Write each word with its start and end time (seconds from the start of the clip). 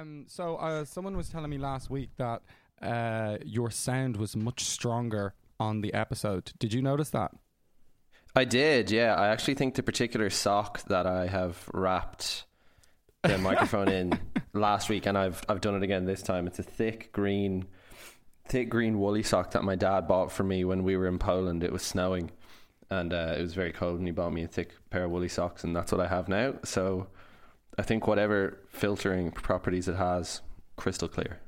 Um, 0.00 0.24
so 0.28 0.56
uh, 0.56 0.84
someone 0.84 1.16
was 1.16 1.28
telling 1.28 1.50
me 1.50 1.58
last 1.58 1.90
week 1.90 2.10
that 2.16 2.42
uh, 2.80 3.38
your 3.44 3.70
sound 3.70 4.16
was 4.16 4.36
much 4.36 4.64
stronger 4.64 5.34
on 5.58 5.80
the 5.80 5.92
episode. 5.92 6.52
Did 6.58 6.72
you 6.72 6.80
notice 6.80 7.10
that? 7.10 7.32
I 8.34 8.44
did, 8.44 8.90
yeah. 8.90 9.14
I 9.14 9.28
actually 9.28 9.54
think 9.54 9.74
the 9.74 9.82
particular 9.82 10.30
sock 10.30 10.84
that 10.84 11.06
I 11.06 11.26
have 11.26 11.68
wrapped 11.74 12.44
the 13.22 13.36
microphone 13.38 13.88
in 13.88 14.18
last 14.52 14.88
week, 14.88 15.06
and 15.06 15.18
I've 15.18 15.42
I've 15.48 15.60
done 15.60 15.74
it 15.74 15.82
again 15.82 16.04
this 16.04 16.22
time. 16.22 16.46
It's 16.46 16.60
a 16.60 16.62
thick 16.62 17.12
green, 17.12 17.66
thick 18.46 18.70
green 18.70 19.00
woolly 19.00 19.24
sock 19.24 19.50
that 19.50 19.64
my 19.64 19.74
dad 19.74 20.06
bought 20.06 20.30
for 20.30 20.44
me 20.44 20.64
when 20.64 20.84
we 20.84 20.96
were 20.96 21.08
in 21.08 21.18
Poland. 21.18 21.64
It 21.64 21.72
was 21.72 21.82
snowing, 21.82 22.30
and 22.88 23.12
uh, 23.12 23.34
it 23.36 23.42
was 23.42 23.52
very 23.52 23.72
cold, 23.72 23.98
and 23.98 24.06
he 24.06 24.12
bought 24.12 24.32
me 24.32 24.44
a 24.44 24.48
thick 24.48 24.74
pair 24.90 25.04
of 25.04 25.10
woolly 25.10 25.28
socks, 25.28 25.64
and 25.64 25.74
that's 25.74 25.90
what 25.90 26.00
I 26.00 26.06
have 26.06 26.28
now. 26.28 26.54
So, 26.64 27.08
I 27.80 27.82
think 27.82 28.06
whatever 28.06 28.58
filtering 28.68 29.30
properties 29.30 29.88
it 29.88 29.96
has, 29.96 30.42
crystal 30.76 31.08
clear. 31.08 31.40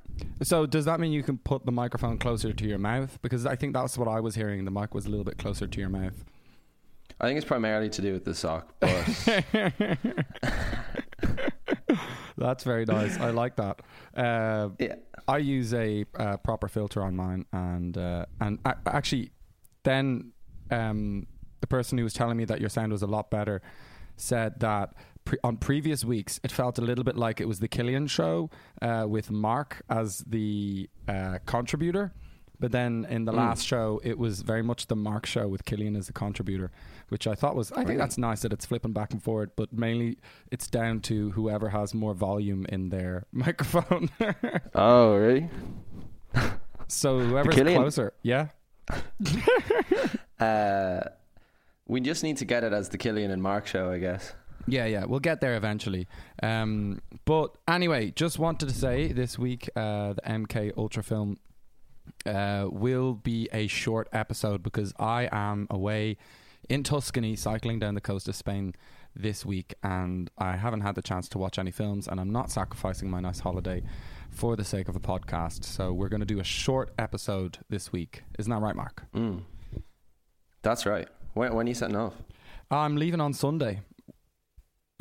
So 0.42 0.64
does 0.64 0.86
that 0.86 0.98
mean 0.98 1.12
you 1.12 1.22
can 1.22 1.36
put 1.36 1.66
the 1.66 1.72
microphone 1.72 2.16
closer 2.16 2.54
to 2.54 2.66
your 2.66 2.78
mouth? 2.78 3.18
Because 3.20 3.44
I 3.44 3.54
think 3.54 3.74
that's 3.74 3.98
what 3.98 4.08
I 4.08 4.18
was 4.20 4.34
hearing. 4.34 4.64
The 4.64 4.70
mic 4.70 4.94
was 4.94 5.04
a 5.04 5.10
little 5.10 5.26
bit 5.26 5.36
closer 5.36 5.66
to 5.66 5.78
your 5.78 5.90
mouth. 5.90 6.24
I 7.20 7.26
think 7.26 7.36
it's 7.36 7.46
primarily 7.46 7.90
to 7.90 8.00
do 8.00 8.14
with 8.14 8.24
the 8.24 8.34
sock, 8.34 8.72
but 8.80 8.88
That's 12.38 12.64
very 12.64 12.86
nice. 12.86 13.18
I 13.18 13.28
like 13.28 13.56
that. 13.56 13.80
Uh, 14.16 14.70
yeah. 14.78 14.94
I 15.28 15.36
use 15.36 15.74
a 15.74 16.06
uh, 16.18 16.38
proper 16.38 16.66
filter 16.66 17.02
on 17.02 17.14
mine, 17.14 17.44
and 17.52 17.98
uh, 17.98 18.24
and 18.40 18.58
actually, 18.86 19.32
then 19.82 20.32
um, 20.70 21.26
the 21.60 21.66
person 21.66 21.98
who 21.98 22.04
was 22.04 22.14
telling 22.14 22.38
me 22.38 22.46
that 22.46 22.58
your 22.58 22.70
sound 22.70 22.90
was 22.90 23.02
a 23.02 23.06
lot 23.06 23.30
better 23.30 23.60
said 24.16 24.60
that 24.60 24.94
pre- 25.24 25.38
on 25.44 25.56
previous 25.56 26.04
weeks 26.04 26.40
it 26.44 26.50
felt 26.52 26.78
a 26.78 26.82
little 26.82 27.04
bit 27.04 27.16
like 27.16 27.40
it 27.40 27.46
was 27.48 27.58
the 27.60 27.68
Killian 27.68 28.06
show 28.06 28.50
uh, 28.80 29.06
with 29.08 29.30
Mark 29.30 29.82
as 29.88 30.18
the 30.26 30.88
uh, 31.08 31.38
contributor. 31.46 32.12
But 32.60 32.70
then 32.70 33.06
in 33.10 33.24
the 33.24 33.32
Mm. 33.32 33.36
last 33.38 33.66
show, 33.66 34.00
it 34.04 34.16
was 34.18 34.42
very 34.42 34.62
much 34.62 34.86
the 34.86 34.94
Mark 34.94 35.26
show 35.26 35.48
with 35.48 35.64
Killian 35.64 35.96
as 35.96 36.06
the 36.06 36.12
contributor, 36.12 36.70
which 37.08 37.26
I 37.26 37.34
thought 37.34 37.56
was, 37.56 37.72
I 37.72 37.76
think 37.78 37.88
Really? 37.88 37.98
that's 37.98 38.18
nice 38.18 38.42
that 38.42 38.52
it's 38.52 38.64
flipping 38.64 38.92
back 38.92 39.12
and 39.12 39.20
forward, 39.20 39.50
but 39.56 39.72
mainly 39.72 40.18
it's 40.52 40.68
down 40.68 41.00
to 41.00 41.32
whoever 41.32 41.70
has 41.70 41.92
more 41.92 42.14
volume 42.14 42.64
in 42.68 42.90
their 42.90 43.24
microphone. 43.32 44.10
Oh, 44.76 45.16
really? 45.16 45.50
so 46.86 47.18
whoever's 47.18 47.54
closer, 47.56 48.12
yeah. 48.22 48.48
Uh, 50.38 51.00
we 51.86 52.00
just 52.00 52.22
need 52.24 52.36
to 52.38 52.44
get 52.44 52.64
it 52.64 52.72
as 52.72 52.88
the 52.88 52.98
Killian 52.98 53.30
and 53.30 53.42
Mark 53.42 53.66
show, 53.66 53.90
I 53.92 53.98
guess. 53.98 54.34
Yeah, 54.66 54.86
yeah, 54.86 55.04
we'll 55.04 55.20
get 55.20 55.40
there 55.40 55.56
eventually. 55.56 56.06
Um, 56.42 57.00
but 57.24 57.56
anyway, 57.66 58.10
just 58.10 58.38
wanted 58.38 58.68
to 58.68 58.74
say 58.74 59.12
this 59.12 59.38
week, 59.38 59.68
uh, 59.76 60.14
the 60.14 60.22
MK 60.22 60.72
Ultra 60.76 61.02
film 61.02 61.38
uh, 62.26 62.68
will 62.70 63.14
be 63.14 63.48
a 63.52 63.66
short 63.66 64.08
episode 64.12 64.62
because 64.62 64.92
I 64.98 65.28
am 65.32 65.66
away 65.70 66.16
in 66.68 66.82
Tuscany 66.82 67.36
cycling 67.36 67.78
down 67.78 67.94
the 67.94 68.00
coast 68.00 68.28
of 68.28 68.36
Spain 68.36 68.74
this 69.14 69.44
week 69.44 69.74
and 69.82 70.30
I 70.38 70.56
haven't 70.56 70.80
had 70.80 70.94
the 70.94 71.02
chance 71.02 71.28
to 71.30 71.38
watch 71.38 71.58
any 71.58 71.70
films 71.70 72.08
and 72.08 72.20
I'm 72.20 72.30
not 72.30 72.50
sacrificing 72.50 73.10
my 73.10 73.20
nice 73.20 73.40
holiday 73.40 73.82
for 74.30 74.56
the 74.56 74.64
sake 74.64 74.88
of 74.88 74.96
a 74.96 75.00
podcast. 75.00 75.64
So 75.64 75.92
we're 75.92 76.08
going 76.08 76.20
to 76.20 76.26
do 76.26 76.40
a 76.40 76.44
short 76.44 76.92
episode 76.98 77.58
this 77.68 77.92
week. 77.92 78.22
Isn't 78.38 78.50
that 78.50 78.60
right, 78.60 78.76
Mark? 78.76 79.04
Mm. 79.14 79.42
That's 80.62 80.86
right. 80.86 81.08
When, 81.34 81.52
when 81.54 81.66
are 81.66 81.68
you 81.68 81.74
setting 81.74 81.96
off? 81.96 82.14
I'm 82.70 82.96
leaving 82.96 83.20
on 83.20 83.34
Sunday. 83.34 83.80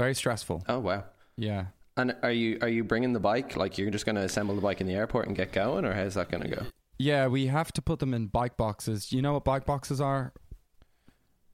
Very 0.02 0.16
stressful. 0.16 0.64
Oh, 0.68 0.80
wow. 0.80 1.04
Yeah. 1.38 1.66
And 1.96 2.16
are 2.24 2.32
you 2.32 2.58
are 2.64 2.68
you 2.68 2.84
bringing 2.84 3.14
the 3.14 3.20
bike? 3.20 3.56
Like 3.56 3.78
you're 3.78 3.92
just 3.92 4.04
going 4.04 4.16
to 4.16 4.24
assemble 4.24 4.56
the 4.56 4.62
bike 4.62 4.82
in 4.82 4.88
the 4.88 4.96
airport 4.96 5.28
and 5.28 5.38
get 5.38 5.52
going, 5.52 5.86
or 5.86 5.94
how's 5.94 6.16
that 6.16 6.32
going 6.32 6.42
to 6.42 6.50
go? 6.50 6.66
Yeah, 6.98 7.28
we 7.28 7.46
have 7.46 7.72
to 7.74 7.84
put 7.84 8.00
them 8.00 8.12
in 8.12 8.26
bike 8.26 8.58
boxes. 8.58 9.14
You 9.14 9.22
know 9.22 9.34
what 9.34 9.44
bike 9.44 9.64
boxes 9.64 10.02
are? 10.02 10.34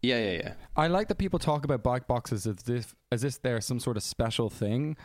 Yeah, 0.01 0.19
yeah, 0.19 0.31
yeah. 0.31 0.53
I 0.77 0.87
like 0.87 1.09
that 1.09 1.17
people 1.17 1.39
talk 1.39 1.65
about 1.65 1.83
bike 1.83 2.07
boxes 2.07 2.47
as 2.47 2.69
if 2.69 2.95
as 3.11 3.25
if 3.25 3.41
they're 3.41 3.59
some 3.59 3.81
sort 3.81 3.97
of 3.97 4.03
special 4.03 4.49
thing, 4.49 4.95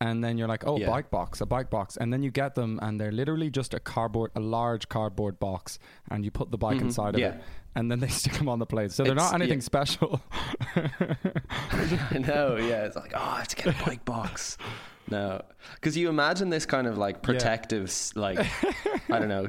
and 0.00 0.22
then 0.22 0.38
you're 0.38 0.46
like, 0.48 0.64
oh, 0.66 0.78
Yeah. 0.78 0.86
bike 0.88 1.10
box, 1.10 1.40
a 1.40 1.46
bike 1.46 1.70
box, 1.70 1.96
and 1.96 2.12
then 2.12 2.22
you 2.22 2.30
get 2.30 2.54
them, 2.54 2.78
and 2.82 3.00
they're 3.00 3.10
literally 3.12 3.50
just 3.50 3.74
a 3.74 3.80
cardboard, 3.80 4.30
a 4.36 4.40
large 4.40 4.88
cardboard 4.88 5.38
box, 5.40 5.78
and 6.10 6.24
you 6.24 6.30
put 6.30 6.50
the 6.50 6.58
bike 6.58 6.78
Mhm, 6.78 6.82
inside 6.82 7.14
of 7.14 7.20
yeah. 7.20 7.28
it, 7.34 7.40
and 7.74 7.90
then 7.90 7.98
they 8.00 8.08
stick 8.20 8.34
them 8.34 8.48
on 8.48 8.58
the 8.60 8.66
plate. 8.66 8.92
So 8.92 9.02
they're 9.02 9.12
It's- 9.12 9.32
not 9.32 9.34
anything 9.40 9.58
yeah. 9.58 9.64
special. 9.64 10.20
no, 12.12 12.56
yeah. 12.56 12.84
It's 12.84 12.96
like, 12.96 13.12
oh, 13.14 13.20
I 13.20 13.38
have 13.38 13.48
to 13.48 13.56
get 13.56 13.80
a 13.80 13.84
bike 13.84 14.04
box. 14.04 14.56
No, 15.10 15.40
because 15.74 15.96
you 15.96 16.08
imagine 16.10 16.50
this 16.50 16.66
kind 16.66 16.86
of 16.86 16.98
like 16.98 17.22
protective, 17.22 17.92
like 18.14 18.38
I 19.10 19.18
don't 19.18 19.28
know, 19.28 19.48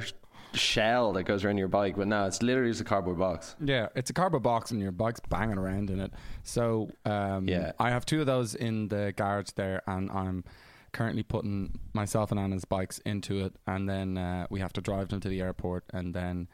shell 0.53 1.13
that 1.13 1.23
goes 1.23 1.43
around 1.43 1.57
your 1.57 1.67
bike, 1.67 1.95
but 1.95 2.07
no, 2.07 2.25
it's 2.25 2.41
literally 2.41 2.71
just 2.71 2.81
a 2.81 2.85
cardboard 2.85 3.17
box. 3.19 3.55
Yeah, 3.63 3.87
it's 3.95 4.09
a 4.09 4.13
cardboard 4.13 4.43
box 4.43 4.71
and 4.71 4.81
your 4.81 4.91
bike's 4.91 5.19
banging 5.29 5.57
around 5.57 5.89
in 5.89 5.99
it. 5.99 6.11
So 6.43 6.89
um, 7.05 7.47
Yeah. 7.47 7.73
I 7.79 7.89
have 7.89 8.05
two 8.05 8.19
of 8.21 8.25
those 8.25 8.55
in 8.55 8.87
the 8.87 9.13
garage 9.15 9.49
there, 9.55 9.81
and 9.87 10.09
I'm 10.11 10.43
currently 10.91 11.21
putting 11.23 11.79
myself 11.93 12.31
and 12.31 12.39
Anna's 12.39 12.65
bikes 12.65 12.99
into 12.99 13.45
it, 13.45 13.53
and 13.67 13.87
then 13.87 14.17
uh, 14.17 14.47
we 14.49 14.59
have 14.59 14.73
to 14.73 14.81
drive 14.81 15.09
them 15.09 15.19
to 15.19 15.29
the 15.29 15.39
airport, 15.41 15.83
and 15.93 16.13
then 16.13 16.47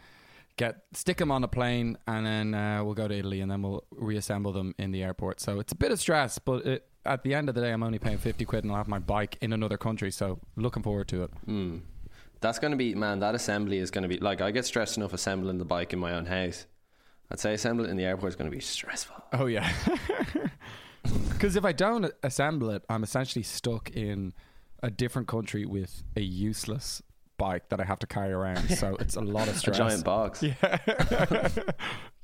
get 0.58 0.84
stick 0.94 1.18
them 1.18 1.32
on 1.32 1.44
a 1.44 1.48
plane, 1.48 1.98
and 2.08 2.26
then 2.26 2.54
uh, 2.54 2.84
we'll 2.84 2.94
go 2.96 3.08
to 3.08 3.16
Italy, 3.18 3.40
and 3.42 3.50
then 3.50 3.62
we'll 3.62 3.84
reassemble 3.92 4.52
them 4.52 4.76
in 4.78 4.92
the 4.92 5.04
airport. 5.04 5.40
So 5.40 5.60
it's 5.60 5.72
a 5.72 5.76
bit 5.78 5.92
of 5.92 6.00
stress, 6.00 6.38
but 6.38 6.66
it, 6.66 6.88
at 7.06 7.24
the 7.24 7.34
end 7.34 7.48
of 7.50 7.56
the 7.56 7.62
day, 7.62 7.72
I'm 7.72 7.84
only 7.84 8.00
paying 8.00 8.18
fifty 8.18 8.44
quid, 8.46 8.64
and 8.66 8.72
I'll 8.72 8.78
have 8.80 8.88
my 8.90 9.00
bike 9.00 9.38
in 9.42 9.54
another 9.54 9.78
country. 9.78 10.12
So 10.12 10.40
looking 10.58 10.84
forward 10.84 11.08
to 11.10 11.24
it. 11.24 11.32
Mm. 11.48 11.82
That's 12.46 12.60
going 12.60 12.70
to 12.70 12.78
be, 12.78 12.94
man, 12.94 13.22
that 13.22 13.34
assembly 13.34 13.80
is 13.80 13.90
going 13.90 14.04
to 14.04 14.08
be, 14.08 14.20
like, 14.20 14.40
I 14.40 14.52
get 14.52 14.66
stressed 14.66 14.98
enough 14.98 15.14
assembling 15.14 15.58
the 15.58 15.66
bike 15.66 15.94
in 15.94 16.00
my 16.00 16.14
own 16.14 16.28
house. 16.28 16.68
I'd 17.32 17.40
say 17.40 17.56
assembling 17.56 17.90
it 17.90 17.92
in 17.92 17.98
the 17.98 18.04
airport 18.04 18.34
is 18.34 18.36
going 18.36 18.52
to 18.52 18.56
be 18.56 18.62
stressful. 18.62 19.16
Oh 19.34 19.48
yeah. 19.48 19.72
Because 21.30 21.56
if 21.56 21.66
I 21.66 21.72
don't 21.72 22.12
assemble 22.22 22.70
it, 22.70 22.84
I'm 22.88 23.02
essentially 23.02 23.42
stuck 23.42 23.90
in 23.92 24.34
a 24.84 24.92
different 24.92 25.28
country 25.28 25.66
with 25.66 26.04
a 26.16 26.22
useless 26.22 27.02
bike 27.38 27.70
that 27.70 27.80
I 27.80 27.84
have 27.84 27.98
to 28.00 28.08
carry 28.08 28.32
around. 28.32 28.70
So 28.78 28.96
it's 29.00 29.16
a 29.16 29.22
lot 29.22 29.48
of 29.48 29.58
stress. 29.58 29.78
A 29.78 29.80
giant 29.80 30.04
box. 30.04 30.44
Yeah. 30.62 31.50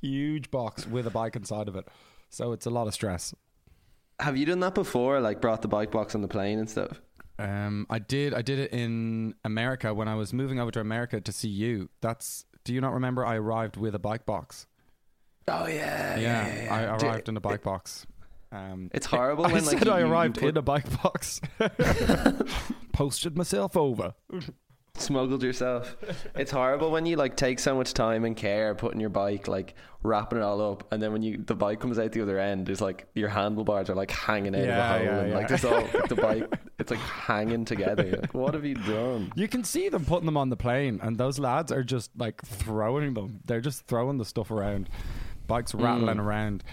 Huge 0.01 0.51
box 0.51 0.85
with 0.85 1.07
a 1.07 1.11
bike 1.11 1.35
inside 1.35 1.67
of 1.67 1.75
it. 1.75 1.87
So 2.29 2.51
it's 2.51 2.67
a 2.67 2.71
lot 2.71 2.85
of 2.85 2.93
stress. 2.93 3.33
Have 4.19 4.37
you 4.37 4.45
done 4.45 4.59
that 4.59 4.75
before? 4.75 5.19
Like, 5.19 5.41
brought 5.41 5.63
the 5.63 5.67
bike 5.67 5.89
box 5.89 6.13
on 6.13 6.21
the 6.21 6.27
plane 6.27 6.59
and 6.59 6.69
stuff? 6.69 7.01
Um, 7.41 7.87
I 7.89 7.99
did. 7.99 8.33
I 8.33 8.41
did 8.41 8.59
it 8.59 8.71
in 8.71 9.33
America 9.43 9.93
when 9.93 10.07
I 10.07 10.15
was 10.15 10.33
moving 10.33 10.59
over 10.59 10.71
to 10.71 10.79
America 10.79 11.19
to 11.21 11.31
see 11.31 11.49
you. 11.49 11.89
That's. 12.01 12.45
Do 12.63 12.73
you 12.73 12.81
not 12.81 12.93
remember? 12.93 13.25
I 13.25 13.35
arrived 13.37 13.75
with 13.77 13.95
a 13.95 13.99
bike 13.99 14.25
box. 14.25 14.67
Oh, 15.47 15.65
yeah. 15.67 16.17
Yeah, 16.19 16.67
I 16.71 16.97
Dude, 16.97 17.03
arrived 17.09 17.29
in 17.29 17.35
a 17.37 17.41
bike 17.41 17.63
box. 17.63 18.05
Um, 18.51 18.91
It's 18.93 19.07
horrible 19.07 19.45
I 19.47 19.51
when, 19.53 19.65
like, 19.65 19.79
said 19.79 19.87
you- 19.87 19.93
I 19.93 20.01
arrived 20.01 20.35
put- 20.39 20.49
in 20.49 20.57
a 20.57 20.61
bike 20.61 21.01
box. 21.01 21.41
Posted 22.93 23.35
myself 23.37 23.75
over. 23.75 24.13
Smuggled 24.95 25.43
yourself. 25.43 25.95
It's 26.35 26.51
horrible 26.51 26.91
when 26.91 27.05
you 27.05 27.15
like 27.15 27.35
take 27.35 27.59
so 27.59 27.75
much 27.75 27.93
time 27.93 28.25
and 28.25 28.35
care 28.35 28.75
putting 28.75 28.99
your 28.99 29.09
bike, 29.09 29.47
like 29.47 29.75
wrapping 30.03 30.39
it 30.39 30.41
all 30.43 30.61
up, 30.71 30.91
and 30.91 31.01
then 31.01 31.11
when 31.13 31.21
you 31.21 31.37
the 31.37 31.55
bike 31.55 31.79
comes 31.79 31.97
out 31.99 32.11
the 32.11 32.21
other 32.21 32.39
end, 32.39 32.65
there's 32.67 32.81
like 32.81 33.07
your 33.15 33.29
handlebars 33.29 33.89
are 33.89 33.95
like 33.95 34.11
hanging 34.11 34.55
out 34.55 34.63
Yeah, 34.63 34.95
of 34.95 35.01
the 35.01 35.05
hole, 35.07 35.15
yeah, 35.15 35.21
and 35.21 35.29
yeah. 35.29 35.37
like 35.37 35.47
there's 35.47 35.65
all 35.65 35.81
like, 35.81 36.09
the 36.09 36.15
bike, 36.49 36.53
it's 36.79 36.91
like 36.91 36.99
hanging 36.99 37.65
together. 37.65 38.17
Like, 38.21 38.33
what 38.33 38.53
have 38.53 38.65
you 38.65 38.75
done? 38.75 39.31
You 39.35 39.47
can 39.47 39.63
see 39.63 39.89
them 39.89 40.05
putting 40.05 40.25
them 40.25 40.37
on 40.37 40.49
the 40.49 40.57
plane, 40.57 40.99
and 41.01 41.17
those 41.17 41.39
lads 41.39 41.71
are 41.71 41.83
just 41.83 42.11
like 42.17 42.41
throwing 42.43 43.13
them. 43.13 43.39
They're 43.45 43.61
just 43.61 43.85
throwing 43.87 44.17
the 44.17 44.25
stuff 44.25 44.51
around, 44.51 44.89
bikes 45.47 45.73
rattling 45.73 46.17
Mm. 46.17 46.23
around. 46.25 46.63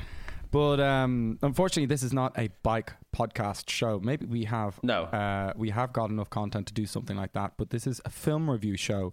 But 0.50 0.80
um, 0.80 1.38
unfortunately, 1.42 1.86
this 1.86 2.02
is 2.02 2.12
not 2.12 2.38
a 2.38 2.48
bike 2.62 2.92
podcast 3.14 3.68
show. 3.68 4.00
Maybe 4.02 4.24
we 4.26 4.44
have 4.44 4.78
No. 4.82 5.02
uh, 5.04 5.52
we 5.56 5.70
have 5.70 5.92
got 5.92 6.10
enough 6.10 6.30
content 6.30 6.66
to 6.68 6.74
do 6.74 6.86
something 6.86 7.16
like 7.16 7.32
that. 7.34 7.52
But 7.56 7.70
this 7.70 7.86
is 7.86 8.00
a 8.04 8.10
film 8.10 8.48
review 8.50 8.76
show, 8.76 9.12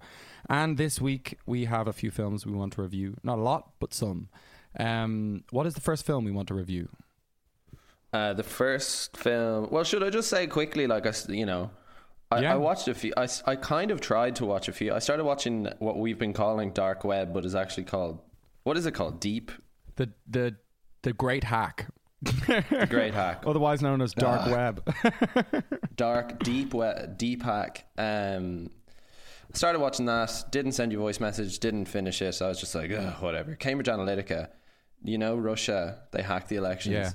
and 0.50 0.78
this 0.78 1.02
week 1.02 1.38
we 1.46 1.66
have 1.66 1.88
a 1.88 1.94
few 1.94 2.12
films 2.12 2.46
we 2.46 2.54
want 2.54 2.74
to 2.74 2.82
review. 2.82 3.18
Not 3.24 3.38
a 3.38 3.42
lot, 3.42 3.72
but 3.80 3.94
some. 3.94 4.30
Um, 4.80 5.44
what 5.52 5.66
is 5.68 5.74
the 5.74 5.82
first 5.82 6.06
film 6.06 6.26
we 6.26 6.32
want 6.32 6.48
to 6.50 6.54
review? 6.54 6.90
Uh, 8.14 8.34
the 8.34 8.44
first 8.44 9.18
film. 9.18 9.68
Well, 9.72 9.84
should 9.84 10.04
I 10.04 10.10
just 10.10 10.30
say 10.30 10.48
quickly, 10.48 10.88
like 10.88 11.06
I, 11.06 11.14
you 11.30 11.46
know. 11.46 11.72
I, 12.32 12.40
Yeah. 12.42 12.54
I 12.54 12.58
watched 12.58 12.88
a 12.88 12.94
few. 12.94 13.14
I, 13.18 13.28
I 13.46 13.56
kind 13.56 13.92
of 13.92 14.02
tried 14.02 14.36
to 14.38 14.46
watch 14.46 14.68
a 14.68 14.74
few. 14.74 14.94
I 14.94 15.00
started 15.00 15.26
watching 15.26 15.68
what 15.80 15.98
we've 16.00 16.18
been 16.18 16.34
calling 16.34 16.72
dark 16.72 17.04
web, 17.04 17.34
but 17.34 17.46
is 17.46 17.56
actually 17.56 17.84
called 17.84 18.20
what 18.64 18.78
is 18.78 18.86
it 18.86 18.94
called? 18.94 19.20
Deep, 19.20 19.52
The 19.98 20.10
the 20.28 20.56
the 21.06 21.14
Great 21.14 21.44
Hack, 21.46 21.88
the 22.22 22.88
Great 22.90 23.14
Hack. 23.14 23.44
otherwise 23.48 23.82
known 23.82 24.02
as 24.02 24.14
Dark 24.14 24.42
Ah. 24.46 24.52
Web. 24.52 24.96
dark 25.96 26.40
deep 26.44 26.74
wet 26.74 27.18
deep 27.18 27.42
hack 27.42 27.86
um 27.98 28.70
started 29.54 29.80
watching 29.80 30.06
that 30.08 30.44
didn't 30.52 30.74
send 30.74 30.92
you 30.92 30.98
a 31.00 31.02
voice 31.02 31.22
message 31.22 31.60
didn't 31.60 31.86
finish 31.86 32.22
it 32.22 32.34
so 32.34 32.46
i 32.46 32.50
was 32.50 32.60
just 32.60 32.76
like 32.76 32.92
whatever 33.22 33.56
cambridge 33.56 33.88
analytica 33.88 34.50
you 35.06 35.18
know 35.18 35.38
russia 35.38 36.00
they 36.12 36.22
hacked 36.22 36.50
the 36.50 36.58
elections 36.58 36.94
Yeah. 36.96 37.12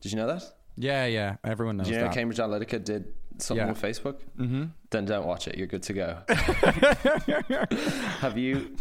did 0.00 0.10
you 0.12 0.16
know 0.18 0.26
that 0.26 0.42
yeah, 0.76 1.04
yeah. 1.06 1.36
Everyone 1.44 1.76
knows 1.76 1.86
did 1.88 1.92
you 1.94 1.98
know 2.00 2.06
that. 2.06 2.14
cambridge 2.14 2.38
analytica 2.38 2.82
did 2.82 3.12
something 3.38 3.64
Yeah. 3.66 3.70
on 3.72 3.76
Facebook, 3.76 4.20
Mm-hmm. 4.38 4.64
then 4.90 5.04
don't 5.04 5.26
watch 5.26 5.46
it. 5.46 5.56
You're 5.58 5.66
good 5.66 5.82
to 5.84 5.92
go. 5.92 6.18
Have 8.20 8.38
you? 8.38 8.74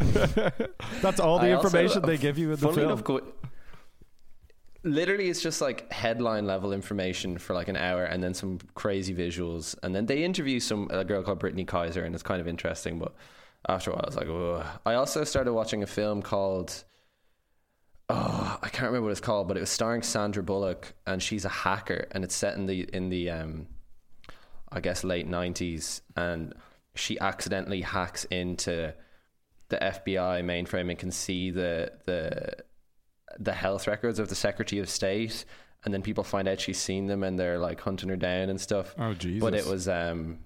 That's 1.02 1.20
all 1.20 1.40
the 1.40 1.48
I 1.48 1.52
also- 1.54 1.68
information 1.68 2.02
they 2.04 2.18
give 2.18 2.38
you 2.38 2.52
in 2.54 2.60
the 2.60 2.68
film. 2.72 2.80
enough, 2.80 3.04
literally, 4.84 5.30
it's 5.30 5.42
just 5.42 5.62
like 5.62 5.92
headline 5.92 6.46
level 6.46 6.74
information 6.74 7.38
for 7.38 7.54
like 7.54 7.68
an 7.68 7.78
hour, 7.78 8.04
and 8.04 8.24
then 8.24 8.34
some 8.34 8.60
crazy 8.76 9.14
visuals, 9.14 9.76
and 9.84 9.94
then 9.94 10.06
they 10.06 10.24
interview 10.24 10.60
some 10.60 10.90
a 10.92 11.04
girl 11.04 11.24
called 11.24 11.40
Brittany 11.40 11.66
Kaiser, 11.66 12.04
and 12.04 12.14
it's 12.14 12.24
kind 12.24 12.42
of 12.42 12.48
interesting. 12.48 13.00
But 13.00 13.14
after 13.68 13.92
a 13.92 13.94
while, 13.94 14.04
I 14.04 14.08
was 14.08 14.16
like, 14.16 14.28
Ugh. 14.30 14.80
I 14.86 14.94
also 14.96 15.24
started 15.24 15.54
watching 15.54 15.84
a 15.84 15.88
film 15.88 16.22
called. 16.22 16.84
Oh, 18.12 18.58
I 18.62 18.70
can't 18.70 18.88
remember 18.88 19.04
what 19.04 19.12
it's 19.12 19.20
called, 19.20 19.48
but 19.48 19.56
it 19.56 19.60
was 19.60 19.70
starring 19.70 20.02
Sandra 20.02 20.42
Bullock, 20.42 20.94
and 21.06 21.22
she's 21.22 21.46
a 21.46 21.50
hacker, 21.50 22.08
and 22.12 22.24
it's 22.24 22.36
set 22.36 22.56
in 22.56 22.66
the 22.66 22.88
in 22.94 23.10
the 23.10 23.30
um, 23.30 23.68
I 24.72 24.80
guess 24.80 25.04
late 25.04 25.28
nineties, 25.28 26.02
and 26.16 26.54
she 26.96 27.20
accidentally 27.20 27.82
hacks 27.82 28.26
into 28.26 28.94
the 29.70 29.78
FBI 29.78 30.44
mainframe 30.44 30.90
and 30.90 30.98
can 30.98 31.12
see 31.12 31.52
the 31.52 31.92
the 32.06 32.56
the 33.38 33.54
health 33.54 33.88
records 33.88 34.20
of 34.20 34.30
the 34.30 34.36
Secretary 34.36 34.80
of 34.80 34.90
State, 34.90 35.46
and 35.86 35.94
then 35.94 36.02
people 36.02 36.24
find 36.24 36.48
out 36.48 36.60
she's 36.60 36.80
seen 36.80 37.08
them, 37.08 37.24
and 37.24 37.38
they're 37.40 37.60
like 37.60 37.80
hunting 37.82 38.10
her 38.10 38.16
down 38.16 38.50
and 38.50 38.60
stuff. 38.60 38.96
oh 38.98 39.14
Jesus! 39.14 39.42
But 39.42 39.54
it 39.54 39.66
was 39.66 39.88
um, 39.88 40.40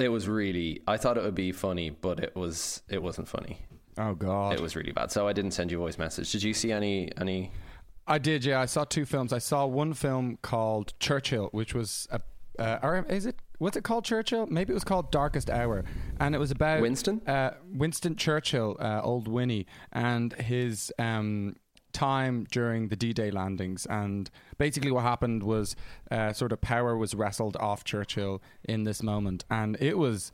it 0.00 0.08
was 0.08 0.28
really. 0.28 0.82
I 0.86 0.96
thought 0.96 1.16
it 1.16 1.22
would 1.24 1.34
be 1.34 1.52
funny, 1.52 1.90
but 1.90 2.20
it 2.20 2.36
was 2.36 2.82
it 2.88 3.02
wasn't 3.02 3.28
funny. 3.28 3.58
oh 3.98 4.14
God! 4.14 4.54
It 4.54 4.60
was 4.60 4.76
really 4.76 4.92
bad. 4.92 5.10
So 5.10 5.26
I 5.26 5.32
didn't 5.32 5.52
send 5.52 5.70
you 5.70 5.78
a 5.78 5.80
voice 5.80 5.98
message. 5.98 6.30
Did 6.32 6.42
you 6.42 6.54
see 6.54 6.72
any 6.72 7.10
any? 7.20 7.52
I 8.06 8.16
did, 8.16 8.42
yeah. 8.42 8.58
I 8.58 8.64
saw 8.64 8.84
two 8.84 9.04
films. 9.04 9.34
I 9.34 9.38
saw 9.38 9.66
one 9.66 9.92
film 9.92 10.38
called 10.40 10.94
Churchill, 10.98 11.50
which 11.52 11.74
was 11.74 12.08
a, 12.10 12.20
uh, 12.58 12.78
or 12.82 13.04
is 13.10 13.26
it 13.26 13.36
what's 13.58 13.76
it 13.76 13.84
called? 13.84 14.04
Churchill? 14.06 14.46
Maybe 14.46 14.70
it 14.72 14.74
was 14.74 14.84
called 14.84 15.10
Darkest 15.10 15.50
Hour, 15.50 15.84
and 16.18 16.34
it 16.34 16.38
was 16.38 16.50
about 16.50 16.80
Winston? 16.80 17.20
uh, 17.26 17.50
Winston 17.70 18.16
Churchill, 18.16 18.76
uh, 18.80 19.02
old 19.02 19.28
Winnie, 19.28 19.66
and 19.92 20.32
his 20.32 20.90
um, 20.98 21.56
time 21.98 22.46
during 22.50 22.88
the 22.88 22.96
D-Day 22.96 23.30
landings. 23.30 23.86
And 23.86 24.30
basically, 24.56 24.92
what 24.92 25.02
happened 25.02 25.42
was 25.42 25.76
uh, 26.10 26.32
sort 26.32 26.52
of 26.52 26.60
power 26.60 26.96
was 26.96 27.14
wrestled 27.14 27.56
off 27.56 27.82
Churchill 27.84 28.40
in 28.64 28.84
this 28.84 29.02
moment, 29.02 29.44
and 29.50 29.76
it 29.80 29.98
was. 29.98 30.32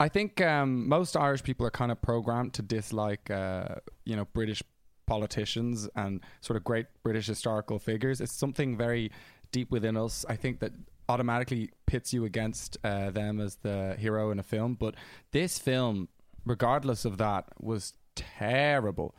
I 0.00 0.08
think 0.08 0.40
um, 0.40 0.88
most 0.88 1.16
Irish 1.16 1.44
people 1.44 1.64
are 1.64 1.70
kind 1.70 1.92
of 1.92 2.02
programmed 2.02 2.52
to 2.54 2.62
dislike, 2.62 3.30
uh, 3.30 3.76
you 4.04 4.16
know, 4.16 4.24
British 4.24 4.60
politicians 5.06 5.88
and 5.94 6.20
sort 6.40 6.56
of 6.56 6.64
great 6.64 6.86
British 7.04 7.26
historical 7.28 7.78
figures. 7.78 8.20
It's 8.20 8.32
something 8.32 8.76
very 8.76 9.12
deep 9.52 9.70
within 9.70 9.96
us. 9.96 10.24
I 10.28 10.34
think 10.34 10.58
that 10.60 10.72
automatically 11.08 11.70
pits 11.86 12.12
you 12.12 12.24
against 12.24 12.76
uh, 12.82 13.10
them 13.10 13.40
as 13.40 13.56
the 13.62 13.94
hero 13.98 14.32
in 14.32 14.40
a 14.40 14.42
film. 14.42 14.74
But 14.74 14.96
this 15.30 15.60
film, 15.60 16.08
regardless 16.44 17.04
of 17.04 17.18
that, 17.18 17.44
was 17.60 17.94
terrible. 18.16 19.14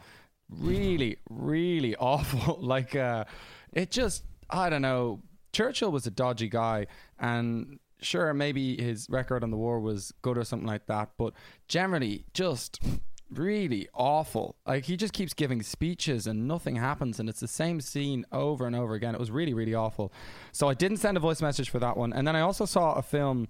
Really, 0.50 1.18
really 1.30 1.96
awful. 2.00 2.60
like, 2.62 2.96
uh, 2.96 3.26
it 3.74 3.92
just, 3.92 4.24
I 4.50 4.70
don't 4.70 4.82
know. 4.82 5.22
Churchill 5.54 5.92
was 5.92 6.06
a 6.06 6.12
dodgy 6.12 6.50
guy, 6.50 6.88
and 7.18 7.80
sure, 8.02 8.34
maybe 8.34 8.82
his 8.82 9.08
record 9.10 9.44
on 9.44 9.52
the 9.52 9.58
war 9.58 9.80
was 9.80 10.14
good 10.22 10.38
or 10.38 10.44
something 10.44 10.68
like 10.68 10.86
that, 10.88 11.12
but 11.18 11.34
generally, 11.68 12.26
just 12.34 12.82
really 13.32 13.88
awful. 13.94 14.56
Like 14.68 14.86
he 14.86 14.98
just 14.98 15.14
keeps 15.14 15.34
giving 15.34 15.62
speeches 15.64 16.28
and 16.28 16.48
nothing 16.48 16.76
happens, 16.76 17.20
and 17.20 17.30
it's 17.30 17.40
the 17.40 17.48
same 17.48 17.82
scene 17.82 18.26
over 18.32 18.68
and 18.68 18.76
over 18.76 18.94
again. 18.96 19.16
It 19.16 19.20
was 19.20 19.32
really, 19.32 19.54
really 19.54 19.74
awful. 19.74 20.12
So 20.52 20.68
I 20.68 20.74
didn't 20.74 20.98
send 20.98 21.18
a 21.18 21.20
voice 21.20 21.42
message 21.42 21.70
for 21.70 21.80
that 21.80 21.98
one, 21.98 22.14
and 22.14 22.28
then 22.28 22.36
I 22.36 22.42
also 22.42 22.66
saw 22.66 22.94
a 22.94 23.02
film 23.02 23.48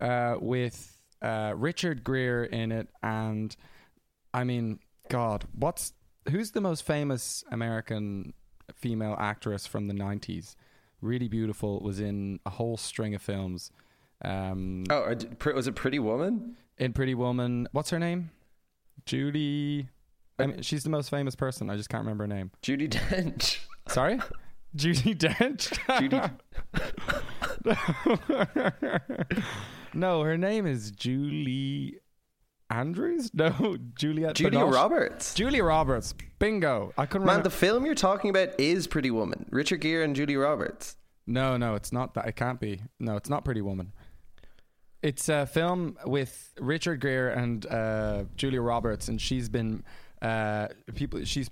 uh, 0.00 0.36
with 0.40 0.98
uh, 1.20 1.54
Richard 1.56 2.04
Gere 2.04 2.48
in 2.50 2.72
it, 2.72 2.88
and 3.02 3.54
I 4.34 4.44
mean, 4.44 4.80
God, 5.08 5.44
what's 5.54 5.92
who's 6.30 6.52
the 6.52 6.60
most 6.60 6.82
famous 6.84 7.44
American 7.50 8.34
female 8.74 9.16
actress 9.18 9.66
from 9.66 9.88
the 9.88 9.94
nineties? 9.94 10.56
Really 11.00 11.28
beautiful. 11.28 11.80
Was 11.80 11.98
in 12.00 12.38
a 12.46 12.50
whole 12.50 12.76
string 12.76 13.14
of 13.14 13.22
films. 13.22 13.70
Um, 14.24 14.84
Oh, 14.90 15.14
was 15.54 15.66
it 15.66 15.74
Pretty 15.74 15.98
Woman? 15.98 16.56
in 16.78 16.92
Pretty 16.92 17.14
Woman. 17.14 17.68
What's 17.72 17.90
her 17.90 17.98
name? 17.98 18.30
Judy. 19.04 19.88
I 20.38 20.46
mean, 20.46 20.62
she's 20.62 20.84
the 20.84 20.90
most 20.90 21.10
famous 21.10 21.34
person. 21.34 21.68
I 21.70 21.76
just 21.76 21.88
can't 21.88 22.02
remember 22.02 22.24
her 22.24 22.28
name. 22.28 22.50
Judi 22.62 22.88
Dench. 22.88 23.58
Sorry, 23.88 24.18
Judi 24.76 25.14
Dench. 25.16 25.72
Judy. 26.00 26.20
no, 29.94 30.22
her 30.22 30.36
name 30.38 30.66
is 30.66 30.90
Julie 30.90 31.98
Andrews. 32.72 33.30
No, 33.34 33.76
Juliet. 33.94 34.34
Julia 34.34 34.60
Binoche. 34.60 34.72
Roberts. 34.74 35.34
Julia 35.34 35.62
Roberts. 35.64 36.14
Bingo. 36.38 36.92
I 36.96 37.06
couldn't 37.06 37.26
Man, 37.26 37.34
remember. 37.36 37.50
the 37.50 37.54
film 37.54 37.84
you're 37.86 37.94
talking 37.94 38.30
about 38.30 38.58
is 38.58 38.86
Pretty 38.86 39.10
Woman. 39.10 39.46
Richard 39.50 39.80
Gere 39.80 40.04
and 40.04 40.16
Julia 40.16 40.38
Roberts. 40.38 40.96
No, 41.26 41.56
no, 41.56 41.74
it's 41.74 41.92
not 41.92 42.14
that. 42.14 42.26
It 42.26 42.36
can't 42.36 42.58
be. 42.60 42.80
No, 42.98 43.16
it's 43.16 43.28
not 43.30 43.44
Pretty 43.44 43.60
Woman. 43.60 43.92
It's 45.02 45.28
a 45.28 45.46
film 45.46 45.98
with 46.06 46.52
Richard 46.60 47.00
Gere 47.00 47.32
and 47.34 47.66
uh, 47.66 48.24
Julia 48.36 48.60
Roberts, 48.62 49.08
and 49.08 49.20
she's 49.20 49.48
been 49.48 49.84
uh, 50.20 50.68
people. 50.94 51.24
She's 51.24 51.50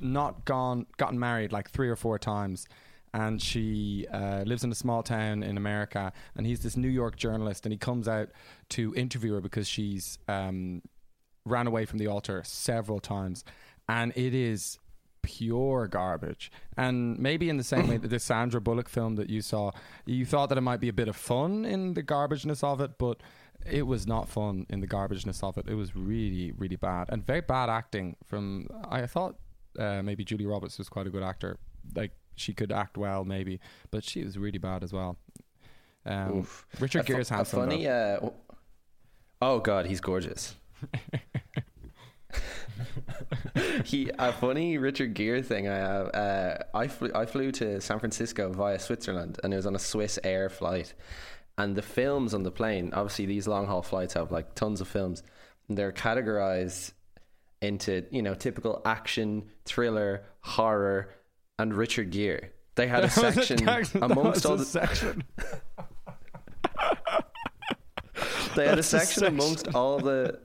not 0.00 0.44
gone 0.44 0.86
gotten 0.96 1.18
married 1.18 1.52
like 1.52 1.70
three 1.70 1.88
or 1.88 1.96
four 1.96 2.18
times, 2.18 2.66
and 3.14 3.40
she 3.40 4.06
uh, 4.12 4.42
lives 4.44 4.64
in 4.64 4.72
a 4.72 4.74
small 4.74 5.02
town 5.02 5.44
in 5.44 5.56
America. 5.56 6.12
And 6.36 6.46
he's 6.46 6.60
this 6.60 6.76
New 6.76 6.88
York 6.88 7.14
journalist, 7.16 7.64
and 7.64 7.72
he 7.72 7.78
comes 7.78 8.08
out 8.08 8.30
to 8.70 8.92
interview 8.96 9.34
her 9.34 9.40
because 9.40 9.68
she's 9.68 10.18
um, 10.26 10.82
ran 11.46 11.68
away 11.68 11.86
from 11.86 12.00
the 12.00 12.08
altar 12.08 12.42
several 12.44 12.98
times, 12.98 13.44
and 13.88 14.12
it 14.16 14.34
is 14.34 14.78
pure 15.22 15.86
garbage. 15.86 16.50
And 16.76 17.16
maybe 17.16 17.48
in 17.48 17.56
the 17.56 17.64
same 17.64 17.86
way 17.86 17.98
that 17.98 18.08
the 18.08 18.18
Sandra 18.18 18.60
Bullock 18.60 18.88
film 18.88 19.14
that 19.14 19.30
you 19.30 19.42
saw, 19.42 19.70
you 20.04 20.26
thought 20.26 20.48
that 20.48 20.58
it 20.58 20.62
might 20.62 20.80
be 20.80 20.88
a 20.88 20.92
bit 20.92 21.06
of 21.06 21.14
fun 21.14 21.64
in 21.64 21.94
the 21.94 22.02
garbageness 22.02 22.64
of 22.64 22.80
it, 22.80 22.98
but 22.98 23.22
it 23.64 23.86
was 23.86 24.08
not 24.08 24.28
fun 24.28 24.66
in 24.68 24.80
the 24.80 24.88
garbageness 24.88 25.44
of 25.44 25.56
it. 25.56 25.68
It 25.68 25.76
was 25.76 25.94
really, 25.94 26.50
really 26.50 26.76
bad 26.76 27.10
and 27.10 27.24
very 27.24 27.42
bad 27.42 27.70
acting 27.70 28.16
from. 28.24 28.66
I 28.90 29.06
thought 29.06 29.36
uh, 29.78 30.02
maybe 30.02 30.24
Julie 30.24 30.46
Roberts 30.46 30.78
was 30.78 30.88
quite 30.88 31.06
a 31.06 31.10
good 31.10 31.22
actor. 31.22 31.58
Like 31.94 32.10
she 32.36 32.52
could 32.52 32.72
act 32.72 32.96
well, 32.96 33.24
maybe, 33.24 33.60
but 33.90 34.04
she 34.04 34.24
was 34.24 34.38
really 34.38 34.58
bad 34.58 34.82
as 34.82 34.92
well. 34.92 35.16
Um, 36.06 36.46
Richard 36.80 37.00
A 37.00 37.04
fu- 37.04 37.12
Gere's 37.14 37.30
a 37.30 37.34
handsome. 37.36 37.60
funny. 37.60 37.88
Uh, 37.88 38.18
oh 39.40 39.60
God, 39.60 39.86
he's 39.86 40.00
gorgeous. 40.00 40.56
he 43.84 44.10
a 44.18 44.32
funny 44.32 44.78
Richard 44.78 45.14
Gere 45.14 45.42
thing. 45.42 45.68
I 45.68 45.76
have. 45.76 46.14
Uh, 46.14 46.58
I 46.74 46.88
flew, 46.88 47.10
I 47.14 47.26
flew 47.26 47.52
to 47.52 47.80
San 47.80 47.98
Francisco 47.98 48.52
via 48.52 48.78
Switzerland, 48.78 49.38
and 49.42 49.52
it 49.52 49.56
was 49.56 49.66
on 49.66 49.74
a 49.74 49.78
Swiss 49.78 50.18
Air 50.24 50.48
flight. 50.48 50.94
And 51.56 51.76
the 51.76 51.82
films 51.82 52.34
on 52.34 52.42
the 52.42 52.50
plane, 52.50 52.90
obviously, 52.92 53.26
these 53.26 53.46
long 53.46 53.66
haul 53.66 53.82
flights 53.82 54.14
have 54.14 54.32
like 54.32 54.54
tons 54.54 54.80
of 54.80 54.88
films. 54.88 55.22
They're 55.68 55.92
categorized 55.92 56.92
into 57.62 58.04
you 58.10 58.22
know 58.22 58.34
typical 58.34 58.82
action, 58.84 59.44
thriller, 59.64 60.24
horror, 60.40 61.10
and 61.58 61.74
Richard 61.74 62.10
Gere. 62.10 62.50
They 62.74 62.88
had 62.88 63.04
a 63.04 63.10
section 63.10 63.68
amongst 64.02 64.46
all 64.46 64.56
the 64.56 64.64
section. 64.64 65.24
They 68.54 68.66
had 68.66 68.74
a 68.74 68.76
That's 68.76 68.92
a 68.92 69.00
section 69.00 69.20
section. 69.22 69.34
amongst 69.34 69.74
all 69.74 69.98
the. 69.98 70.38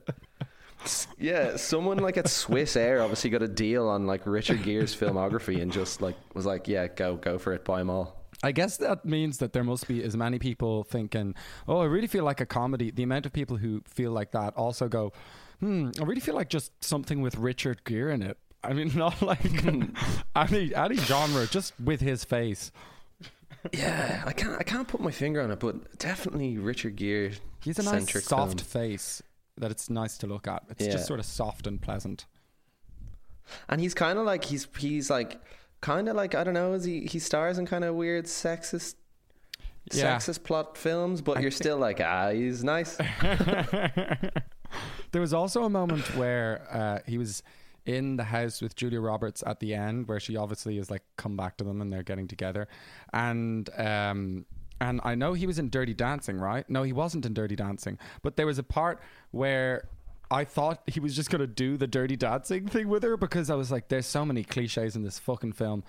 Yeah, 1.16 1.56
someone 1.56 1.98
like 1.98 2.16
at 2.16 2.28
Swiss 2.28 2.74
Air 2.74 3.02
obviously 3.02 3.30
got 3.30 3.42
a 3.42 3.46
deal 3.46 3.86
on 3.88 4.06
like 4.08 4.26
Richard 4.26 4.64
Gere's 4.64 4.96
filmography 4.96 5.62
and 5.62 5.70
just 5.70 6.02
like 6.02 6.16
was 6.34 6.44
like, 6.44 6.66
yeah, 6.66 6.88
go 6.88 7.14
go 7.14 7.38
for 7.38 7.52
it, 7.52 7.64
buy 7.64 7.78
them 7.78 7.88
all. 7.88 8.24
I 8.42 8.50
guess 8.50 8.78
that 8.78 9.04
means 9.04 9.38
that 9.38 9.52
there 9.52 9.62
must 9.62 9.86
be 9.86 10.02
as 10.02 10.16
many 10.16 10.40
people 10.40 10.82
thinking, 10.82 11.36
"Oh, 11.68 11.78
I 11.78 11.84
really 11.84 12.08
feel 12.08 12.24
like 12.24 12.40
a 12.40 12.46
comedy." 12.46 12.90
The 12.90 13.04
amount 13.04 13.26
of 13.26 13.32
people 13.32 13.58
who 13.58 13.82
feel 13.86 14.10
like 14.10 14.32
that 14.32 14.54
also 14.56 14.88
go, 14.88 15.12
"Hmm, 15.60 15.90
I 16.00 16.04
really 16.04 16.20
feel 16.20 16.34
like 16.34 16.48
just 16.48 16.72
something 16.82 17.20
with 17.22 17.36
Richard 17.36 17.84
Gere 17.84 18.12
in 18.12 18.22
it." 18.22 18.38
I 18.62 18.72
mean, 18.72 18.90
not 18.96 19.20
like 19.22 19.64
any 20.36 20.74
any 20.74 20.96
genre, 20.96 21.46
just 21.46 21.72
with 21.80 22.00
his 22.00 22.24
face. 22.24 22.70
Yeah, 23.72 24.22
I 24.26 24.32
can't 24.32 24.58
I 24.58 24.62
can't 24.62 24.88
put 24.88 25.00
my 25.00 25.10
finger 25.10 25.40
on 25.42 25.50
it, 25.50 25.60
but 25.60 25.98
definitely 25.98 26.56
Richard 26.58 26.96
Gere. 26.96 27.32
He's 27.62 27.78
a 27.78 27.82
nice 27.82 28.10
soft 28.24 28.60
film. 28.62 28.84
face 28.84 29.22
that 29.58 29.70
it's 29.70 29.90
nice 29.90 30.16
to 30.18 30.26
look 30.26 30.48
at. 30.48 30.62
It's 30.70 30.84
Yeah. 30.86 30.92
just 30.92 31.06
sort 31.06 31.20
of 31.20 31.26
soft 31.26 31.66
and 31.66 31.80
pleasant. 31.80 32.24
and 33.68 33.80
he's 33.80 33.92
kind 33.94 34.18
of 34.18 34.24
like 34.24 34.44
he's 34.44 34.66
he's 34.78 35.10
like 35.10 35.38
kind 35.82 36.08
of 36.08 36.16
like 36.16 36.34
I 36.34 36.44
don't 36.44 36.54
know, 36.54 36.72
is 36.72 36.84
he 36.84 37.00
he 37.06 37.18
stars 37.18 37.58
in 37.58 37.66
kind 37.66 37.84
of 37.84 37.94
weird 37.94 38.24
sexist. 38.26 38.94
Yeah. 39.92 40.16
Sexist 40.16 40.44
plot 40.44 40.76
films, 40.78 41.20
but 41.20 41.40
you're 41.42 41.50
still 41.50 41.76
like, 41.78 42.00
ah, 42.00 42.30
he's 42.30 42.62
nice. 42.62 42.96
there 45.12 45.20
was 45.20 45.32
also 45.34 45.64
a 45.64 45.70
moment 45.70 46.04
where 46.16 46.66
uh, 46.70 46.98
he 47.06 47.18
was 47.18 47.42
in 47.86 48.16
the 48.16 48.24
house 48.24 48.60
with 48.60 48.76
Julia 48.76 49.00
Roberts 49.00 49.42
at 49.46 49.60
the 49.60 49.74
end, 49.74 50.08
where 50.08 50.20
she 50.20 50.36
obviously 50.36 50.78
is 50.78 50.90
like 50.90 51.02
come 51.16 51.36
back 51.36 51.56
to 51.58 51.64
them 51.64 51.80
and 51.80 51.92
they're 51.92 52.02
getting 52.02 52.28
together, 52.28 52.68
and 53.12 53.68
um, 53.78 54.46
and 54.80 55.00
I 55.04 55.14
know 55.14 55.34
he 55.34 55.46
was 55.46 55.58
in 55.58 55.68
Dirty 55.68 55.94
Dancing, 55.94 56.38
right? 56.38 56.68
No, 56.68 56.82
he 56.82 56.92
wasn't 56.92 57.26
in 57.26 57.34
Dirty 57.34 57.56
Dancing, 57.56 57.98
but 58.22 58.36
there 58.36 58.46
was 58.46 58.58
a 58.58 58.62
part 58.62 59.00
where 59.30 59.88
I 60.30 60.44
thought 60.44 60.82
he 60.86 61.00
was 61.00 61.16
just 61.16 61.30
to 61.40 61.46
do 61.46 61.76
the 61.76 61.88
Dirty 61.88 62.16
Dancing 62.16 62.68
thing 62.68 62.88
with 62.88 63.02
her 63.02 63.16
because 63.16 63.50
I 63.50 63.56
was 63.56 63.72
like, 63.72 63.88
there's 63.88 64.06
so 64.06 64.24
many 64.24 64.44
cliches 64.44 64.94
in 64.94 65.02
this 65.02 65.18
fucking 65.18 65.52
film. 65.52 65.82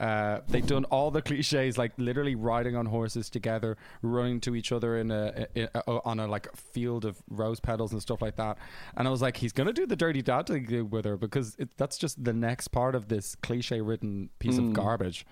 Uh, 0.00 0.40
they've 0.48 0.66
done 0.66 0.84
all 0.86 1.10
the 1.12 1.22
cliches, 1.22 1.78
like 1.78 1.92
literally 1.98 2.34
riding 2.34 2.74
on 2.74 2.84
horses 2.86 3.30
together, 3.30 3.76
running 4.02 4.40
to 4.40 4.56
each 4.56 4.72
other 4.72 4.98
in 4.98 5.10
a, 5.12 5.46
in 5.54 5.68
a 5.74 5.82
on 6.04 6.18
a 6.18 6.26
like 6.26 6.54
field 6.56 7.04
of 7.04 7.22
rose 7.30 7.60
petals 7.60 7.92
and 7.92 8.02
stuff 8.02 8.20
like 8.20 8.34
that. 8.36 8.58
And 8.96 9.06
I 9.06 9.10
was 9.12 9.22
like, 9.22 9.36
he's 9.36 9.52
gonna 9.52 9.72
do 9.72 9.86
the 9.86 9.94
dirty 9.96 10.20
dancing 10.20 10.66
thing 10.66 10.90
with 10.90 11.04
her 11.04 11.16
because 11.16 11.54
it, 11.60 11.70
that's 11.76 11.96
just 11.96 12.22
the 12.24 12.32
next 12.32 12.68
part 12.68 12.96
of 12.96 13.06
this 13.08 13.36
cliche-ridden 13.36 14.30
piece 14.40 14.58
of 14.58 14.64
Mm. 14.64 14.72
garbage. 14.72 15.24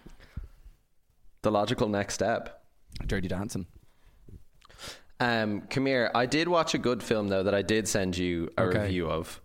The 1.42 1.50
logical 1.50 1.88
next 1.88 2.14
step. 2.14 2.62
Dirty 3.04 3.26
dancing. 3.26 3.66
Um, 5.18 5.62
come 5.70 5.86
here. 5.86 6.10
I 6.14 6.26
did 6.26 6.46
watch 6.48 6.74
a 6.74 6.78
good 6.78 7.02
film 7.02 7.28
though 7.28 7.42
that 7.42 7.54
I 7.54 7.62
did 7.62 7.88
send 7.88 8.16
you 8.16 8.48
a 8.56 8.62
Okay. 8.62 8.78
review 8.82 9.08
of, 9.10 9.40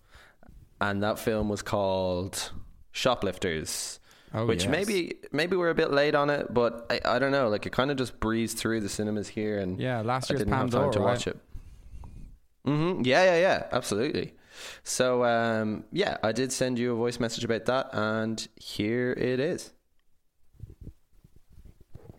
and 0.80 1.02
that 1.02 1.18
film 1.20 1.50
was 1.50 1.62
called 1.64 2.52
Shoplifters. 2.92 4.00
Oh, 4.34 4.46
which 4.46 4.63
yes. 4.65 4.72
maybe 4.72 5.15
maybe 5.31 5.55
we're 5.55 5.69
a 5.69 5.75
bit 5.75 5.91
late 5.91 6.13
on 6.13 6.29
it, 6.29 6.53
but 6.53 6.86
I, 6.89 7.15
I 7.15 7.19
don't 7.19 7.31
know. 7.31 7.48
Like 7.50 7.65
it 7.65 7.72
kind 7.72 7.91
of 7.91 7.98
just 7.98 8.19
breezed 8.19 8.57
through 8.57 8.81
the 8.81 8.89
cinemas 8.89 9.29
here, 9.29 9.57
and 9.57 9.79
Yeah, 9.79 10.01
last 10.01 10.29
I 10.29 10.34
year's 10.34 10.41
didn't 10.41 10.53
have 10.53 10.69
time 10.69 10.91
to 10.91 11.00
right? 11.00 11.05
watch 11.05 11.27
it. 11.27 11.38
hmm 12.65 13.01
Yeah, 13.03 13.24
yeah, 13.24 13.39
yeah, 13.39 13.67
absolutely. 13.72 14.34
So 14.84 15.24
um, 15.24 15.86
yeah, 15.91 16.17
I 16.24 16.31
did 16.34 16.51
send 16.51 16.77
you 16.77 16.91
a 16.91 16.96
voice 16.96 17.19
message 17.19 17.43
about 17.46 17.65
that, 17.65 17.89
and 17.93 18.46
here 18.57 19.12
it 19.13 19.39
is. 19.39 19.72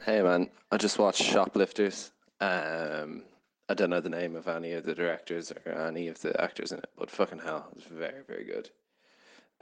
Hey 0.05 0.23
man, 0.23 0.49
I 0.73 0.77
just 0.79 0.99
watched 0.99 1.23
Shoplifters. 1.23 2.13
Um, 2.41 3.25
I 3.69 3.75
don't 3.75 3.91
know 3.91 4.01
the 4.01 4.09
name 4.09 4.37
of 4.37 4.49
any 4.49 4.73
of 4.73 4.85
the 4.85 4.95
directors 4.95 5.53
or 5.53 5.73
any 5.73 6.09
of 6.09 6.21
the 6.23 6.41
actors 6.41 6.73
in 6.73 6.79
it, 6.79 6.89
but 6.97 7.11
fucking 7.11 7.41
hell, 7.41 7.69
it's 7.77 7.85
very, 7.87 8.23
very 8.27 8.45
good. 8.45 8.71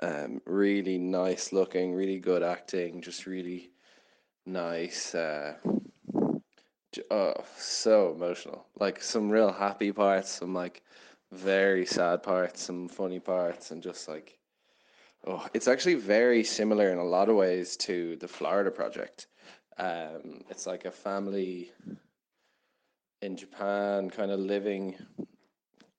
Um, 0.02 0.42
really 0.44 0.98
nice 0.98 1.52
looking, 1.52 1.94
really 1.94 2.18
good 2.18 2.42
acting, 2.42 3.00
just 3.00 3.26
really 3.26 3.70
nice. 4.44 5.14
Uh, 5.14 5.54
oh, 7.10 7.34
so 7.56 8.12
emotional. 8.12 8.66
Like 8.78 9.02
some 9.02 9.30
real 9.30 9.52
happy 9.52 9.92
parts, 9.92 10.30
some 10.30 10.52
like 10.54 10.82
very 11.32 11.86
sad 11.86 12.22
parts, 12.22 12.62
some 12.62 12.88
funny 12.88 13.20
parts, 13.20 13.70
and 13.70 13.82
just 13.82 14.06
like, 14.06 14.38
oh, 15.26 15.46
it's 15.54 15.68
actually 15.68 15.94
very 15.94 16.44
similar 16.44 16.90
in 16.90 16.98
a 16.98 17.04
lot 17.04 17.28
of 17.28 17.36
ways 17.36 17.76
to 17.78 18.16
the 18.16 18.28
Florida 18.28 18.70
Project. 18.70 19.28
Um, 19.78 20.42
it's 20.50 20.66
like 20.66 20.84
a 20.84 20.90
family 20.90 21.72
in 23.22 23.36
Japan, 23.36 24.10
kind 24.10 24.30
of 24.30 24.40
living, 24.40 24.94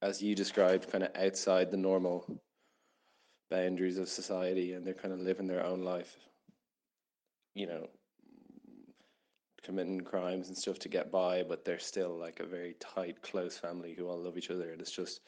as 0.01 0.21
you 0.21 0.35
described, 0.35 0.91
kind 0.91 1.03
of 1.03 1.15
outside 1.15 1.71
the 1.71 1.77
normal 1.77 2.39
boundaries 3.49 3.97
of 3.97 4.09
society, 4.09 4.73
and 4.73 4.85
they're 4.85 4.93
kind 4.93 5.13
of 5.13 5.19
living 5.19 5.47
their 5.47 5.65
own 5.65 5.83
life. 5.83 6.15
You 7.53 7.67
know, 7.67 7.87
committing 9.63 10.01
crimes 10.01 10.47
and 10.47 10.57
stuff 10.57 10.79
to 10.79 10.89
get 10.89 11.11
by, 11.11 11.43
but 11.43 11.65
they're 11.65 11.79
still 11.79 12.17
like 12.17 12.39
a 12.39 12.45
very 12.45 12.75
tight, 12.79 13.21
close 13.21 13.57
family 13.57 13.93
who 13.93 14.07
all 14.07 14.17
love 14.17 14.37
each 14.37 14.51
other, 14.51 14.71
and 14.71 14.79
it's 14.79 14.91
just 14.91 15.21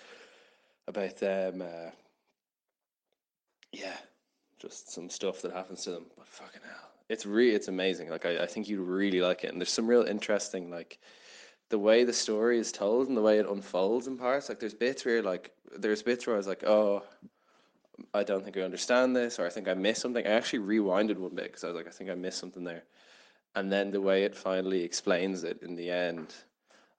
about 0.88 1.18
them. 1.18 1.62
Uh, 1.62 1.92
yeah, 3.72 3.98
just 4.60 4.92
some 4.92 5.10
stuff 5.10 5.42
that 5.42 5.54
happens 5.54 5.84
to 5.84 5.92
them, 5.92 6.06
but 6.18 6.28
fucking 6.28 6.62
hell, 6.64 6.90
it's 7.10 7.26
really 7.26 7.56
it's 7.56 7.68
amazing. 7.68 8.10
Like 8.10 8.26
I, 8.26 8.44
I 8.44 8.46
think 8.46 8.70
you'd 8.70 8.80
really 8.80 9.22
like 9.22 9.44
it, 9.44 9.52
and 9.52 9.60
there's 9.60 9.72
some 9.72 9.88
real 9.88 10.04
interesting 10.04 10.70
like 10.70 11.00
the 11.70 11.80
way 11.80 12.04
the 12.04 12.14
story 12.14 12.60
is 12.60 12.72
told 12.72 13.08
and 13.08 13.18
the 13.18 13.22
way 13.22 13.40
it 13.40 13.48
unfolds 13.48 14.08
in 14.08 14.18
parts. 14.18 14.50
Like 14.50 14.60
there's 14.60 14.74
bits 14.74 15.06
where 15.06 15.22
like 15.22 15.52
there's 15.78 16.02
bits 16.02 16.26
where 16.26 16.36
I 16.36 16.38
was 16.38 16.48
like, 16.48 16.64
oh. 16.64 17.04
I 18.14 18.24
don't 18.24 18.44
think 18.44 18.58
I 18.58 18.62
understand 18.62 19.16
this, 19.16 19.40
or 19.40 19.46
I 19.46 19.50
think 19.50 19.68
I 19.68 19.74
missed 19.74 20.02
something. 20.02 20.26
I 20.26 20.32
actually 20.32 20.60
rewinded 20.60 21.18
one 21.18 21.36
bit 21.36 21.46
because 21.46 21.64
I 21.64 21.68
was 21.68 21.76
like, 21.76 21.88
I 21.88 21.92
think 21.92 22.10
I 22.10 22.16
missed 22.16 22.40
something 22.40 22.64
there. 22.64 22.84
And 23.56 23.72
then 23.72 23.92
the 23.92 24.02
way 24.02 24.24
it 24.24 24.36
finally 24.36 24.84
explains 24.84 25.44
it 25.44 25.62
in 25.64 25.76
the 25.76 25.90
end, 25.90 26.36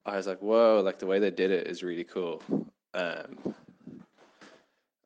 I 0.05 0.17
was 0.17 0.27
like, 0.27 0.41
whoa, 0.41 0.81
like 0.85 0.99
the 0.99 1.07
way 1.07 1.19
they 1.19 1.31
did 1.31 1.51
it 1.51 1.67
is 1.67 1.83
really 1.83 2.05
cool. 2.05 2.43
Um, 2.95 3.55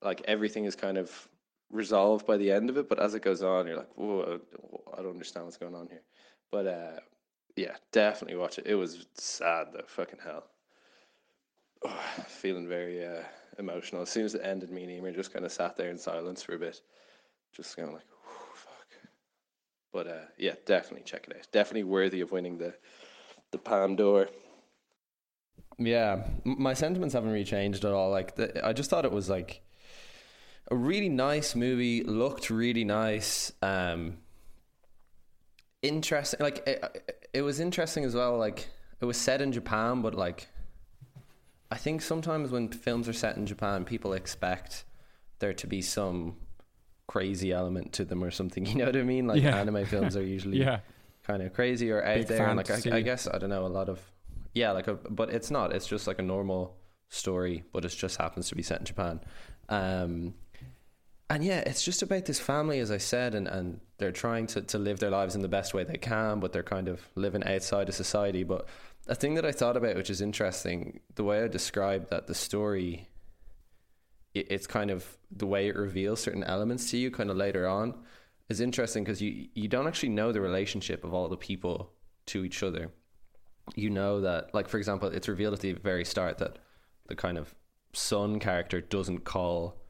like 0.03 0.23
everything 0.27 0.65
is 0.65 0.77
kind 0.77 0.99
of 0.99 1.29
resolved 1.71 2.27
by 2.27 2.37
the 2.37 2.51
end 2.51 2.71
of 2.71 2.77
it, 2.77 2.89
but 2.89 3.01
as 3.01 3.15
it 3.15 3.23
goes 3.23 3.43
on, 3.43 3.67
you're 3.67 3.77
like, 3.77 3.97
whoa, 3.97 4.41
I 4.93 5.03
don't 5.03 5.11
understand 5.11 5.47
what's 5.47 5.57
going 5.57 5.75
on 5.75 5.89
here. 5.89 6.03
But 6.51 6.67
uh, 6.67 7.01
yeah, 7.57 7.77
definitely 7.93 8.37
watch 8.37 8.59
it. 8.59 8.67
It 8.67 8.75
was 8.75 9.07
sad 9.15 9.69
though, 9.73 9.85
fucking 9.87 10.21
hell. 10.23 10.45
Oh, 11.85 12.01
feeling 12.27 12.69
very 12.69 13.05
uh, 13.05 13.23
emotional. 13.59 14.03
As 14.03 14.11
soon 14.11 14.25
as 14.25 14.35
it 14.35 14.43
ended, 14.45 14.71
me 14.71 14.85
and 14.85 14.93
Emer 14.93 15.13
just 15.13 15.33
kind 15.33 15.45
of 15.45 15.53
sat 15.53 15.77
there 15.77 15.91
in 15.91 15.99
silence 15.99 16.43
for 16.43 16.55
a 16.55 16.59
bit, 16.59 16.81
just 17.53 17.77
kind 17.77 17.89
of 17.89 17.95
like, 17.95 18.05
fuck. 18.55 18.87
But 19.93 20.07
uh, 20.07 20.25
yeah, 20.39 20.55
definitely 20.67 21.05
check 21.05 21.27
it 21.29 21.37
out. 21.37 21.49
Definitely 21.53 21.85
worthy 21.85 22.21
of 22.21 22.33
winning 22.33 22.59
the 22.59 22.75
the 23.53 23.59
Palme 23.59 23.97
d'Or. 23.97 24.29
Yeah, 25.79 26.25
my 26.45 26.75
sentiments 26.75 27.15
haven't 27.15 27.31
really 27.31 27.45
changed 27.45 27.85
at 27.85 27.93
all. 27.93 28.11
Like, 28.11 28.37
the, 28.37 28.65
I 28.65 28.73
just 28.73 28.91
thought 28.91 29.05
it 29.05 29.13
was 29.13 29.29
like 29.29 29.63
a 30.71 30.77
really 30.77 31.09
nice 31.09 31.55
movie. 31.55 32.03
Looked 32.03 32.51
really 32.51 32.85
nice. 32.85 33.53
Um, 33.61 34.19
interesting. 35.83 36.41
Like, 36.41 36.67
it, 36.67 37.29
it 37.33 37.43
was 37.43 37.59
interesting 37.59 38.05
as 38.05 38.15
well. 38.15 38.39
Like, 38.39 38.69
it 39.01 39.05
was 39.05 39.17
set 39.17 39.41
in 39.41 39.51
Japan, 39.53 40.01
but 40.01 40.15
like, 40.15 40.49
I 41.75 41.77
think 41.77 42.03
sometimes 42.03 42.51
when 42.51 42.69
films 42.69 43.09
are 43.09 43.13
set 43.13 43.37
in 43.37 43.47
Japan, 43.47 43.85
people 43.85 44.13
expect 44.13 44.85
there 45.41 45.53
to 45.55 45.67
be 45.67 45.83
some 45.83 46.37
crazy 47.09 47.51
element 47.53 47.93
to 47.95 48.05
them 48.05 48.23
or 48.23 48.31
something. 48.31 48.65
You 48.71 48.77
know 48.77 48.87
what 48.87 48.97
I 48.97 49.03
mean? 49.03 49.27
Like, 49.27 49.43
Yeah. 49.43 49.57
anime 49.59 49.85
films 49.87 50.17
are 50.17 50.25
usually 50.37 50.59
Yeah. 50.59 50.79
kind 51.25 51.43
of 51.43 51.53
crazy 51.53 51.91
or 51.91 52.01
out 52.05 52.15
Big 52.19 52.27
there. 52.29 52.47
And 52.47 52.57
like 52.57 52.71
I. 52.71 52.97
I 52.99 53.01
guess 53.03 53.27
I 53.27 53.39
don't 53.39 53.51
know 53.51 53.67
a 53.67 53.75
lot 53.81 53.89
of 53.89 54.01
yeah, 54.55 54.71
like 54.71 54.87
a 54.87 54.95
but 54.95 55.31
it's 55.31 55.51
not. 55.51 55.73
It's 55.75 55.87
just 55.89 56.07
like 56.07 56.21
a 56.21 56.23
normal 56.23 56.77
story, 57.09 57.65
but 57.73 57.85
it 57.85 57.89
just 57.89 58.17
happens 58.19 58.49
to 58.51 58.55
be 58.55 58.63
set 58.63 58.79
in 58.79 58.85
Japan. 58.87 59.21
Um, 59.69 60.35
and 61.31 61.43
yeah, 61.43 61.61
it's 61.61 61.83
just 61.83 62.03
about 62.03 62.27
this 62.27 62.39
family, 62.39 62.81
as 62.81 62.91
I 62.91 62.99
said, 62.99 63.35
and, 63.35 63.49
and 63.49 63.81
they're 63.99 64.13
trying 64.13 64.47
to, 64.49 64.63
to 64.63 64.79
live 64.79 64.99
their 64.99 65.11
lives 65.11 65.35
in 65.35 65.43
the 65.43 65.49
best 65.49 65.73
way 65.73 65.85
they 65.85 65.97
can, 65.97 66.39
but 66.41 66.53
they're 66.53 66.63
kind 66.63 66.89
of 66.89 67.01
living 67.15 67.45
outside 67.45 67.89
of 67.89 67.95
society. 67.95 68.43
But 68.43 68.67
a 69.07 69.15
thing 69.15 69.35
that 69.35 69.47
I 69.47 69.53
thought 69.53 69.77
about, 69.77 69.97
which 69.97 70.11
is 70.11 70.21
interesting, 70.21 71.01
the 71.15 71.25
way 71.25 71.43
I 71.43 71.49
described 71.49 72.11
that 72.11 72.27
the 72.27 72.35
story, 72.35 73.09
it, 74.35 74.49
it's 74.51 74.67
kind 74.67 74.91
of 74.91 75.07
the 75.31 75.47
way 75.47 75.69
it 75.69 75.77
reveals 75.77 76.21
certain 76.21 76.45
elements 76.45 76.91
to 76.91 76.99
you, 76.99 77.11
kind 77.11 77.31
of 77.31 77.37
later 77.37 77.67
on, 77.67 77.95
is 78.51 78.61
interesting 78.61 79.03
because 79.03 79.23
you 79.23 79.49
you 79.55 79.69
don't 79.69 79.87
actually 79.87 80.11
know 80.11 80.31
the 80.31 80.41
relationship 80.41 81.05
of 81.05 81.15
all 81.15 81.29
the 81.29 81.37
people 81.37 81.91
to 82.27 82.45
each 82.45 82.63
other. 82.63 82.91
You 83.75 83.89
know 83.89 84.21
that, 84.21 84.55
like 84.55 84.69
for 84.69 84.77
example, 84.77 85.09
it's 85.09 85.29
revealed 85.29 85.55
at 85.55 85.61
the 85.61 85.73
very 85.73 86.05
start 86.05 86.37
that 86.39 86.59
the 87.07 87.17
kind 87.17 87.39
of 87.39 87.55
son 87.95 88.39
character 88.39 88.83
doesn't 88.83 89.25
call 89.25 89.81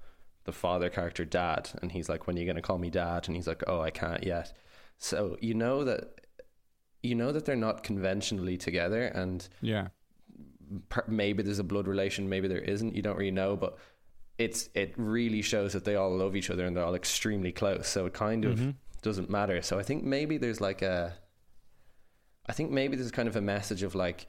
the 0.45 0.53
father 0.53 0.89
character 0.91 1.25
dad, 1.25 1.71
and 1.83 1.93
he's 1.93 2.09
like, 2.09 2.27
"When 2.27 2.37
are 2.37 2.41
you 2.41 2.47
going 2.47 2.57
to 2.57 2.63
call 2.63 2.79
me 2.79 2.91
dad?" 2.91 3.27
And 3.27 3.37
he's 3.37 3.47
like, 3.47 3.63
"Oh, 3.67 3.81
I 3.81 3.91
can't 3.91 4.25
yet." 4.25 4.53
So 4.99 5.37
you 5.41 5.55
know 5.55 5.85
that 5.85 6.21
you 7.03 7.15
know 7.15 7.33
that 7.33 7.45
they're 7.45 7.57
not 7.57 7.83
conventionally 7.83 8.57
together, 8.57 9.05
and 9.07 9.47
Yeah. 9.61 9.89
per- 10.89 11.05
maybe 11.07 11.43
there's 11.43 11.59
a 11.59 11.65
blood 11.65 11.87
relation, 11.87 12.29
maybe 12.29 12.49
there 12.49 12.59
isn't. 12.59 12.95
You 12.95 13.03
don't 13.03 13.17
really 13.19 13.31
know, 13.31 13.57
but 13.57 13.77
it's 14.39 14.69
it 14.75 14.95
really 14.97 15.43
shows 15.43 15.73
that 15.75 15.85
they 15.85 15.97
all 15.97 16.17
love 16.17 16.35
each 16.35 16.51
other 16.51 16.65
and 16.67 16.77
they're 16.77 16.85
all 16.85 16.95
extremely 16.95 17.53
close. 17.53 17.87
So 17.89 18.07
it 18.07 18.15
kind 18.15 18.45
of 18.45 18.59
Mhm. 18.59 18.75
doesn't 19.03 19.29
matter. 19.31 19.61
So 19.63 19.79
I 19.79 19.83
think 19.83 20.03
maybe 20.03 20.39
there's 20.39 20.61
like 20.61 20.83
a, 20.83 21.15
I 22.47 22.53
think 22.53 22.71
maybe 22.71 22.97
there's 22.97 23.11
kind 23.13 23.29
of 23.29 23.37
a 23.37 23.41
message 23.41 23.83
of 23.83 23.95
like, 23.95 24.27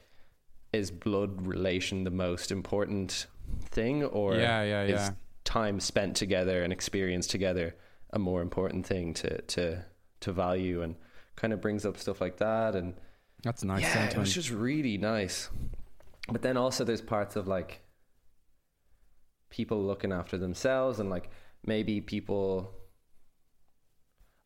is 0.72 0.90
blood 0.90 1.46
relation 1.46 2.04
the 2.04 2.10
most 2.10 2.50
important 2.52 3.26
thing, 3.70 4.04
or 4.04 4.36
Yeah, 4.36 4.62
yeah, 4.62 4.84
yeah. 4.84 5.10
Time 5.46 5.80
spent 5.80 6.14
together 6.16 6.62
and 6.62 6.72
experience 6.72 7.26
together 7.26 7.74
a 8.12 8.18
more 8.18 8.42
important 8.42 8.86
thing 8.86 9.14
to 9.14 9.40
to 9.42 9.84
to 10.20 10.32
value 10.32 10.82
and 10.82 10.96
kind 11.36 11.52
of 11.54 11.60
brings 11.62 11.86
up 11.86 11.96
stuff 11.96 12.20
like 12.20 12.36
that 12.38 12.74
and 12.76 12.94
That's 13.42 13.62
a 13.62 13.66
nice 13.66 13.82
yeah, 13.82 13.88
it 13.88 13.92
sentiment. 13.92 14.18
was 14.26 14.34
just 14.34 14.50
really 14.50 14.98
nice. 14.98 15.48
But 16.28 16.42
then 16.42 16.56
also 16.56 16.84
there's 16.84 17.00
parts 17.02 17.36
of 17.36 17.46
like 17.46 17.80
people 19.50 19.82
looking 19.84 20.12
after 20.12 20.36
themselves 20.38 20.98
and 21.00 21.08
like 21.10 21.30
maybe 21.64 22.00
people 22.00 22.72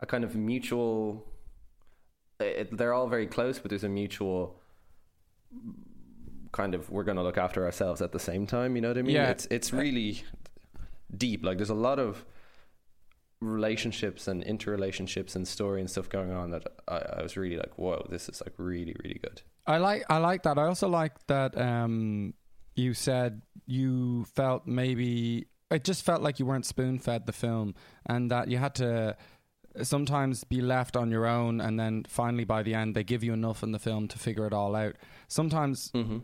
a 0.00 0.06
kind 0.06 0.24
of 0.24 0.34
mutual 0.36 1.26
it, 2.38 2.76
they're 2.76 2.92
all 2.94 3.08
very 3.08 3.26
close 3.26 3.58
but 3.58 3.68
there's 3.70 3.84
a 3.84 3.88
mutual 3.88 4.60
kind 6.52 6.74
of 6.74 6.90
we're 6.90 7.04
going 7.04 7.16
to 7.16 7.22
look 7.22 7.38
after 7.38 7.64
ourselves 7.64 8.00
at 8.02 8.12
the 8.12 8.18
same 8.18 8.46
time 8.46 8.74
you 8.76 8.82
know 8.82 8.88
what 8.88 8.98
i 8.98 9.02
mean 9.02 9.14
Yeah. 9.14 9.30
it's 9.30 9.46
it's 9.50 9.72
really 9.72 10.22
deep 11.16 11.44
like 11.44 11.56
there's 11.58 11.70
a 11.70 11.74
lot 11.74 11.98
of 11.98 12.24
relationships 13.40 14.28
and 14.28 14.44
interrelationships 14.44 15.34
and 15.34 15.48
story 15.48 15.80
and 15.80 15.88
stuff 15.90 16.08
going 16.08 16.30
on 16.30 16.50
that 16.50 16.66
I, 16.86 16.98
I 17.18 17.22
was 17.22 17.36
really 17.36 17.56
like, 17.56 17.78
whoa, 17.78 18.06
this 18.10 18.28
is 18.28 18.42
like 18.44 18.54
really 18.58 18.94
really 19.02 19.18
good. 19.18 19.42
I 19.66 19.78
like 19.78 20.04
I 20.10 20.18
like 20.18 20.42
that. 20.42 20.58
I 20.58 20.64
also 20.64 20.88
like 20.88 21.14
that 21.26 21.56
um, 21.56 22.34
you 22.76 22.92
said 22.94 23.42
you 23.66 24.24
felt 24.24 24.66
maybe 24.66 25.46
it 25.70 25.84
just 25.84 26.04
felt 26.04 26.20
like 26.20 26.38
you 26.38 26.46
weren't 26.46 26.66
spoon 26.66 26.98
fed 26.98 27.26
the 27.26 27.32
film, 27.32 27.74
and 28.06 28.30
that 28.30 28.48
you 28.48 28.58
had 28.58 28.74
to 28.76 29.16
sometimes 29.82 30.44
be 30.44 30.60
left 30.60 30.96
on 30.96 31.10
your 31.10 31.26
own, 31.26 31.60
and 31.60 31.78
then 31.78 32.04
finally 32.08 32.44
by 32.44 32.62
the 32.62 32.74
end 32.74 32.94
they 32.94 33.04
give 33.04 33.22
you 33.24 33.32
enough 33.32 33.62
in 33.62 33.72
the 33.72 33.78
film 33.78 34.06
to 34.08 34.18
figure 34.18 34.46
it 34.46 34.52
all 34.52 34.74
out. 34.76 34.96
Sometimes 35.28 35.90
Mm-hmm. 35.94 36.18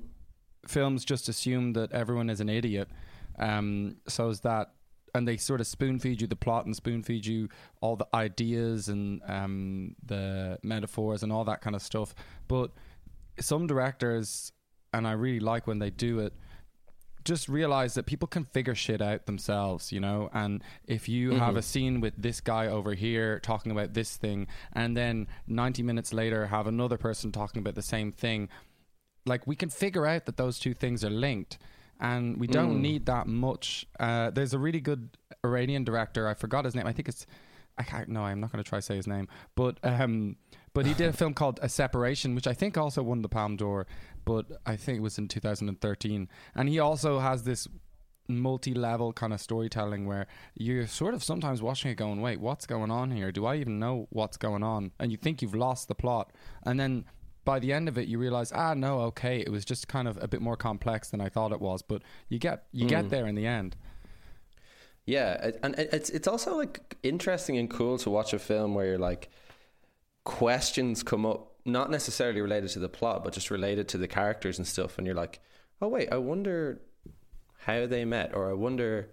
films 0.67 1.05
just 1.05 1.29
assume 1.29 1.73
that 1.75 1.93
everyone 1.93 2.29
is 2.29 2.41
an 2.41 2.49
idiot, 2.51 2.89
um, 3.39 3.97
so 4.07 4.29
is 4.29 4.41
that. 4.41 4.73
And 5.17 5.27
they 5.27 5.37
sort 5.37 5.61
of 5.61 5.67
spoon 5.67 5.99
feed 5.99 6.21
you 6.21 6.27
the 6.27 6.37
plot 6.37 6.67
and 6.67 6.77
spoon 6.77 7.03
feed 7.03 7.27
you 7.27 7.49
all 7.81 7.97
the 7.97 8.07
ideas 8.15 8.89
and 8.89 9.23
um, 9.27 9.97
the 10.05 10.59
metaphors 10.63 11.23
and 11.23 11.33
all 11.33 11.45
that 11.45 11.61
kind 11.63 11.75
of 11.75 11.83
stuff. 11.83 12.15
But 12.47 12.71
some 13.41 13.67
directors, 13.67 14.53
and 14.93 15.07
I 15.09 15.13
really 15.13 15.41
like 15.41 15.67
when 15.67 15.79
they 15.79 15.91
do 15.91 16.21
it, 16.21 16.33
just 17.25 17.49
realize 17.49 17.95
that 17.95 18.07
people 18.07 18.29
can 18.29 18.45
figure 18.45 18.75
shit 18.75 19.03
out 19.03 19.27
themselves, 19.27 19.91
you 19.91 19.99
know. 19.99 20.31
And 20.33 20.63
if 20.87 21.09
you 21.09 21.33
have 21.33 21.55
Mhm. 21.55 21.59
a 21.59 21.63
scene 21.63 22.01
with 22.01 22.15
this 22.17 22.41
guy 22.41 22.67
over 22.69 22.95
here 22.95 23.41
talking 23.41 23.73
about 23.73 23.95
this 23.95 24.17
thing, 24.17 24.47
and 24.73 24.97
then 24.97 25.27
90 25.49 25.83
minutes 25.83 26.13
later 26.13 26.47
have 26.47 26.69
another 26.69 26.97
person 26.97 27.33
talking 27.33 27.59
about 27.61 27.75
the 27.75 27.83
same 27.83 28.13
thing, 28.13 28.49
like 29.25 29.45
we 29.45 29.57
can 29.57 29.71
figure 29.71 30.07
out 30.07 30.27
that 30.27 30.37
those 30.37 30.61
two 30.61 30.73
things 30.73 31.05
are 31.05 31.11
linked. 31.11 31.59
And 32.01 32.39
we 32.39 32.47
don't 32.47 32.77
Mm. 32.77 32.81
need 32.81 33.07
that 33.07 33.27
much. 33.27 33.87
Uh, 33.99 34.31
there's 34.31 34.53
a 34.55 34.59
really 34.59 34.81
good 34.81 35.17
Iranian 35.45 35.85
director. 35.85 36.29
I 36.29 36.35
forgot 36.35 36.65
his 36.65 36.75
name. 36.75 36.87
I 36.87 36.93
think 36.93 37.09
it's. 37.09 37.27
I 37.79 37.83
can't. 37.83 38.09
No, 38.09 38.23
I'm 38.23 38.41
not 38.41 38.53
going 38.53 38.63
to 38.65 38.69
try 38.69 38.79
to 38.79 38.83
say 38.83 38.97
his 38.97 39.07
name. 39.07 39.29
But 39.55 39.79
um, 39.83 40.37
but 40.75 40.85
he 40.87 40.95
did 40.95 41.09
a 41.09 41.13
film 41.13 41.33
called 41.35 41.59
A 41.63 41.69
Separation, 41.69 42.35
which 42.35 42.47
I 42.47 42.53
think 42.55 42.77
also 42.79 43.03
won 43.03 43.23
the 43.23 43.29
Palme 43.29 43.57
d'Or. 43.57 43.87
But 44.25 44.47
I 44.67 44.77
think 44.77 44.99
it 44.99 45.03
was 45.03 45.19
in 45.19 45.29
2013. 45.29 46.29
And 46.55 46.69
he 46.69 46.79
also 46.79 47.19
has 47.19 47.45
this 47.45 47.67
multi-level 48.29 49.13
kind 49.13 49.33
of 49.33 49.41
storytelling 49.41 50.05
where 50.07 50.27
you're 50.55 50.87
sort 50.87 51.15
of 51.15 51.23
sometimes 51.23 51.63
watching 51.63 51.91
it 51.91 51.95
going, 51.95 52.21
wait, 52.21 52.41
what's 52.41 52.67
going 52.67 52.91
on 52.91 53.11
here? 53.13 53.31
Do 53.31 53.47
I 53.47 53.57
even 53.57 53.79
know 53.79 54.09
what's 54.11 54.37
going 54.37 54.63
on? 54.63 54.91
And 54.99 55.13
you 55.13 55.17
think 55.17 55.43
you've 55.43 55.55
lost 55.55 55.89
the 55.89 55.95
plot, 55.95 56.33
and 56.65 56.79
then 56.81 57.05
by 57.47 57.59
the 57.59 57.73
end 57.73 57.89
of 57.89 57.97
it, 57.97 58.09
you 58.09 58.19
realize, 58.19 58.53
ah, 58.53 58.75
no, 58.75 59.01
okay, 59.03 59.39
it 59.41 59.51
was 59.51 59.65
just 59.65 59.89
kind 59.89 60.07
of 60.07 60.19
a 60.23 60.29
bit 60.29 60.43
more 60.43 60.57
complex 60.57 61.09
than 61.09 61.23
I 61.23 61.31
thought 61.31 61.53
it 61.53 61.61
was. 61.63 61.81
But 61.81 62.03
you 62.29 62.39
get 62.39 62.65
you 62.73 62.87
get 62.87 63.07
Mm. 63.07 63.09
there 63.09 63.27
in 63.27 63.35
the 63.37 63.47
end. 63.47 63.77
Yeah, 65.07 65.53
and 65.63 65.75
it's 65.79 66.11
it's 66.11 66.29
also 66.29 66.57
like 66.57 66.97
interesting 67.03 67.57
and 67.57 67.71
cool 67.71 67.97
to 67.99 68.11
watch 68.11 68.33
a 68.35 68.39
film 68.39 68.75
where 68.75 68.87
you're 68.87 68.99
like 68.99 69.31
questions 70.25 71.03
come 71.03 71.25
up, 71.25 71.55
not 71.65 71.91
necessarily 71.91 72.41
related 72.41 72.71
to 72.71 72.81
the 72.81 72.89
plot, 72.89 73.23
but 73.25 73.33
just 73.33 73.51
related 73.51 73.89
to 73.89 73.99
the 73.99 74.09
characters 74.09 74.59
and 74.59 74.67
stuff, 74.67 74.99
and 74.99 75.07
you're 75.07 75.17
like, 75.17 75.41
oh 75.81 75.89
wait, 75.89 76.13
I 76.13 76.17
wonder 76.19 76.81
how 77.61 77.87
they 77.87 78.05
met, 78.05 78.35
or 78.35 78.51
I 78.51 78.55
wonder, 78.55 79.11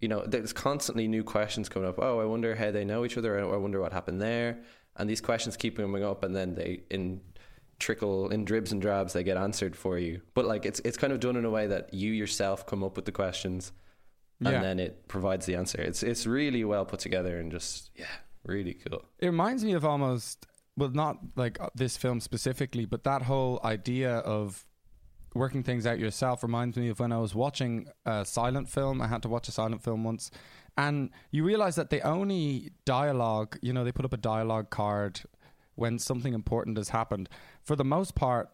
you 0.00 0.08
know, 0.08 0.24
there's 0.26 0.52
constantly 0.52 1.06
new 1.08 1.22
questions 1.24 1.68
coming 1.68 1.88
up. 1.88 1.98
Oh, 1.98 2.20
I 2.20 2.24
wonder 2.24 2.54
how 2.54 2.70
they 2.70 2.84
know 2.84 3.04
each 3.04 3.18
other, 3.18 3.38
or 3.38 3.54
I 3.54 3.58
wonder 3.58 3.80
what 3.80 3.92
happened 3.92 4.20
there, 4.22 4.60
and 4.96 5.08
these 5.10 5.20
questions 5.20 5.56
keep 5.58 5.76
coming 5.76 6.02
up, 6.04 6.22
and 6.24 6.34
then 6.34 6.54
they 6.54 6.84
in 6.90 7.20
trickle 7.78 8.28
in 8.30 8.44
dribs 8.44 8.72
and 8.72 8.80
drabs 8.82 9.12
they 9.12 9.22
get 9.24 9.36
answered 9.36 9.74
for 9.76 9.98
you 9.98 10.20
but 10.34 10.44
like 10.44 10.64
it's 10.66 10.80
it's 10.84 10.96
kind 10.96 11.12
of 11.12 11.20
done 11.20 11.36
in 11.36 11.44
a 11.44 11.50
way 11.50 11.66
that 11.66 11.92
you 11.92 12.12
yourself 12.12 12.66
come 12.66 12.82
up 12.84 12.96
with 12.96 13.04
the 13.04 13.12
questions 13.12 13.72
Yeah. 14.40 14.50
and 14.50 14.64
then 14.64 14.78
it 14.80 15.06
provides 15.08 15.46
the 15.46 15.54
answer. 15.56 15.80
It's 15.80 16.02
it's 16.02 16.26
really 16.26 16.64
well 16.64 16.84
put 16.84 17.00
together 17.00 17.38
and 17.40 17.50
just 17.52 17.90
yeah, 17.94 18.14
really 18.44 18.74
cool. 18.74 19.02
It 19.18 19.26
reminds 19.26 19.64
me 19.64 19.72
of 19.74 19.84
almost, 19.84 20.46
well, 20.76 20.90
not 20.90 21.16
like 21.36 21.60
uh, 21.60 21.70
this 21.74 21.96
film 21.96 22.20
specifically, 22.20 22.84
but 22.84 23.04
that 23.04 23.22
whole 23.22 23.60
idea 23.64 24.16
of 24.18 24.66
working 25.34 25.62
things 25.62 25.86
out 25.86 25.98
yourself 25.98 26.42
reminds 26.42 26.76
me 26.76 26.88
of 26.90 26.98
when 27.00 27.12
I 27.12 27.18
was 27.18 27.34
watching 27.34 27.86
a 28.04 28.24
silent 28.24 28.68
film. 28.68 29.00
I 29.00 29.06
had 29.06 29.22
to 29.22 29.28
watch 29.28 29.48
a 29.48 29.52
silent 29.52 29.82
film 29.82 30.04
once. 30.04 30.30
And 30.76 31.10
you 31.30 31.44
realize 31.44 31.76
that 31.76 31.90
they 31.90 32.00
only 32.00 32.70
dialogue, 32.84 33.56
you 33.62 33.72
know, 33.72 33.84
they 33.84 33.92
put 33.92 34.04
up 34.04 34.12
a 34.12 34.16
dialogue 34.34 34.70
card 34.70 35.20
when 35.76 35.98
something 35.98 36.34
important 36.34 36.76
has 36.76 36.90
happened. 36.90 37.28
For 37.62 37.76
the 37.76 37.84
most 37.84 38.14
part, 38.14 38.48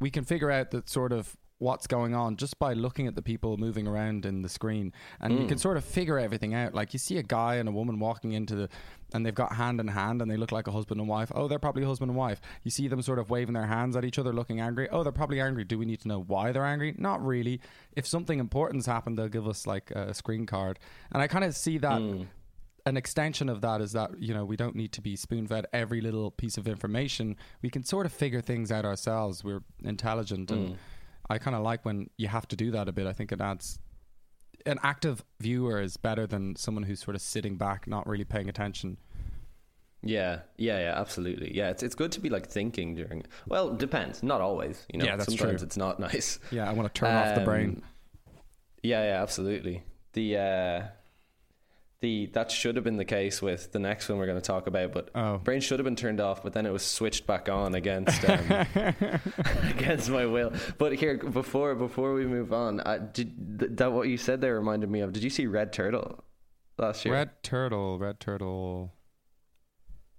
we 0.00 0.10
can 0.10 0.24
figure 0.24 0.50
out 0.50 0.70
that 0.70 0.88
sort 0.88 1.12
of 1.12 1.36
what's 1.60 1.88
going 1.88 2.14
on 2.14 2.36
just 2.36 2.56
by 2.60 2.72
looking 2.72 3.08
at 3.08 3.16
the 3.16 3.22
people 3.22 3.56
moving 3.56 3.88
around 3.88 4.24
in 4.24 4.42
the 4.42 4.48
screen. 4.48 4.92
And 5.20 5.32
you 5.34 5.40
Mm. 5.40 5.48
can 5.48 5.58
sort 5.58 5.76
of 5.76 5.84
figure 5.84 6.16
everything 6.16 6.54
out. 6.54 6.72
Like 6.72 6.92
you 6.92 7.00
see 7.00 7.18
a 7.18 7.22
guy 7.24 7.56
and 7.56 7.68
a 7.68 7.72
woman 7.72 7.98
walking 7.98 8.30
into 8.32 8.54
the 8.54 8.68
and 9.12 9.26
they've 9.26 9.34
got 9.34 9.54
hand 9.54 9.80
in 9.80 9.88
hand 9.88 10.22
and 10.22 10.30
they 10.30 10.36
look 10.36 10.52
like 10.52 10.68
a 10.68 10.70
husband 10.70 11.00
and 11.00 11.08
wife. 11.08 11.32
Oh 11.34 11.48
they're 11.48 11.58
probably 11.58 11.82
husband 11.82 12.10
and 12.12 12.16
wife. 12.16 12.40
You 12.62 12.70
see 12.70 12.86
them 12.86 13.02
sort 13.02 13.18
of 13.18 13.28
waving 13.28 13.54
their 13.54 13.66
hands 13.66 13.96
at 13.96 14.04
each 14.04 14.20
other 14.20 14.32
looking 14.32 14.60
angry. 14.60 14.88
Oh 14.90 15.02
they're 15.02 15.10
probably 15.10 15.40
angry. 15.40 15.64
Do 15.64 15.78
we 15.80 15.84
need 15.84 15.98
to 16.02 16.06
know 16.08 16.20
why 16.22 16.52
they're 16.52 16.64
angry? 16.64 16.94
Not 16.96 17.26
really. 17.26 17.60
If 17.96 18.06
something 18.06 18.38
important's 18.38 18.86
happened 18.86 19.18
they'll 19.18 19.26
give 19.28 19.48
us 19.48 19.66
like 19.66 19.90
a 19.90 20.14
screen 20.14 20.46
card. 20.46 20.78
And 21.10 21.20
i 21.20 21.26
kind 21.26 21.44
of 21.44 21.56
see 21.56 21.78
that 21.78 22.00
Mm. 22.00 22.28
An 22.88 22.96
extension 22.96 23.48
of 23.48 23.60
that 23.60 23.80
is 23.80 23.92
that 23.92 24.10
you 24.20 24.32
know 24.34 24.44
we 24.44 24.56
don't 24.56 24.74
need 24.74 24.92
to 24.92 25.00
be 25.00 25.14
spoon 25.16 25.46
fed 25.46 25.66
every 25.72 26.00
little 26.00 26.30
piece 26.30 26.56
of 26.58 26.66
information. 26.66 27.36
We 27.62 27.70
can 27.70 27.82
sort 27.84 28.06
of 28.06 28.12
figure 28.12 28.40
things 28.40 28.72
out 28.72 28.84
ourselves. 28.84 29.44
We're 29.44 29.62
intelligent, 29.84 30.50
and 30.50 30.70
Mm. 30.70 30.76
I 31.30 31.38
kind 31.38 31.54
of 31.54 31.62
like 31.62 31.84
when 31.84 32.08
you 32.16 32.28
have 32.28 32.48
to 32.48 32.56
do 32.56 32.70
that 32.70 32.88
a 32.88 32.92
bit. 32.92 33.06
I 33.06 33.12
think 33.12 33.32
it 33.32 33.40
adds 33.40 33.78
an 34.66 34.78
active 34.82 35.24
viewer 35.40 35.80
is 35.80 35.96
better 35.96 36.26
than 36.26 36.56
someone 36.56 36.82
who's 36.84 37.00
sort 37.00 37.14
of 37.14 37.22
sitting 37.22 37.56
back, 37.56 37.86
not 37.86 38.06
really 38.06 38.24
paying 38.24 38.48
attention. 38.48 38.96
Yeah, 40.02 40.40
yeah, 40.56 40.78
yeah, 40.78 40.94
absolutely. 41.00 41.54
Yeah, 41.56 41.70
it's 41.70 41.82
it's 41.82 41.94
good 41.94 42.12
to 42.12 42.20
be 42.20 42.28
like 42.30 42.46
thinking 42.48 42.94
during. 42.94 43.24
Well, 43.46 43.74
depends. 43.74 44.22
Not 44.22 44.40
always. 44.40 44.86
You 44.92 44.98
know, 45.00 45.04
Yeah, 45.04 45.16
that's 45.16 45.28
sometimes 45.36 45.60
true. 45.60 45.66
it's 45.66 45.76
not 45.76 45.98
nice. 46.08 46.38
Yeah, 46.50 46.68
I 46.68 46.72
want 46.72 46.92
to 46.92 46.98
turn 46.98 47.14
off 47.14 47.34
the 47.34 47.44
brain. 47.44 47.68
Um, 47.68 47.82
Yeah, 48.82 49.02
yeah, 49.04 49.22
absolutely. 49.22 49.82
The 50.12 50.36
uh, 50.36 50.82
the 52.00 52.26
that 52.34 52.50
should 52.50 52.76
have 52.76 52.84
been 52.84 52.96
the 52.96 53.04
case 53.04 53.42
with 53.42 53.72
the 53.72 53.78
next 53.78 54.08
one 54.08 54.18
we're 54.18 54.26
going 54.26 54.38
to 54.40 54.44
talk 54.46 54.66
about, 54.66 54.92
but 54.92 55.10
Oh, 55.14 55.38
brain 55.38 55.60
should 55.60 55.78
have 55.80 55.84
been 55.84 55.96
turned 55.96 56.20
off, 56.20 56.42
but 56.42 56.52
then 56.52 56.64
it 56.66 56.70
was 56.72 56.82
switched 56.84 57.26
back 57.26 57.48
on 57.48 57.74
against 57.74 58.24
um, 58.28 58.38
against 59.70 60.08
my 60.10 60.26
will. 60.26 60.52
But 60.78 60.94
here, 60.94 61.16
before 61.18 61.74
before 61.74 62.14
we 62.14 62.24
move 62.26 62.52
on, 62.52 62.80
I, 62.80 62.98
did 62.98 63.58
th- 63.58 63.72
that 63.74 63.92
what 63.92 64.08
you 64.08 64.16
said 64.16 64.40
there 64.40 64.54
reminded 64.54 64.90
me 64.90 65.00
of? 65.00 65.12
Did 65.12 65.24
you 65.24 65.30
see 65.30 65.46
Red 65.46 65.72
Turtle 65.72 66.22
last 66.78 67.04
year? 67.04 67.14
red 67.14 67.42
turtle, 67.42 67.98
red 67.98 68.20
turtle. 68.20 68.94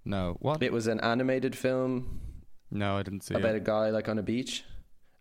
No, 0.04 0.36
what? 0.40 0.62
It 0.62 0.72
was 0.72 0.86
an 0.86 1.00
animated 1.00 1.54
film 1.56 2.20
No, 2.70 2.96
I 2.96 3.02
didn't 3.02 3.22
see 3.22 3.34
about 3.34 3.54
it. 3.54 3.58
a 3.58 3.60
guy 3.60 3.90
like 3.90 4.08
on 4.08 4.18
a 4.18 4.22
beach. 4.22 4.64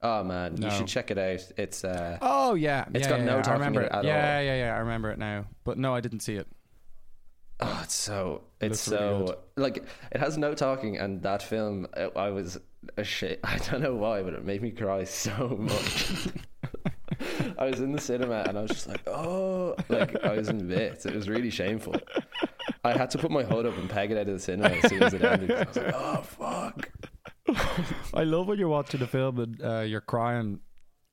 Oh 0.02 0.24
man, 0.24 0.56
No. 0.56 0.68
you 0.68 0.74
should 0.76 0.88
check 0.88 1.12
it 1.12 1.18
out. 1.18 1.42
It's 1.58 1.84
uh, 1.84 2.18
Oh 2.22 2.54
yeah, 2.54 2.86
It's 2.94 3.04
yeah, 3.06 3.10
got 3.10 3.20
yeah, 3.20 3.26
no 3.26 3.38
yeah, 3.38 3.44
I 3.50 3.54
remember 3.54 3.82
it. 3.82 3.86
it 3.88 3.92
at 3.92 4.04
yeah, 4.06 4.38
all. 4.38 4.44
yeah, 4.44 4.56
yeah. 4.66 4.76
I 4.76 4.80
remember 4.80 5.12
it 5.12 5.20
now, 5.20 5.46
but 5.66 5.78
no, 5.78 5.94
I 5.94 6.00
didn't 6.02 6.22
see 6.22 6.36
it. 6.36 6.48
Oh, 7.62 7.82
it's 7.84 7.94
so 7.94 8.44
it's 8.62 8.88
Looks 8.88 9.02
really 9.02 9.28
so 9.28 9.40
like 9.58 9.84
it 10.14 10.20
has 10.22 10.38
no 10.38 10.54
talking, 10.54 10.98
and 10.98 11.22
that 11.24 11.44
film 11.44 11.88
I 11.98 12.04
I 12.16 12.30
was 12.30 12.58
a 12.98 13.04
shit. 13.04 13.42
I 13.44 13.58
don't 13.58 13.82
know 13.82 13.96
why, 13.96 14.22
but 14.24 14.34
it 14.34 14.46
made 14.46 14.62
me 14.62 14.72
cry 14.72 15.04
so 15.04 15.50
much. 15.60 16.30
I 17.58 17.66
was 17.66 17.82
in 17.82 17.92
the 17.92 18.00
cinema 18.00 18.46
and 18.48 18.58
I 18.58 18.62
was 18.62 18.72
just 18.72 18.88
like, 18.88 19.06
oh, 19.08 19.76
like 19.90 20.16
I 20.24 20.34
was 20.38 20.48
in 20.48 20.66
bits. 20.70 21.06
It 21.06 21.14
was 21.14 21.28
really 21.28 21.50
shameful. 21.50 21.96
I 22.86 22.98
had 22.98 23.12
to 23.12 23.18
put 23.18 23.30
my 23.32 23.44
hood 23.44 23.66
up 23.66 23.78
and 23.78 23.90
peg 23.90 24.12
it 24.12 24.18
out 24.18 24.28
of 24.30 24.34
the 24.36 24.40
cinema 24.40 24.70
as 24.70 24.90
soon 24.90 25.04
as 25.04 25.14
it 25.14 25.22
ended. 25.24 25.52
I 25.52 25.64
was 25.66 25.76
like, 25.76 25.94
oh 25.94 26.22
fuck. 26.22 26.90
I 28.14 28.24
love 28.24 28.48
when 28.48 28.58
you're 28.60 28.68
watching 28.70 29.02
a 29.02 29.08
film 29.08 29.40
and 29.40 29.62
uh, 29.64 29.80
you're 29.82 30.02
crying, 30.02 30.60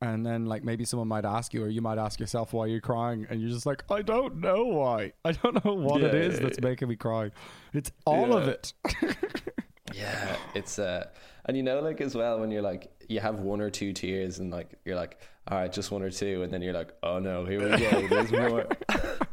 and 0.00 0.24
then 0.26 0.46
like 0.46 0.64
maybe 0.64 0.84
someone 0.84 1.08
might 1.08 1.24
ask 1.24 1.54
you, 1.54 1.64
or 1.64 1.68
you 1.68 1.80
might 1.80 1.98
ask 1.98 2.20
yourself 2.20 2.52
why 2.52 2.66
you're 2.66 2.80
crying, 2.80 3.26
and 3.30 3.40
you're 3.40 3.50
just 3.50 3.66
like, 3.66 3.84
I 3.90 4.02
don't 4.02 4.36
know 4.40 4.64
why. 4.64 5.12
I 5.24 5.32
don't 5.32 5.64
know 5.64 5.74
what 5.74 6.02
it 6.02 6.12
Yeah, 6.14 6.20
is 6.20 6.34
yeah, 6.34 6.40
that's 6.40 6.58
yeah. 6.60 6.68
making 6.68 6.88
me 6.88 6.96
cry. 6.96 7.30
It's 7.72 7.90
all 8.04 8.36
of 8.36 8.48
it. 8.48 8.72
Yeah, 9.94 10.36
it's 10.54 10.78
uh, 10.80 11.06
and 11.46 11.56
you 11.56 11.62
know, 11.62 11.80
like 11.80 12.00
as 12.00 12.14
well 12.14 12.40
when 12.40 12.50
you're 12.50 12.60
like 12.60 12.90
you 13.08 13.20
have 13.20 13.38
one 13.38 13.60
or 13.60 13.70
two 13.70 13.92
tears 13.92 14.40
and 14.40 14.50
like 14.50 14.74
you're 14.84 14.96
like, 14.96 15.20
all 15.48 15.58
right, 15.58 15.72
just 15.72 15.90
one 15.92 16.02
or 16.02 16.10
two, 16.10 16.42
and 16.42 16.52
then 16.52 16.60
you're 16.60 16.74
like, 16.74 16.90
oh 17.04 17.18
no, 17.20 17.44
here 17.46 17.62
we 17.62 17.78
go, 17.78 18.06
there's 18.08 18.32
more. 18.32 18.66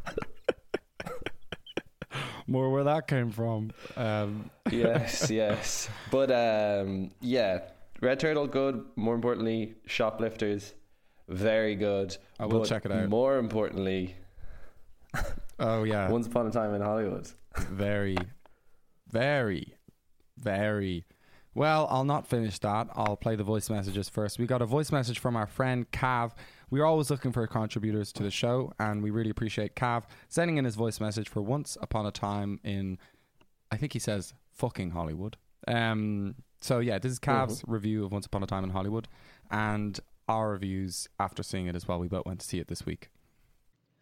More 2.54 2.70
where 2.70 2.84
that 2.84 3.08
came 3.08 3.32
from. 3.32 3.72
Um, 3.98 4.52
yes, 4.72 5.32
yes. 5.32 5.90
But 6.12 6.30
um, 6.30 7.10
yeah, 7.20 7.62
Red 8.00 8.20
Turtle 8.20 8.46
good. 8.46 8.86
More 8.96 9.16
importantly, 9.16 9.74
Shoplifters 9.88 10.76
very 11.28 11.74
good. 11.74 12.16
I 12.40 12.46
will 12.46 12.60
But 12.60 12.70
check 12.70 12.86
it 12.86 12.92
out. 12.92 13.10
More 13.10 13.40
importantly, 13.40 14.16
oh 15.60 15.82
yeah, 15.84 16.12
Once 16.12 16.28
Upon 16.28 16.46
a 16.46 16.52
Time 16.52 16.76
in 16.76 16.82
Hollywood. 16.84 17.28
very, 17.58 18.18
very, 19.10 19.74
very 20.38 21.06
Well, 21.56 21.88
I'll 21.90 22.04
not 22.04 22.28
finish 22.28 22.60
that. 22.60 22.88
I'll 22.94 23.18
play 23.18 23.36
the 23.36 23.44
voice 23.44 23.72
messages 23.72 24.10
first. 24.10 24.38
We 24.38 24.46
got 24.46 24.62
a 24.62 24.68
voice 24.68 24.92
message 24.92 25.18
from 25.18 25.36
our 25.36 25.48
friend 25.48 25.90
Cav. 25.90 26.34
We're 26.74 26.86
always 26.86 27.12
looking 27.12 27.32
for 27.32 27.46
contributors 27.46 28.12
to 28.14 28.24
the 28.24 28.32
show, 28.32 28.74
and 28.80 29.04
we 29.04 29.12
really 29.12 29.30
appreciate 29.30 29.76
Cav 29.76 30.06
sending 30.28 30.58
in 30.58 30.66
his 30.66 30.74
voice 30.74 31.00
message 31.00 31.30
for 31.30 31.40
Once 31.40 31.78
Upon 31.80 32.08
a 32.08 32.12
Time 32.12 32.60
in, 32.64 32.98
I 33.72 33.78
think 33.78 33.94
he 33.94 34.00
says, 34.00 34.34
fucking 34.54 34.90
Hollywood. 34.90 35.38
Um, 35.68 36.34
so, 36.62 36.80
yeah, 36.80 36.98
this 36.98 37.12
is 37.12 37.20
Cav's 37.20 37.62
Mm-hmm. 37.62 37.72
review 37.72 38.06
of 38.06 38.12
Once 38.12 38.26
Upon 38.26 38.42
a 38.42 38.48
Time 38.48 38.64
in 38.64 38.72
Hollywood, 38.72 39.08
and 39.52 40.00
our 40.28 40.50
reviews 40.50 41.08
after 41.20 41.44
seeing 41.44 41.68
it 41.68 41.76
as 41.76 41.88
well. 41.88 42.00
We 42.00 42.08
both 42.08 42.26
went 42.26 42.40
to 42.40 42.48
see 42.48 42.58
it 42.58 42.70
this 42.70 42.88
week. 42.88 43.12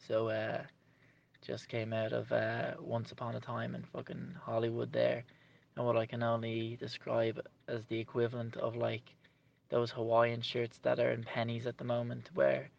So 0.07 0.29
uh 0.29 0.62
just 1.45 1.67
came 1.67 1.91
out 1.91 2.13
of 2.13 2.31
uh 2.31 2.75
Once 2.79 3.12
Upon 3.12 3.36
a 3.36 3.41
Time 3.41 3.75
in 3.75 3.84
fucking 3.84 4.36
Hollywood 4.41 4.93
there 4.93 5.25
and 5.75 5.86
what 5.86 5.97
I 5.97 6.05
can 6.05 6.23
only 6.23 6.77
describe 6.79 7.45
as 7.67 7.84
the 7.88 7.99
equivalent 7.99 8.55
of 8.55 8.77
like 8.77 9.13
those 9.71 9.91
Hawaiian 9.91 10.41
shirts 10.41 10.79
that 10.84 10.99
are 10.99 11.12
in 11.12 11.23
Penneys 11.23 11.65
at 11.65 11.79
the 11.79 11.84
moment 11.84 12.29
where 12.36 12.69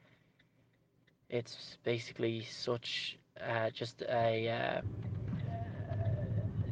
it's 1.29 1.79
basically 1.83 2.45
such 2.45 3.19
uh 3.41 3.71
just 3.71 4.03
a 4.03 4.49
uh, 4.49 4.81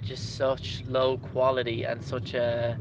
just 0.03 0.37
such 0.37 0.85
low 0.87 1.19
quality 1.19 1.83
and 1.85 2.05
such 2.05 2.35
a 2.35 2.79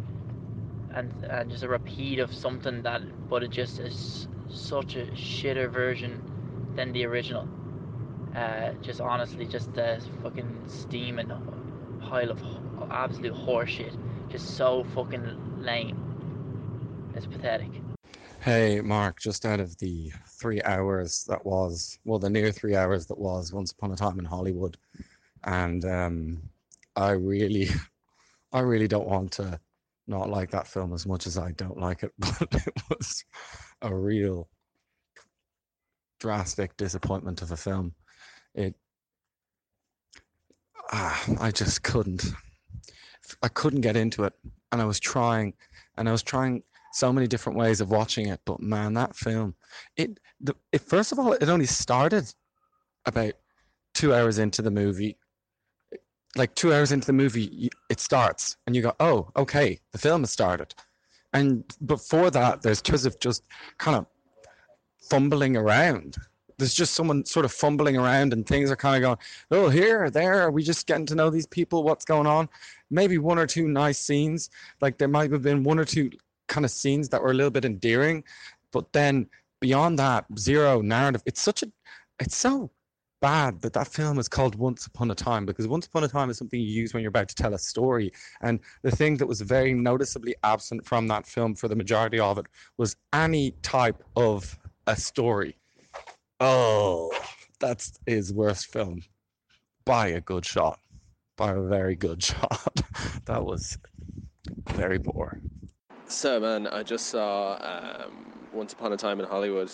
and 0.93 1.12
and 1.23 1.49
just 1.49 1.63
a 1.63 1.69
repeat 1.69 2.19
of 2.19 2.32
something 2.34 2.84
that 2.84 3.02
but 3.30 3.41
it 3.41 3.49
just 3.49 3.80
is 3.80 4.28
such 4.49 4.95
a 4.95 5.06
shitter 5.13 5.71
version 5.71 6.21
than 6.75 6.91
the 6.91 7.06
original 7.06 7.47
uh, 8.36 8.73
just 8.82 9.02
honestly, 9.02 9.45
just 9.45 9.75
a 9.78 9.99
fucking 10.21 10.63
steaming 10.67 11.32
pile 12.02 12.30
of 12.32 12.41
absolute 12.91 13.34
horseshit. 13.34 13.95
Just 14.30 14.56
so 14.56 14.86
fucking 14.95 15.62
lame. 15.62 16.09
It's 17.20 17.28
pathetic. 17.28 17.70
Hey, 18.40 18.80
Mark, 18.80 19.20
just 19.20 19.46
out 19.46 19.60
of 19.60 19.78
the 19.80 20.10
three 20.40 20.62
hours 20.62 21.26
that 21.28 21.46
was, 21.46 22.00
well, 22.06 22.18
the 22.18 22.30
near 22.30 22.50
three 22.50 22.78
hours 22.78 23.08
that 23.08 23.20
was 23.20 23.52
Once 23.52 23.74
Upon 23.74 23.92
a 23.92 23.98
Time 23.98 24.20
in 24.20 24.24
Hollywood. 24.24 24.78
And 25.44 25.84
um, 25.84 26.42
I 26.96 27.10
really, 27.12 27.68
I 28.54 28.62
really 28.62 28.88
don't 28.88 29.06
want 29.06 29.34
to 29.34 29.60
not 30.08 30.30
like 30.30 30.50
that 30.52 30.66
film 30.66 30.94
as 30.94 31.06
much 31.06 31.28
as 31.28 31.38
I 31.38 31.52
don't 31.52 31.78
like 31.78 32.04
it, 32.04 32.14
but 32.20 32.48
it 32.54 32.74
was 32.90 33.26
a 33.82 33.94
real 33.94 34.48
drastic 36.22 36.78
disappointment 36.78 37.42
of 37.42 37.52
a 37.52 37.58
film. 37.58 37.94
It, 38.56 38.76
ah, 40.94 41.22
I 41.42 41.52
just 41.52 41.84
couldn't, 41.84 42.24
I 43.44 43.50
couldn't 43.50 43.82
get 43.82 43.98
into 43.98 44.24
it. 44.24 44.32
And 44.72 44.82
I 44.82 44.86
was 44.86 45.02
trying, 45.02 45.54
and 45.98 46.08
I 46.08 46.14
was 46.14 46.24
trying 46.24 46.64
so 46.93 47.13
many 47.13 47.28
different 47.28 47.58
ways 47.58 47.82
of 47.82 47.91
watching 47.91 48.28
it 48.28 48.39
but 48.45 48.60
man 48.60 48.93
that 48.93 49.15
film 49.15 49.54
it 49.95 50.19
the 50.41 50.56
it 50.71 50.82
first 50.82 51.12
of 51.12 51.19
all 51.19 51.34
it 51.34 51.49
only 51.49 51.65
started 51.65 52.34
about 53.06 53.34
two 53.93 54.13
hours 54.13 54.39
into 54.39 54.62
the 54.62 54.71
movie. 54.71 55.17
Like 56.36 56.54
two 56.56 56.73
hours 56.73 56.91
into 56.91 57.08
the 57.08 57.13
movie 57.13 57.69
it 57.89 57.99
starts 57.99 58.56
and 58.67 58.75
you 58.75 58.82
go 58.84 58.93
oh 58.99 59.30
okay 59.36 59.80
the 59.91 59.97
film 59.97 60.21
has 60.21 60.32
started. 60.32 60.73
And 61.34 61.63
before 61.86 62.30
that 62.32 62.62
there's 62.62 62.82
of 63.06 63.19
just 63.19 63.43
kind 63.78 63.97
of 63.97 64.06
fumbling 65.10 65.58
around. 65.58 66.17
There's 66.58 66.73
just 66.73 66.93
someone 66.93 67.25
sort 67.25 67.45
of 67.45 67.52
fumbling 67.52 67.97
around 67.97 68.32
and 68.34 68.45
things 68.45 68.69
are 68.69 68.75
kind 68.75 68.95
of 68.95 69.02
going 69.02 69.17
oh 69.52 69.69
here 69.69 70.10
there 70.10 70.41
are 70.41 70.52
we 70.52 70.62
just 70.62 70.86
getting 70.86 71.08
to 71.08 71.15
know 71.15 71.30
these 71.30 71.47
people? 71.47 71.84
What's 71.84 72.06
going 72.06 72.28
on? 72.28 72.47
Maybe 72.91 73.17
one 73.17 73.39
or 73.39 73.47
two 73.47 73.67
nice 73.67 73.99
scenes. 73.99 74.52
Like 74.82 74.97
there 74.99 75.08
might 75.08 75.32
have 75.32 75.41
been 75.41 75.63
one 75.63 75.80
or 75.80 75.86
two 75.86 76.12
kind 76.50 76.66
of 76.66 76.72
scenes 76.72 77.08
that 77.10 77.22
were 77.22 77.32
a 77.32 77.34
little 77.34 77.52
bit 77.52 77.64
endearing 77.64 78.24
but 78.72 78.92
then 78.94 79.28
beyond 79.60 80.00
that 80.00 80.26
zero 80.38 80.82
narrative. 80.82 81.22
It's 81.26 81.42
such 81.42 81.64
a 81.64 81.72
it's 82.20 82.38
so 82.38 82.72
bad 83.22 83.62
that 83.62 83.74
that 83.74 83.88
film 83.88 84.18
is 84.18 84.30
called 84.30 84.56
once 84.56 84.86
upon 84.86 85.12
a 85.12 85.16
time 85.16 85.46
because 85.46 85.68
once 85.68 85.86
upon 85.86 86.06
a 86.06 86.08
time 86.08 86.30
is 86.30 86.38
something 86.38 86.60
you 86.60 86.66
use 86.66 86.94
when 86.94 87.04
you're 87.04 87.10
about 87.10 87.28
to 87.28 87.36
tell 87.36 87.54
a 87.54 87.60
story 87.60 88.14
and 88.42 88.62
the 88.82 88.92
thing 88.92 89.18
that 89.18 89.28
was 89.28 89.42
very 89.42 89.74
noticeably 89.74 90.34
absent 90.44 90.86
from 90.86 91.06
that 91.08 91.28
film 91.28 91.54
for 91.54 91.68
the 91.68 91.76
majority 91.76 92.18
of 92.18 92.38
it 92.38 92.46
was 92.78 92.96
any 93.12 93.52
type 93.62 94.02
of 94.16 94.58
a 94.88 94.96
story. 94.96 95.56
Oh 96.40 97.12
that's 97.60 98.00
his 98.06 98.34
worst 98.34 98.68
film 98.68 99.02
by 99.86 100.08
a 100.08 100.22
good 100.22 100.46
shot 100.46 100.80
by 101.36 101.52
a 101.52 101.62
very 101.62 101.96
good 101.96 102.24
shot. 102.32 102.82
That 103.26 103.44
was 103.44 103.78
very 104.74 105.00
poor 105.00 105.40
So, 106.10 106.39
man, 106.39 106.65
I 106.65 106.82
just 106.82 107.06
saw 107.06 107.54
um, 107.62 108.26
Once 108.52 108.74
Upon 108.74 108.91
a 108.91 108.98
Time 108.98 109.19
in 109.19 109.28
Hollywood, 109.28 109.69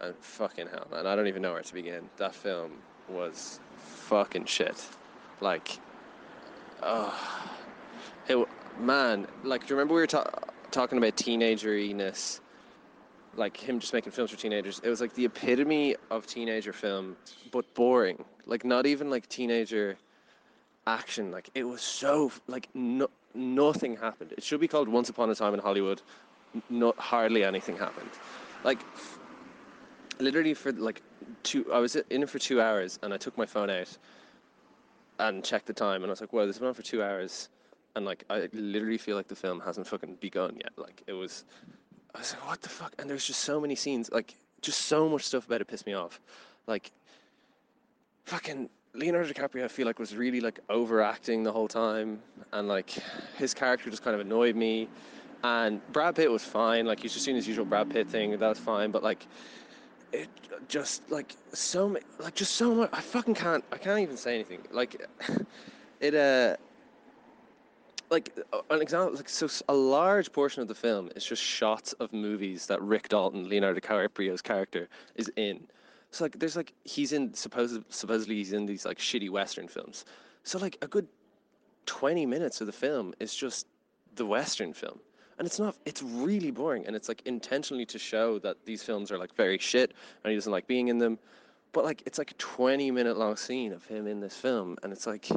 and 0.00 0.16
fucking 0.16 0.66
hell, 0.66 0.86
man, 0.90 1.06
I 1.06 1.14
don't 1.14 1.26
even 1.26 1.42
know 1.42 1.52
where 1.52 1.60
to 1.60 1.74
begin. 1.74 2.08
That 2.16 2.34
film 2.34 2.72
was 3.06 3.60
fucking 3.76 4.46
shit. 4.46 4.82
Like, 5.42 5.78
oh, 6.82 7.14
it, 8.28 8.48
man, 8.80 9.26
like, 9.44 9.66
do 9.66 9.74
you 9.74 9.76
remember 9.76 9.92
we 9.92 10.00
were 10.00 10.06
ta- 10.06 10.30
talking 10.70 10.96
about 10.96 11.18
teenageriness? 11.18 12.40
Like 13.36 13.54
him 13.58 13.78
just 13.78 13.92
making 13.92 14.12
films 14.12 14.30
for 14.30 14.38
teenagers. 14.38 14.80
It 14.82 14.88
was 14.88 15.02
like 15.02 15.12
the 15.12 15.26
epitome 15.26 15.96
of 16.10 16.26
teenager 16.26 16.72
film, 16.72 17.14
but 17.50 17.72
boring. 17.74 18.24
Like 18.46 18.64
not 18.64 18.86
even 18.86 19.10
like 19.10 19.28
teenager 19.28 19.98
action. 20.86 21.30
Like 21.30 21.50
it 21.54 21.64
was 21.64 21.82
so 21.82 22.32
like 22.46 22.68
no, 22.74 23.08
nothing 23.34 23.96
happened. 23.96 24.32
It 24.32 24.42
should 24.42 24.60
be 24.60 24.68
called 24.68 24.88
Once 24.88 25.08
Upon 25.08 25.30
a 25.30 25.34
Time 25.34 25.54
in 25.54 25.60
Hollywood. 25.60 26.02
Not 26.68 26.98
hardly 26.98 27.44
anything 27.44 27.76
happened. 27.76 28.10
Like 28.64 28.78
literally 30.18 30.54
for 30.54 30.72
like 30.72 31.02
two. 31.42 31.70
I 31.72 31.78
was 31.78 31.96
in 31.96 32.22
it 32.22 32.30
for 32.30 32.38
two 32.38 32.60
hours, 32.60 32.98
and 33.02 33.12
I 33.12 33.16
took 33.16 33.36
my 33.36 33.46
phone 33.46 33.70
out 33.70 33.96
and 35.18 35.44
checked 35.44 35.66
the 35.66 35.72
time, 35.72 36.02
and 36.02 36.06
I 36.06 36.12
was 36.12 36.20
like, 36.20 36.32
"Well, 36.32 36.46
this 36.46 36.60
went 36.60 36.68
on 36.68 36.74
for 36.74 36.82
two 36.82 37.02
hours." 37.02 37.48
And 37.94 38.06
like, 38.06 38.24
I 38.30 38.48
literally 38.54 38.96
feel 38.96 39.16
like 39.16 39.28
the 39.28 39.36
film 39.36 39.60
hasn't 39.60 39.86
fucking 39.86 40.16
begun 40.20 40.56
yet. 40.56 40.72
Like, 40.76 41.02
it 41.06 41.12
was, 41.12 41.44
I 42.14 42.20
was 42.20 42.32
like, 42.32 42.48
"What 42.48 42.62
the 42.62 42.70
fuck?" 42.70 42.94
And 42.98 43.08
there's 43.08 43.26
just 43.26 43.40
so 43.40 43.60
many 43.60 43.74
scenes, 43.74 44.10
like, 44.10 44.34
just 44.62 44.82
so 44.82 45.08
much 45.08 45.24
stuff 45.24 45.46
about 45.46 45.60
it 45.60 45.66
pissed 45.66 45.86
me 45.86 45.92
off. 45.92 46.20
Like, 46.66 46.90
fucking 48.24 48.70
Leonardo 48.94 49.28
DiCaprio, 49.32 49.64
I 49.64 49.68
feel 49.68 49.86
like 49.86 49.98
was 49.98 50.14
really 50.14 50.40
like 50.40 50.60
overacting 50.68 51.42
the 51.42 51.52
whole 51.52 51.68
time, 51.68 52.20
and 52.52 52.68
like 52.68 52.90
his 53.38 53.54
character 53.54 53.88
just 53.88 54.04
kind 54.04 54.14
of 54.14 54.20
annoyed 54.20 54.54
me. 54.54 54.88
And 55.44 55.80
Brad 55.92 56.14
Pitt 56.14 56.30
was 56.30 56.44
fine, 56.44 56.86
like 56.86 57.00
he's 57.00 57.12
just 57.12 57.24
doing 57.24 57.36
his 57.36 57.48
usual 57.48 57.64
Brad 57.64 57.90
Pitt 57.90 58.08
thing, 58.08 58.38
that's 58.38 58.60
fine. 58.60 58.90
But 58.90 59.02
like, 59.02 59.26
it 60.12 60.28
just 60.68 61.10
like 61.10 61.34
so 61.52 61.88
many, 61.88 62.04
like 62.18 62.34
just 62.34 62.54
so 62.56 62.74
much. 62.74 62.90
I 62.92 63.00
fucking 63.00 63.34
can't. 63.34 63.64
I 63.72 63.78
can't 63.78 63.98
even 63.98 64.16
say 64.16 64.34
anything. 64.34 64.60
Like, 64.70 65.06
it 66.00 66.14
uh. 66.14 66.56
Like 68.10 68.38
an 68.68 68.82
example, 68.82 69.16
like 69.16 69.26
so, 69.26 69.48
a 69.70 69.74
large 69.74 70.30
portion 70.34 70.60
of 70.60 70.68
the 70.68 70.74
film 70.74 71.08
is 71.16 71.24
just 71.24 71.42
shots 71.42 71.94
of 71.94 72.12
movies 72.12 72.66
that 72.66 72.82
Rick 72.82 73.08
Dalton, 73.08 73.48
Leonardo 73.48 73.80
DiCaprio's 73.80 74.42
character, 74.42 74.90
is 75.14 75.32
in. 75.36 75.66
So 76.12 76.24
like, 76.24 76.38
there's 76.38 76.56
like 76.56 76.74
he's 76.84 77.12
in 77.12 77.32
supposed 77.34 77.82
supposedly 77.88 78.36
he's 78.36 78.52
in 78.52 78.66
these 78.66 78.84
like 78.84 78.98
shitty 78.98 79.30
Western 79.30 79.66
films. 79.66 80.04
So 80.44 80.58
like 80.58 80.76
a 80.82 80.86
good 80.86 81.08
twenty 81.86 82.26
minutes 82.26 82.60
of 82.60 82.66
the 82.66 82.72
film 82.72 83.14
is 83.18 83.34
just 83.34 83.66
the 84.14 84.26
Western 84.26 84.74
film, 84.74 85.00
and 85.38 85.46
it's 85.46 85.58
not. 85.58 85.74
It's 85.86 86.02
really 86.02 86.50
boring, 86.50 86.86
and 86.86 86.94
it's 86.94 87.08
like 87.08 87.22
intentionally 87.24 87.86
to 87.86 87.98
show 87.98 88.38
that 88.40 88.58
these 88.66 88.82
films 88.82 89.10
are 89.10 89.18
like 89.18 89.34
very 89.34 89.56
shit, 89.58 89.94
and 90.22 90.30
he 90.30 90.36
doesn't 90.36 90.52
like 90.52 90.66
being 90.66 90.88
in 90.88 90.98
them. 90.98 91.18
But 91.72 91.84
like, 91.84 92.02
it's 92.04 92.18
like 92.18 92.30
a 92.30 92.34
twenty 92.34 92.90
minute 92.90 93.16
long 93.16 93.36
scene 93.36 93.72
of 93.72 93.84
him 93.86 94.06
in 94.06 94.20
this 94.20 94.36
film, 94.36 94.76
and 94.82 94.92
it's 94.92 95.06
like. 95.06 95.28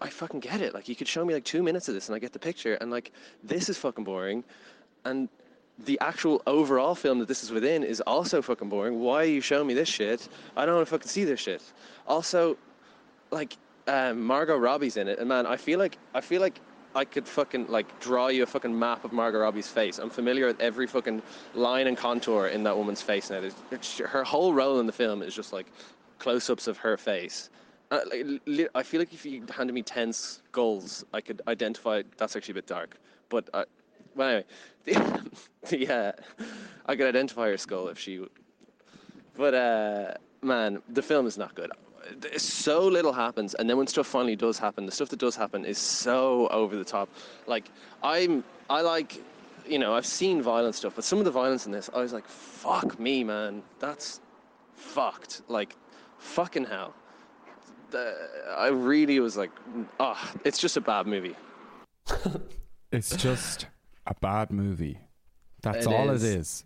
I 0.00 0.08
fucking 0.08 0.40
get 0.40 0.60
it. 0.60 0.74
Like 0.74 0.88
you 0.88 0.96
could 0.96 1.06
show 1.06 1.24
me 1.24 1.32
like 1.32 1.44
two 1.44 1.62
minutes 1.62 1.86
of 1.86 1.94
this 1.94 2.08
and 2.08 2.16
I 2.16 2.18
get 2.18 2.32
the 2.32 2.38
picture. 2.40 2.74
And 2.80 2.90
like 2.90 3.12
this 3.44 3.68
is 3.68 3.78
fucking 3.78 4.02
boring. 4.02 4.42
And 5.04 5.28
the 5.84 5.98
actual 6.00 6.42
overall 6.46 6.94
film 6.94 7.18
that 7.18 7.28
this 7.28 7.42
is 7.42 7.50
within 7.50 7.82
is 7.82 8.00
also 8.02 8.42
fucking 8.42 8.68
boring. 8.68 9.00
Why 9.00 9.22
are 9.22 9.26
you 9.26 9.40
showing 9.40 9.66
me 9.66 9.74
this 9.74 9.88
shit? 9.88 10.28
I 10.56 10.64
don't 10.66 10.76
want 10.76 10.86
to 10.86 10.90
fucking 10.90 11.08
see 11.08 11.24
this 11.24 11.40
shit. 11.40 11.62
Also, 12.06 12.56
like 13.30 13.56
um, 13.88 14.22
Margot 14.22 14.56
Robbie's 14.56 14.96
in 14.96 15.08
it, 15.08 15.18
and 15.18 15.28
man, 15.28 15.46
I 15.46 15.56
feel 15.56 15.78
like 15.78 15.98
I 16.14 16.20
feel 16.20 16.40
like 16.40 16.60
I 16.94 17.04
could 17.04 17.26
fucking 17.26 17.68
like 17.68 18.00
draw 18.00 18.28
you 18.28 18.42
a 18.42 18.46
fucking 18.46 18.76
map 18.78 19.04
of 19.04 19.12
Margot 19.12 19.40
Robbie's 19.40 19.68
face. 19.68 19.98
I'm 19.98 20.10
familiar 20.10 20.46
with 20.46 20.60
every 20.60 20.86
fucking 20.86 21.22
line 21.54 21.86
and 21.86 21.96
contour 21.96 22.48
in 22.48 22.62
that 22.64 22.76
woman's 22.76 23.02
face 23.02 23.30
now. 23.30 23.42
Her 24.06 24.24
whole 24.24 24.52
role 24.52 24.78
in 24.80 24.86
the 24.86 24.92
film 24.92 25.22
is 25.22 25.34
just 25.34 25.52
like 25.52 25.66
close-ups 26.18 26.66
of 26.66 26.76
her 26.78 26.96
face. 26.96 27.50
Uh, 27.90 28.00
like, 28.10 28.26
li- 28.46 28.68
I 28.74 28.82
feel 28.82 29.00
like 29.00 29.12
if 29.12 29.26
you 29.26 29.44
handed 29.54 29.72
me 29.72 29.82
ten 29.82 30.12
skulls, 30.12 31.04
I 31.12 31.20
could 31.20 31.42
identify. 31.48 32.02
That's 32.16 32.36
actually 32.36 32.52
a 32.52 32.54
bit 32.56 32.66
dark, 32.66 32.98
but 33.28 33.48
uh, 33.52 33.64
well, 34.14 34.28
anyway, 34.28 34.44
the, 34.84 35.30
the 35.68 35.94
uh, 35.94 36.12
I 36.86 36.96
could 36.96 37.06
identify 37.06 37.48
her 37.48 37.56
skull 37.56 37.88
if 37.88 37.98
she. 37.98 38.24
But 39.36 39.54
uh, 39.54 40.14
man, 40.42 40.82
the 40.90 41.02
film 41.02 41.26
is 41.26 41.38
not 41.38 41.54
good. 41.54 41.70
so 42.36 42.86
little 42.86 43.12
happens, 43.12 43.54
and 43.54 43.68
then 43.68 43.76
when 43.76 43.86
stuff 43.86 44.06
finally 44.06 44.36
does 44.36 44.58
happen, 44.58 44.86
the 44.86 44.92
stuff 44.92 45.08
that 45.10 45.18
does 45.18 45.36
happen 45.36 45.64
is 45.64 45.78
so 45.78 46.48
over 46.48 46.76
the 46.76 46.84
top. 46.84 47.08
Like 47.46 47.70
I'm, 48.02 48.44
I 48.68 48.82
like, 48.82 49.22
you 49.66 49.78
know, 49.78 49.94
I've 49.94 50.06
seen 50.06 50.42
violent 50.42 50.74
stuff, 50.74 50.94
but 50.94 51.04
some 51.04 51.18
of 51.18 51.24
the 51.24 51.30
violence 51.30 51.66
in 51.66 51.72
this, 51.72 51.88
I 51.94 52.00
was 52.00 52.12
like, 52.12 52.26
fuck 52.26 52.98
me, 52.98 53.24
man, 53.24 53.62
that's 53.78 54.20
fucked. 54.74 55.42
Like, 55.48 55.76
fucking 56.18 56.64
hell. 56.64 56.94
I 58.56 58.68
really 58.68 59.20
was 59.20 59.36
like, 59.36 59.50
ah, 60.00 60.18
oh, 60.18 60.40
it's 60.44 60.58
just 60.58 60.76
a 60.76 60.80
bad 60.80 61.06
movie. 61.06 61.36
it's 62.92 63.14
just 63.16 63.66
a 64.06 64.14
bad 64.20 64.50
movie. 64.50 64.98
That's 65.62 65.86
It 65.86 65.92
all 65.92 66.10
is. 66.10 66.24
it 66.24 66.38
is. 66.38 66.64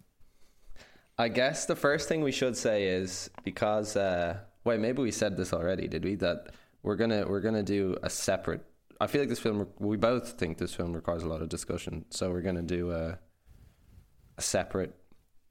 I 1.18 1.28
guess 1.28 1.66
the 1.66 1.76
first 1.76 2.08
thing 2.08 2.22
we 2.22 2.32
should 2.32 2.56
say 2.56 2.88
is 2.88 3.30
because 3.44 3.96
uh, 3.96 4.38
wait, 4.64 4.80
maybe 4.80 5.00
we 5.02 5.10
said 5.10 5.36
this 5.36 5.52
already, 5.52 5.88
did 5.88 6.04
we? 6.04 6.14
That 6.16 6.48
we're 6.82 6.96
gonna 6.96 7.26
we're 7.26 7.40
gonna 7.40 7.62
do 7.62 7.96
a 8.02 8.10
separate. 8.10 8.62
I 9.00 9.06
feel 9.06 9.20
like 9.22 9.28
this 9.30 9.38
film. 9.38 9.66
We 9.78 9.96
both 9.96 10.32
think 10.32 10.58
this 10.58 10.74
film 10.74 10.92
requires 10.94 11.22
a 11.22 11.28
lot 11.28 11.42
of 11.42 11.48
discussion, 11.48 12.04
so 12.10 12.30
we're 12.30 12.42
gonna 12.42 12.62
do 12.62 12.90
a 12.92 13.18
a 14.38 14.42
separate 14.42 14.94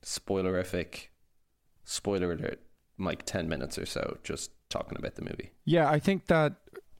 spoilerific 0.03 1.07
spoiler 1.83 2.31
alert, 2.31 2.59
like 2.99 3.25
ten 3.25 3.47
minutes 3.49 3.77
or 3.77 3.85
so, 3.85 4.17
just 4.23 4.51
talking 4.69 4.97
about 4.97 5.15
the 5.15 5.23
movie. 5.23 5.51
Yeah, 5.65 5.89
I 5.89 5.99
think 5.99 6.27
that 6.27 6.53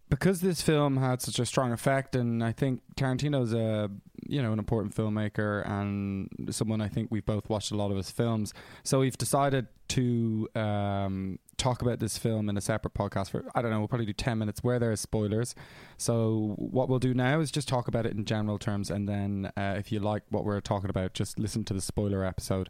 because 0.10 0.41
this 0.41 0.62
film 0.62 0.98
had 0.98 1.21
such 1.21 1.39
a 1.39 1.45
strong 1.45 1.71
effect, 1.71 2.15
and 2.15 2.43
I 2.43 2.52
think 2.52 2.82
Tarantino's 2.95 3.54
a 3.54 3.89
you 4.28 4.42
know 4.42 4.52
an 4.52 4.60
important 4.60 4.96
filmmaker 4.96 5.68
and 5.70 6.30
someone 6.50 6.82
I 6.82 6.88
think 6.88 7.10
we've 7.12 7.26
both 7.26 7.50
watched 7.50 7.72
a 7.72 7.76
lot 7.76 7.92
of 7.92 7.98
his 7.98 8.12
films. 8.12 8.54
So 8.84 9.00
we've 9.00 9.18
decided 9.18 9.68
to 9.90 10.48
um, 10.56 11.40
talk 11.58 11.82
about 11.82 12.00
this 12.00 12.18
film 12.18 12.50
in 12.50 12.58
a 12.58 12.62
separate 12.62 12.94
podcast 12.94 13.30
for 13.30 13.46
I 13.54 13.62
don't 13.62 13.72
know. 13.72 13.80
We'll 13.80 13.88
probably 13.88 14.08
do 14.08 14.14
ten 14.14 14.38
minutes 14.38 14.64
where 14.64 14.80
there 14.80 14.92
are 14.92 14.96
spoilers. 14.96 15.56
So 15.98 16.56
what 16.58 16.90
we'll 16.90 17.00
do 17.00 17.14
now 17.14 17.40
is 17.40 17.52
just 17.52 17.68
talk 17.68 17.88
about 17.88 18.06
it 18.06 18.14
in 18.14 18.26
general 18.26 18.58
terms, 18.58 18.90
and 18.90 19.08
then 19.08 19.52
uh, 19.56 19.76
if 19.78 19.92
you 19.92 20.00
like 20.00 20.24
what 20.30 20.44
we're 20.44 20.62
talking 20.62 20.90
about, 20.90 21.14
just 21.14 21.40
listen 21.40 21.64
to 21.66 21.74
the 21.74 21.82
spoiler 21.82 22.24
episode 22.24 22.70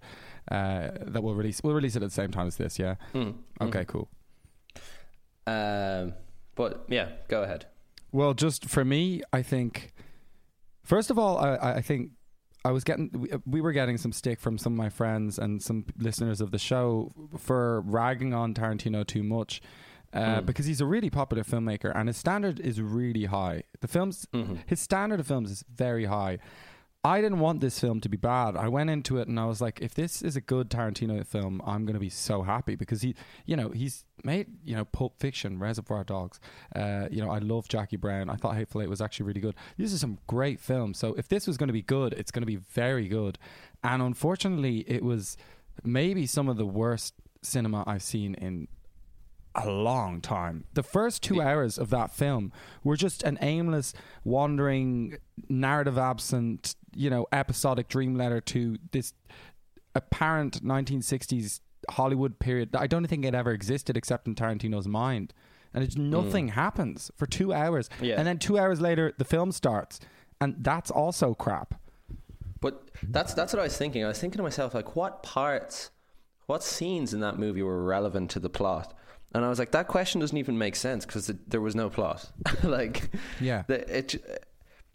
uh, 0.51 0.89
that 1.01 1.23
we'll 1.23 1.35
release. 1.35 1.61
We'll 1.63 1.75
release 1.75 1.95
it 1.95 2.03
at 2.03 2.09
the 2.09 2.15
same 2.15 2.31
time 2.31 2.47
as 2.47 2.57
this. 2.57 2.77
Yeah. 2.77 2.95
Hmm. 3.13 3.31
Okay. 3.61 3.85
Cool. 3.85 4.09
Um, 5.47 6.13
but 6.55 6.85
yeah, 6.89 7.09
go 7.27 7.43
ahead. 7.43 7.67
Well, 8.11 8.33
just 8.33 8.65
for 8.65 8.85
me, 8.85 9.21
I 9.33 9.41
think 9.41 9.93
first 10.85 11.09
of 11.11 11.19
all, 11.19 11.37
I, 11.37 11.75
I 11.77 11.81
think 11.81 12.11
I 12.63 12.71
was 12.71 12.83
getting 12.83 13.09
we, 13.13 13.29
we 13.45 13.61
were 13.61 13.73
getting 13.73 13.97
some 13.97 14.11
stick 14.11 14.39
from 14.39 14.57
some 14.57 14.73
of 14.73 14.77
my 14.77 14.89
friends 14.89 15.37
and 15.37 15.61
some 15.61 15.85
listeners 15.97 16.39
of 16.41 16.51
the 16.51 16.57
show 16.59 17.11
for 17.37 17.81
ragging 17.81 18.33
on 18.33 18.53
Tarantino 18.53 19.05
too 19.05 19.23
much. 19.23 19.61
Uh, 20.13 20.39
Mm. 20.39 20.45
Because 20.45 20.65
he's 20.65 20.79
a 20.79 20.85
really 20.85 21.09
popular 21.09 21.43
filmmaker 21.43 21.91
and 21.93 22.07
his 22.07 22.15
standard 22.15 22.57
is 22.61 22.79
really 22.79 23.25
high. 23.25 23.63
The 23.81 23.87
films, 23.89 24.25
Mhm. 24.33 24.59
his 24.65 24.79
standard 24.79 25.19
of 25.19 25.27
films 25.27 25.51
is 25.51 25.65
very 25.75 26.05
high. 26.05 26.37
I 27.05 27.21
didn't 27.21 27.37
want 27.37 27.61
this 27.61 27.79
film 27.79 28.01
to 28.01 28.09
be 28.09 28.17
bad. 28.17 28.57
I 28.57 28.67
went 28.67 28.89
into 28.89 29.19
it 29.19 29.27
and 29.27 29.39
I 29.39 29.45
was 29.45 29.61
like, 29.61 29.79
if 29.79 29.93
this 29.93 30.23
is 30.23 30.35
a 30.35 30.41
good 30.41 30.71
Tarantino 30.71 31.23
film, 31.25 31.61
I'm 31.63 31.85
going 31.85 31.93
to 31.93 31.99
be 31.99 32.09
so 32.09 32.41
happy 32.41 32.75
because 32.75 33.03
he, 33.03 33.13
you 33.45 33.55
know, 33.55 33.69
he's 33.69 34.05
made, 34.23 34.47
you 34.63 34.75
know, 34.75 34.85
Pulp 34.85 35.19
Fiction, 35.19 35.59
Reservoir 35.59 36.03
Dogs. 36.03 36.39
Uh, 36.75 37.07
you 37.11 37.21
know, 37.21 37.29
I 37.29 37.37
love 37.37 37.67
Jackie 37.67 37.97
Brown. 37.97 38.27
I 38.27 38.35
thought 38.37 38.55
Hateful 38.55 38.81
Eight 38.81 38.89
was 38.89 39.01
actually 39.01 39.27
really 39.27 39.39
good. 39.39 39.53
These 39.77 39.93
are 39.93 39.99
some 39.99 40.17
great 40.25 40.59
films. 40.59 40.97
So 40.97 41.13
if 41.13 41.27
this 41.27 41.45
was 41.45 41.57
going 41.57 41.67
to 41.67 41.73
be 41.73 41.83
good, 41.83 42.13
it's 42.13 42.31
going 42.31 42.41
to 42.41 42.47
be 42.47 42.55
very 42.55 43.07
good. 43.07 43.37
And 43.83 44.01
unfortunately, 44.01 44.79
it 44.87 45.03
was 45.03 45.37
maybe 45.83 46.25
some 46.25 46.49
of 46.49 46.57
the 46.57 46.65
worst 46.65 47.13
cinema 47.43 47.83
I've 47.85 48.01
seen 48.01 48.33
in 48.33 48.67
a 49.55 49.69
long 49.69 50.21
time. 50.21 50.65
The 50.73 50.83
first 50.83 51.23
two 51.23 51.41
hours 51.41 51.77
of 51.77 51.89
that 51.89 52.11
film 52.11 52.51
were 52.83 52.95
just 52.95 53.23
an 53.23 53.37
aimless, 53.41 53.93
wandering, 54.23 55.17
narrative 55.49 55.97
absent, 55.97 56.75
you 56.93 57.09
know, 57.09 57.25
episodic 57.31 57.87
dream 57.87 58.15
letter 58.15 58.41
to 58.41 58.77
this 58.91 59.13
apparent 59.93 60.63
1960s 60.63 61.61
Hollywood 61.89 62.39
period 62.39 62.71
that 62.73 62.81
I 62.81 62.87
don't 62.87 63.07
think 63.07 63.25
it 63.25 63.35
ever 63.35 63.51
existed 63.51 63.97
except 63.97 64.27
in 64.27 64.35
Tarantino's 64.35 64.87
mind. 64.87 65.33
And 65.73 65.83
it's 65.83 65.95
hmm. 65.95 66.09
nothing 66.09 66.49
happens 66.49 67.11
for 67.15 67.25
two 67.25 67.53
hours. 67.53 67.89
Yeah. 68.01 68.15
And 68.17 68.27
then 68.27 68.39
two 68.39 68.57
hours 68.57 68.81
later, 68.81 69.13
the 69.17 69.25
film 69.25 69.51
starts. 69.51 69.99
And 70.41 70.55
that's 70.59 70.91
also 70.91 71.33
crap. 71.33 71.79
But 72.61 72.89
that's 73.03 73.33
that's 73.33 73.53
what 73.53 73.59
I 73.59 73.63
was 73.63 73.77
thinking. 73.77 74.03
I 74.03 74.07
was 74.07 74.19
thinking 74.19 74.37
to 74.37 74.43
myself, 74.43 74.73
like, 74.73 74.95
what 74.95 75.21
parts, 75.21 75.91
what 76.47 76.63
scenes 76.63 77.13
in 77.13 77.19
that 77.19 77.37
movie 77.37 77.61
were 77.61 77.83
relevant 77.83 78.31
to 78.31 78.39
the 78.39 78.49
plot? 78.49 78.93
And 79.35 79.43
I 79.45 79.49
was 79.49 79.59
like, 79.59 79.71
that 79.71 79.87
question 79.87 80.21
doesn't 80.21 80.37
even 80.37 80.57
make 80.57 80.75
sense 80.75 81.05
because 81.05 81.27
there 81.47 81.59
was 81.61 81.75
no 81.75 81.89
plot. 81.89 82.31
like, 82.63 83.09
Yeah. 83.41 83.63
the, 83.67 83.97
it, 83.97 84.15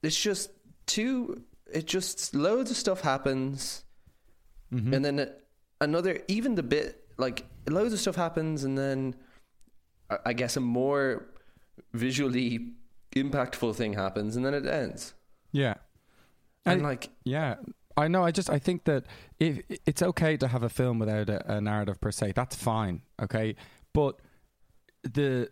it's 0.02 0.18
just 0.20 0.50
too. 0.86 1.42
It 1.72 1.86
just 1.86 2.34
loads 2.34 2.70
of 2.70 2.76
stuff 2.76 3.00
happens, 3.02 3.84
Mm-hmm. 4.72 4.94
and 4.94 5.04
then 5.04 5.18
it- 5.18 5.44
another 5.80 6.20
even 6.28 6.54
the 6.54 6.62
bit 6.62 7.04
like 7.18 7.44
loads 7.68 7.92
of 7.92 8.00
stuff 8.00 8.16
happens, 8.16 8.64
and 8.64 8.78
then 8.78 9.14
I, 10.08 10.16
I 10.26 10.32
guess 10.32 10.56
a 10.56 10.60
more 10.60 11.26
visually 11.92 12.72
impactful 13.14 13.74
thing 13.76 13.92
happens, 13.94 14.36
and 14.36 14.44
then 14.44 14.54
it 14.54 14.66
ends. 14.66 15.14
Yeah. 15.52 15.74
And 16.64 16.74
And- 16.80 16.82
like, 16.82 17.10
Yeah. 17.24 17.56
I 17.96 18.08
know. 18.08 18.24
I 18.24 18.30
just 18.30 18.48
I 18.48 18.58
think 18.58 18.84
that 18.84 19.04
if 19.38 19.60
it's 19.84 20.00
okay 20.02 20.36
to 20.38 20.48
have 20.48 20.62
a 20.62 20.68
film 20.70 20.98
without 21.00 21.28
a, 21.28 21.56
a 21.56 21.60
narrative 21.60 22.00
per 22.00 22.10
se, 22.12 22.32
that's 22.32 22.56
fine. 22.56 23.02
Okay, 23.20 23.56
but 23.92 24.18
the 25.02 25.50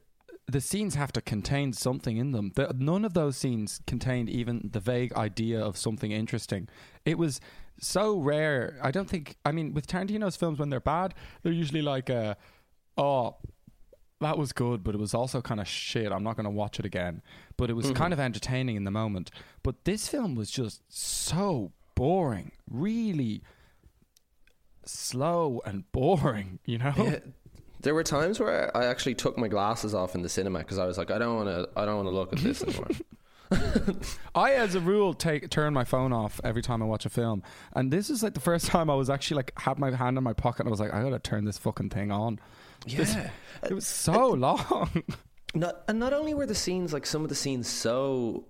the 0.50 0.60
scenes 0.62 0.94
have 0.94 1.12
to 1.12 1.20
contain 1.20 1.74
something 1.74 2.16
in 2.16 2.32
them. 2.32 2.52
The, 2.54 2.74
none 2.76 3.04
of 3.04 3.12
those 3.12 3.36
scenes 3.36 3.80
contained 3.86 4.30
even 4.30 4.70
the 4.72 4.80
vague 4.80 5.12
idea 5.12 5.60
of 5.60 5.76
something 5.76 6.10
interesting. 6.10 6.68
It 7.04 7.18
was 7.18 7.38
so 7.78 8.18
rare. 8.18 8.78
I 8.82 8.90
don't 8.90 9.08
think. 9.08 9.36
I 9.44 9.52
mean, 9.52 9.74
with 9.74 9.86
Tarantino's 9.86 10.36
films, 10.36 10.58
when 10.58 10.70
they're 10.70 10.80
bad, 10.80 11.14
they're 11.42 11.52
usually 11.52 11.82
like, 11.82 12.08
uh, 12.08 12.34
"Oh, 12.96 13.36
that 14.20 14.38
was 14.38 14.52
good, 14.52 14.82
but 14.82 14.94
it 14.94 14.98
was 14.98 15.12
also 15.14 15.42
kind 15.42 15.60
of 15.60 15.68
shit. 15.68 16.10
I'm 16.10 16.24
not 16.24 16.36
going 16.36 16.44
to 16.44 16.50
watch 16.50 16.78
it 16.78 16.86
again." 16.86 17.22
But 17.56 17.68
it 17.70 17.74
was 17.74 17.90
kind 17.90 18.12
of 18.12 18.20
entertaining 18.20 18.76
in 18.76 18.84
the 18.84 18.90
moment. 18.90 19.30
But 19.62 19.84
this 19.84 20.08
film 20.08 20.34
was 20.34 20.50
just 20.50 20.82
so 20.88 21.72
boring, 21.94 22.52
really 22.70 23.42
slow 24.84 25.60
and 25.66 25.84
boring. 25.92 26.58
You 26.64 26.78
know? 26.78 26.94
Yeah, 26.96 27.18
there 27.80 27.94
were 27.94 28.02
times 28.02 28.40
where 28.40 28.76
I 28.76 28.86
actually 28.86 29.14
took 29.14 29.38
my 29.38 29.48
glasses 29.48 29.94
off 29.94 30.14
in 30.14 30.22
the 30.22 30.28
cinema 30.28 30.58
because 30.60 30.78
I 30.78 30.86
was 30.86 30.98
like, 30.98 31.10
I 31.10 31.18
don't 31.18 31.36
want 31.36 31.48
to, 31.48 31.68
I 31.80 31.84
don't 31.84 31.96
want 31.96 32.08
to 32.08 32.14
look 32.14 32.32
at 32.32 32.38
this 32.40 32.62
anymore. 32.62 32.88
I, 34.34 34.54
as 34.54 34.74
a 34.74 34.80
rule, 34.80 35.14
take 35.14 35.48
turn 35.50 35.72
my 35.72 35.84
phone 35.84 36.12
off 36.12 36.40
every 36.44 36.60
time 36.62 36.82
I 36.82 36.86
watch 36.86 37.06
a 37.06 37.10
film, 37.10 37.42
and 37.72 37.90
this 37.90 38.10
is 38.10 38.22
like 38.22 38.34
the 38.34 38.40
first 38.40 38.66
time 38.74 38.90
I 38.90 38.94
was 38.94 39.08
actually 39.08 39.36
like 39.36 39.52
had 39.58 39.78
my 39.78 39.90
hand 39.94 40.18
in 40.18 40.24
my 40.24 40.32
pocket 40.34 40.60
and 40.60 40.68
I 40.68 40.70
was 40.70 40.80
like, 40.80 40.92
I 40.92 41.02
gotta 41.02 41.18
turn 41.18 41.44
this 41.44 41.58
fucking 41.58 41.90
thing 41.90 42.10
on. 42.10 42.38
This- 42.86 43.14
yeah, 43.14 43.30
It 43.62 43.72
was 43.72 43.86
so 43.86 44.28
long. 44.30 45.02
not 45.54 45.82
and 45.88 45.98
not 45.98 46.12
only 46.12 46.34
were 46.34 46.46
the 46.46 46.54
scenes 46.54 46.92
like 46.92 47.06
some 47.06 47.22
of 47.22 47.28
the 47.28 47.34
scenes 47.34 47.66
so 47.68 48.46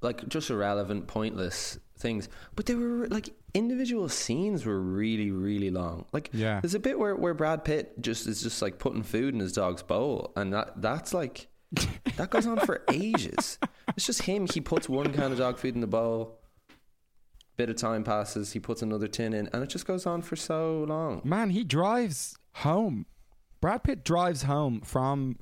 like 0.00 0.26
just 0.28 0.50
irrelevant, 0.50 1.06
pointless 1.06 1.78
things, 1.98 2.28
but 2.56 2.66
they 2.66 2.74
were 2.74 3.06
like 3.08 3.30
individual 3.54 4.08
scenes 4.08 4.66
were 4.66 4.80
really, 4.80 5.30
really 5.30 5.70
long. 5.70 6.04
Like 6.12 6.30
Yeah. 6.32 6.60
there's 6.60 6.74
a 6.74 6.80
bit 6.80 6.98
where 6.98 7.14
where 7.16 7.34
Brad 7.34 7.64
Pitt 7.64 8.00
just 8.00 8.26
is 8.26 8.42
just 8.42 8.60
like 8.60 8.78
putting 8.78 9.02
food 9.02 9.32
in 9.34 9.40
his 9.40 9.52
dog's 9.52 9.82
bowl, 9.82 10.32
and 10.36 10.52
that 10.52 10.80
that's 10.82 11.14
like 11.14 11.48
that 12.16 12.30
goes 12.30 12.46
on 12.46 12.58
for 12.60 12.82
ages. 12.92 13.58
It's 13.96 14.06
just 14.06 14.22
him. 14.22 14.46
He 14.52 14.60
puts 14.60 14.88
one 14.88 15.12
kind 15.12 15.32
of 15.32 15.38
dog 15.38 15.58
food 15.58 15.74
in 15.74 15.80
the 15.80 15.86
bowl. 15.86 16.40
Bit 17.56 17.70
of 17.70 17.76
time 17.76 18.02
passes. 18.02 18.52
He 18.52 18.58
puts 18.60 18.82
another 18.82 19.06
tin 19.06 19.32
in, 19.32 19.48
and 19.52 19.62
it 19.62 19.68
just 19.68 19.86
goes 19.86 20.06
on 20.06 20.22
for 20.22 20.34
so 20.36 20.84
long. 20.88 21.20
Man, 21.24 21.50
he 21.50 21.62
drives 21.64 22.36
home. 22.56 23.06
Brad 23.60 23.84
Pitt 23.84 24.04
drives 24.04 24.42
home 24.42 24.80
from 24.80 25.38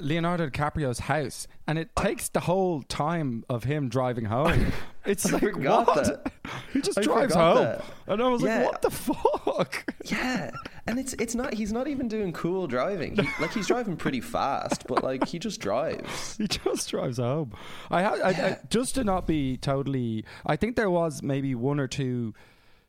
Leonardo 0.00 0.48
DiCaprio's 0.48 1.00
house, 1.00 1.46
and 1.68 1.78
it 1.78 1.94
takes 1.96 2.28
the 2.28 2.40
whole 2.40 2.82
time 2.82 3.44
of 3.48 3.64
him 3.64 3.88
driving 3.88 4.24
home. 4.26 4.72
It's 5.06 5.26
I 5.32 5.38
like 5.38 5.56
what? 5.56 5.86
that. 6.04 6.32
He 6.72 6.80
just 6.80 6.98
I 6.98 7.02
drives 7.02 7.34
home, 7.34 7.56
that. 7.58 7.84
and 8.06 8.22
I 8.22 8.28
was 8.28 8.42
Yeah. 8.42 8.58
like, 8.62 8.72
"What 8.72 8.82
the 8.82 8.90
fuck?" 8.90 9.94
Yeah, 10.06 10.50
and 10.86 10.98
it's 10.98 11.12
it's 11.14 11.34
not. 11.34 11.52
He's 11.54 11.72
not 11.72 11.88
even 11.88 12.08
doing 12.08 12.32
cool 12.32 12.66
driving. 12.66 13.16
He, 13.16 13.28
like 13.40 13.52
he's 13.52 13.66
driving 13.66 13.96
pretty 13.96 14.20
fast, 14.20 14.86
but 14.86 15.02
like 15.04 15.26
he 15.28 15.38
just 15.38 15.60
drives. 15.60 16.36
He 16.38 16.48
just 16.48 16.88
drives 16.90 17.18
home. 17.18 17.52
I, 17.90 18.02
ha- 18.02 18.18
I, 18.24 18.28
I 18.30 18.58
just 18.70 18.94
to 18.96 19.04
not 19.04 19.26
be 19.26 19.56
totally. 19.58 20.24
I 20.46 20.56
think 20.56 20.76
there 20.76 20.90
was 20.90 21.22
maybe 21.22 21.54
one 21.54 21.78
or 21.80 21.86
two 21.88 22.34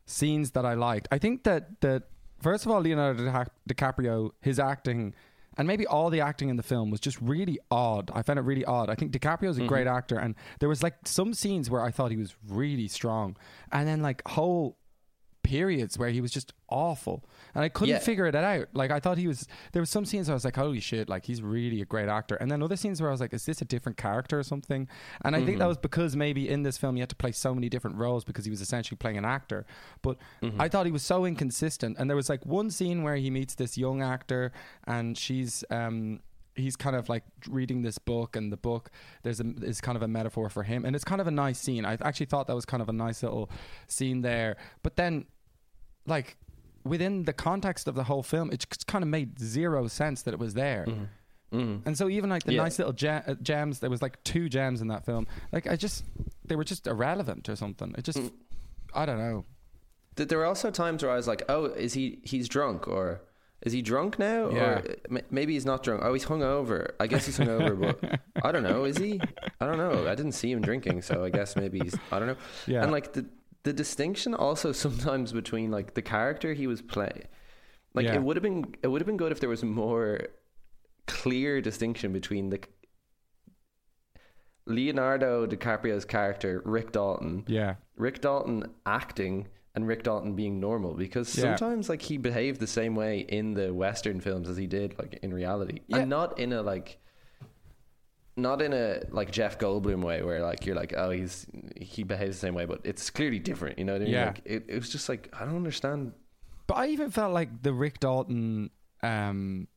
scenes 0.06 0.52
that 0.52 0.64
I 0.64 0.74
liked. 0.74 1.08
I 1.10 1.18
think 1.18 1.44
that 1.44 1.80
that 1.82 2.04
first 2.40 2.64
of 2.66 2.72
all, 2.72 2.80
Leonardo 2.80 3.22
DiCaprio, 3.68 4.30
his 4.40 4.58
acting, 4.58 5.14
and 5.56 5.66
maybe 5.66 5.86
all 5.86 6.10
the 6.10 6.20
acting 6.20 6.48
in 6.48 6.56
the 6.56 6.62
film 6.62 6.90
was 6.90 7.00
just 7.00 7.20
really 7.20 7.58
odd. 7.70 8.10
I 8.14 8.22
found 8.22 8.38
it 8.38 8.42
really 8.42 8.64
odd. 8.64 8.90
I 8.90 8.94
think 8.94 9.12
DiCaprio's 9.12 9.56
a 9.56 9.60
mm-hmm. 9.60 9.68
great 9.68 9.86
actor, 9.86 10.18
and 10.18 10.34
there 10.60 10.68
was 10.68 10.82
like 10.82 10.94
some 11.04 11.34
scenes 11.34 11.70
where 11.70 11.82
I 11.82 11.90
thought 11.90 12.10
he 12.10 12.16
was 12.16 12.34
really 12.48 12.88
strong, 12.88 13.36
and 13.72 13.88
then 13.88 14.02
like 14.02 14.26
whole 14.28 14.78
periods 15.42 15.96
where 15.96 16.10
he 16.10 16.20
was 16.20 16.32
just 16.32 16.52
awful, 16.68 17.24
and 17.56 17.64
I 17.64 17.68
couldn't 17.68 17.94
Yeah. 17.94 17.98
figure 18.00 18.26
it 18.26 18.34
out. 18.36 18.68
Like 18.74 18.90
I 18.92 19.00
thought 19.00 19.18
he 19.18 19.26
was. 19.26 19.48
There 19.72 19.82
was 19.82 19.90
some 19.90 20.04
scenes 20.04 20.28
where 20.28 20.34
I 20.34 20.36
was 20.36 20.44
like, 20.44 20.56
"Holy 20.56 20.78
shit!" 20.80 21.08
Like 21.08 21.24
he's 21.24 21.42
really 21.42 21.80
a 21.80 21.84
great 21.84 22.08
actor, 22.08 22.36
and 22.36 22.50
then 22.50 22.62
other 22.62 22.76
scenes 22.76 23.00
where 23.00 23.10
I 23.10 23.12
was 23.12 23.20
like, 23.20 23.32
"Is 23.34 23.44
this 23.46 23.60
a 23.62 23.64
different 23.64 23.96
character 23.98 24.38
or 24.38 24.42
something?" 24.44 24.86
And 25.24 25.34
I 25.34 25.44
think 25.44 25.58
that 25.58 25.66
was 25.66 25.78
because 25.78 26.14
maybe 26.14 26.48
in 26.48 26.62
this 26.62 26.76
film 26.78 26.94
he 26.96 27.00
had 27.00 27.08
to 27.08 27.16
play 27.16 27.32
so 27.32 27.54
many 27.54 27.68
different 27.68 27.96
roles 27.96 28.22
because 28.24 28.44
he 28.44 28.50
was 28.50 28.60
essentially 28.60 28.96
playing 28.96 29.16
an 29.18 29.24
actor. 29.24 29.66
But 30.02 30.18
I 30.58 30.68
thought 30.68 30.86
he 30.86 30.92
was 30.92 31.02
so 31.02 31.24
inconsistent, 31.24 31.96
and 31.98 32.08
there 32.08 32.16
was 32.16 32.28
like 32.28 32.44
one 32.46 32.70
scene 32.70 33.02
where 33.02 33.16
he 33.16 33.30
meets 33.30 33.54
this 33.56 33.76
young 33.78 34.02
actor, 34.02 34.52
and 34.86 35.16
she's. 35.18 35.64
um 35.70 36.20
He's 36.58 36.74
kind 36.74 36.96
of 36.96 37.10
like 37.10 37.22
reading 37.50 37.82
this 37.82 37.98
book, 37.98 38.34
and 38.34 38.50
the 38.50 38.56
book 38.56 38.90
there's 39.22 39.40
a 39.40 39.44
is 39.60 39.82
kind 39.82 39.94
of 39.94 40.00
a 40.02 40.08
metaphor 40.08 40.48
for 40.48 40.62
him, 40.62 40.86
and 40.86 40.96
it's 40.96 41.04
kind 41.04 41.20
of 41.20 41.26
a 41.26 41.30
nice 41.30 41.58
scene. 41.58 41.84
I 41.84 41.98
actually 42.00 42.24
thought 42.32 42.46
that 42.46 42.54
was 42.54 42.64
kind 42.64 42.82
of 42.82 42.88
a 42.88 42.94
nice 42.94 43.22
little 43.22 43.50
scene 43.88 44.22
there. 44.22 44.56
But 44.82 44.96
then 44.96 45.26
like 46.06 46.38
within 46.88 47.24
the 47.24 47.32
context 47.32 47.88
of 47.88 47.94
the 47.94 48.04
whole 48.04 48.22
film, 48.22 48.50
it 48.52 48.66
just 48.68 48.86
kind 48.86 49.02
of 49.02 49.08
made 49.08 49.38
zero 49.38 49.86
sense 49.88 50.22
that 50.22 50.34
it 50.34 50.40
was 50.40 50.54
there. 50.54 50.86
Mm. 51.52 51.82
And 51.86 51.96
so 51.96 52.08
even 52.08 52.28
like 52.28 52.42
the 52.44 52.52
Yeah. 52.54 52.62
nice 52.64 52.78
little 52.78 52.92
uh, 53.08 53.34
gems, 53.42 53.78
there 53.78 53.88
was 53.88 54.02
like 54.02 54.22
two 54.24 54.48
gems 54.48 54.80
in 54.82 54.88
that 54.88 55.04
film. 55.06 55.26
Like 55.52 55.66
I 55.66 55.76
just, 55.76 56.04
they 56.44 56.56
were 56.56 56.64
just 56.64 56.86
irrelevant 56.86 57.48
or 57.48 57.56
something. 57.56 57.94
It 57.96 58.04
just, 58.04 58.20
I 58.94 59.06
don't 59.06 59.18
know. 59.18 59.44
Th- 60.16 60.28
There 60.28 60.38
were 60.38 60.44
also 60.44 60.70
times 60.70 61.02
where 61.02 61.12
I 61.12 61.16
was 61.16 61.26
like, 61.28 61.42
"Oh, 61.48 61.66
is 61.66 61.92
he? 61.94 62.18
He's 62.24 62.48
drunk, 62.48 62.88
or 62.88 63.20
is 63.62 63.72
he 63.72 63.80
drunk 63.82 64.18
now? 64.18 64.50
Yeah. 64.50 64.60
Or 64.62 64.84
uh, 65.16 65.20
maybe 65.30 65.52
he's 65.54 65.66
not 65.66 65.82
drunk. 65.82 66.02
Oh, 66.04 66.12
he's 66.14 66.24
hungover. 66.24 66.90
I 66.98 67.06
guess 67.06 67.26
he's 67.26 67.38
hungover, 67.38 67.78
but 67.78 68.20
I 68.44 68.50
don't 68.52 68.62
know. 68.62 68.84
Is 68.84 68.96
he? 68.96 69.20
I 69.60 69.66
don't 69.66 69.76
know. 69.78 70.08
I 70.08 70.14
didn't 70.14 70.32
see 70.32 70.50
him 70.50 70.60
drinking, 70.62 71.02
so 71.02 71.24
I 71.24 71.30
guess 71.30 71.54
maybe 71.56 71.78
he's. 71.80 71.94
I 72.10 72.18
don't 72.18 72.28
know. 72.28 72.36
Yeah. 72.66 72.82
And 72.82 72.92
like 72.92 73.12
the 73.12 73.26
the 73.66 73.72
distinction 73.72 74.32
also 74.34 74.70
sometimes 74.86 75.32
between 75.32 75.70
like 75.70 75.94
the 75.94 76.02
character 76.02 76.54
he 76.54 76.66
was 76.66 76.80
playing, 76.80 77.24
like 77.94 78.06
Yeah. 78.06 78.14
it 78.14 78.22
would 78.22 78.36
have 78.36 78.42
been 78.42 78.74
it 78.82 78.88
would 78.88 79.00
have 79.02 79.06
been 79.06 79.16
good 79.24 79.32
if 79.32 79.40
there 79.40 79.48
was 79.50 79.62
more 79.64 80.20
clear 81.06 81.60
distinction 81.60 82.12
between 82.12 82.50
the 82.50 82.60
Leonardo 84.66 85.46
DiCaprio's 85.46 86.04
character 86.04 86.62
Rick 86.64 86.92
Dalton 86.92 87.44
Yeah, 87.46 87.74
Rick 87.96 88.20
Dalton 88.20 88.64
acting 88.84 89.48
and 89.74 89.86
Rick 89.86 90.02
Dalton 90.02 90.34
being 90.34 90.58
normal 90.60 90.94
because 90.94 91.36
Yeah. 91.36 91.42
sometimes 91.56 91.88
like 91.88 92.02
he 92.02 92.16
behaved 92.18 92.60
the 92.60 92.66
same 92.66 92.94
way 92.96 93.20
in 93.20 93.54
the 93.54 93.72
western 93.72 94.20
films 94.20 94.48
as 94.48 94.56
he 94.56 94.66
did 94.66 94.98
like 94.98 95.18
in 95.22 95.32
reality 95.32 95.80
Yeah. 95.86 95.98
and 95.98 96.10
not 96.10 96.38
in 96.38 96.52
a 96.52 96.62
like 96.62 96.98
not 98.36 98.60
in 98.60 98.72
a 98.72 99.00
like 99.10 99.30
Jeff 99.30 99.58
Goldblum 99.58 100.02
way 100.04 100.22
where 100.22 100.40
like 100.42 100.66
you're 100.66 100.76
like 100.76 100.92
oh 100.96 101.10
he's 101.10 101.46
he 101.80 102.02
behaves 102.04 102.36
the 102.36 102.40
same 102.40 102.54
way 102.54 102.66
but 102.66 102.80
it's 102.84 103.08
clearly 103.10 103.38
different 103.38 103.78
you 103.78 103.84
know 103.84 103.94
what 103.94 104.02
I 104.02 104.04
mean 104.04 104.12
Yeah. 104.14 104.26
like 104.26 104.42
it, 104.44 104.64
it 104.68 104.74
was 104.74 104.90
just 104.90 105.08
like 105.08 105.28
I 105.32 105.44
don't 105.46 105.56
understand 105.56 106.12
but 106.66 106.74
I 106.74 106.88
even 106.88 107.10
felt 107.10 107.32
like 107.32 107.62
the 107.62 107.72
Rick 107.72 108.00
Dalton, 108.00 108.70
um, 109.02 109.68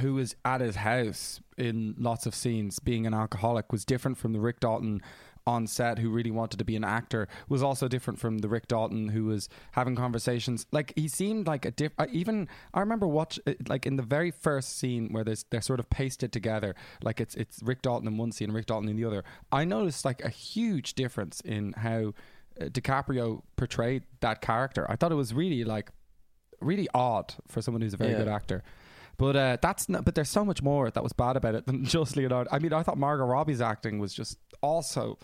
who 0.00 0.14
was 0.14 0.34
at 0.44 0.60
his 0.60 0.74
house 0.76 1.40
in 1.56 1.94
lots 1.98 2.26
of 2.26 2.34
scenes, 2.34 2.80
being 2.80 3.06
an 3.06 3.14
alcoholic, 3.14 3.70
was 3.70 3.84
different 3.84 4.18
from 4.18 4.32
the 4.32 4.40
Rick 4.40 4.58
Dalton 4.60 5.02
on 5.54 5.66
set 5.66 5.98
who 5.98 6.10
really 6.10 6.30
wanted 6.30 6.58
to 6.58 6.64
be 6.64 6.76
an 6.76 6.84
actor. 6.84 7.22
Was 7.48 7.62
also 7.62 7.88
different 7.88 8.18
from 8.18 8.38
the 8.38 8.48
Rick 8.48 8.66
Dalton 8.68 9.08
who 9.08 9.24
was 9.24 9.48
having 9.72 9.96
conversations. 9.96 10.66
Like 10.72 10.92
he 10.96 11.08
seemed 11.08 11.46
like 11.46 11.64
a 11.64 11.70
diff. 11.70 11.92
I 11.98 12.06
even 12.12 12.48
I 12.72 12.80
remember 12.80 13.06
watch 13.06 13.38
uh, 13.46 13.54
like 13.68 13.84
in 13.86 13.96
the 13.96 14.02
very 14.16 14.30
first 14.30 14.78
scene 14.78 15.12
where 15.12 15.24
there's 15.24 15.44
they're 15.50 15.60
sort 15.70 15.80
of 15.80 15.90
pasted 15.90 16.32
together. 16.32 16.74
Like 17.02 17.20
it's 17.20 17.34
it's 17.34 17.62
Rick 17.62 17.82
Dalton 17.82 18.06
in 18.08 18.16
one 18.16 18.32
scene, 18.32 18.48
and 18.50 18.54
Rick 18.56 18.66
Dalton 18.66 18.88
in 18.88 18.96
the 18.96 19.04
other. 19.04 19.24
I 19.52 19.64
noticed 19.64 20.04
like 20.04 20.24
a 20.24 20.30
huge 20.30 20.94
difference 20.94 21.40
in 21.40 21.72
how. 21.72 22.14
uh, 22.60 22.64
DiCaprio 22.66 23.42
portrayed 23.56 24.02
that 24.20 24.40
character. 24.42 24.84
I 24.90 24.96
thought 24.96 25.12
it 25.12 25.20
was 25.24 25.32
really 25.32 25.64
like 25.64 25.90
really 26.60 26.88
odd 26.92 27.34
for 27.48 27.62
someone 27.62 27.80
who's 27.82 27.94
a 27.94 27.96
very 27.96 28.10
Yeah. 28.12 28.18
good 28.18 28.28
actor. 28.28 28.62
But 29.16 29.36
uh, 29.36 29.56
that's 29.62 29.88
not, 29.88 30.04
but 30.04 30.14
there's 30.14 30.28
so 30.30 30.44
much 30.44 30.62
more 30.62 30.90
that 30.90 31.02
was 31.02 31.12
bad 31.12 31.36
about 31.36 31.54
it 31.54 31.66
than 31.66 31.84
just 31.96 32.16
Leonardo. 32.16 32.48
I 32.52 32.58
mean, 32.58 32.72
I 32.72 32.82
thought 32.82 32.98
Margot 32.98 33.24
Robbie's 33.24 33.60
acting 33.60 33.98
was 33.98 34.12
just 34.14 34.38
also 34.62 35.18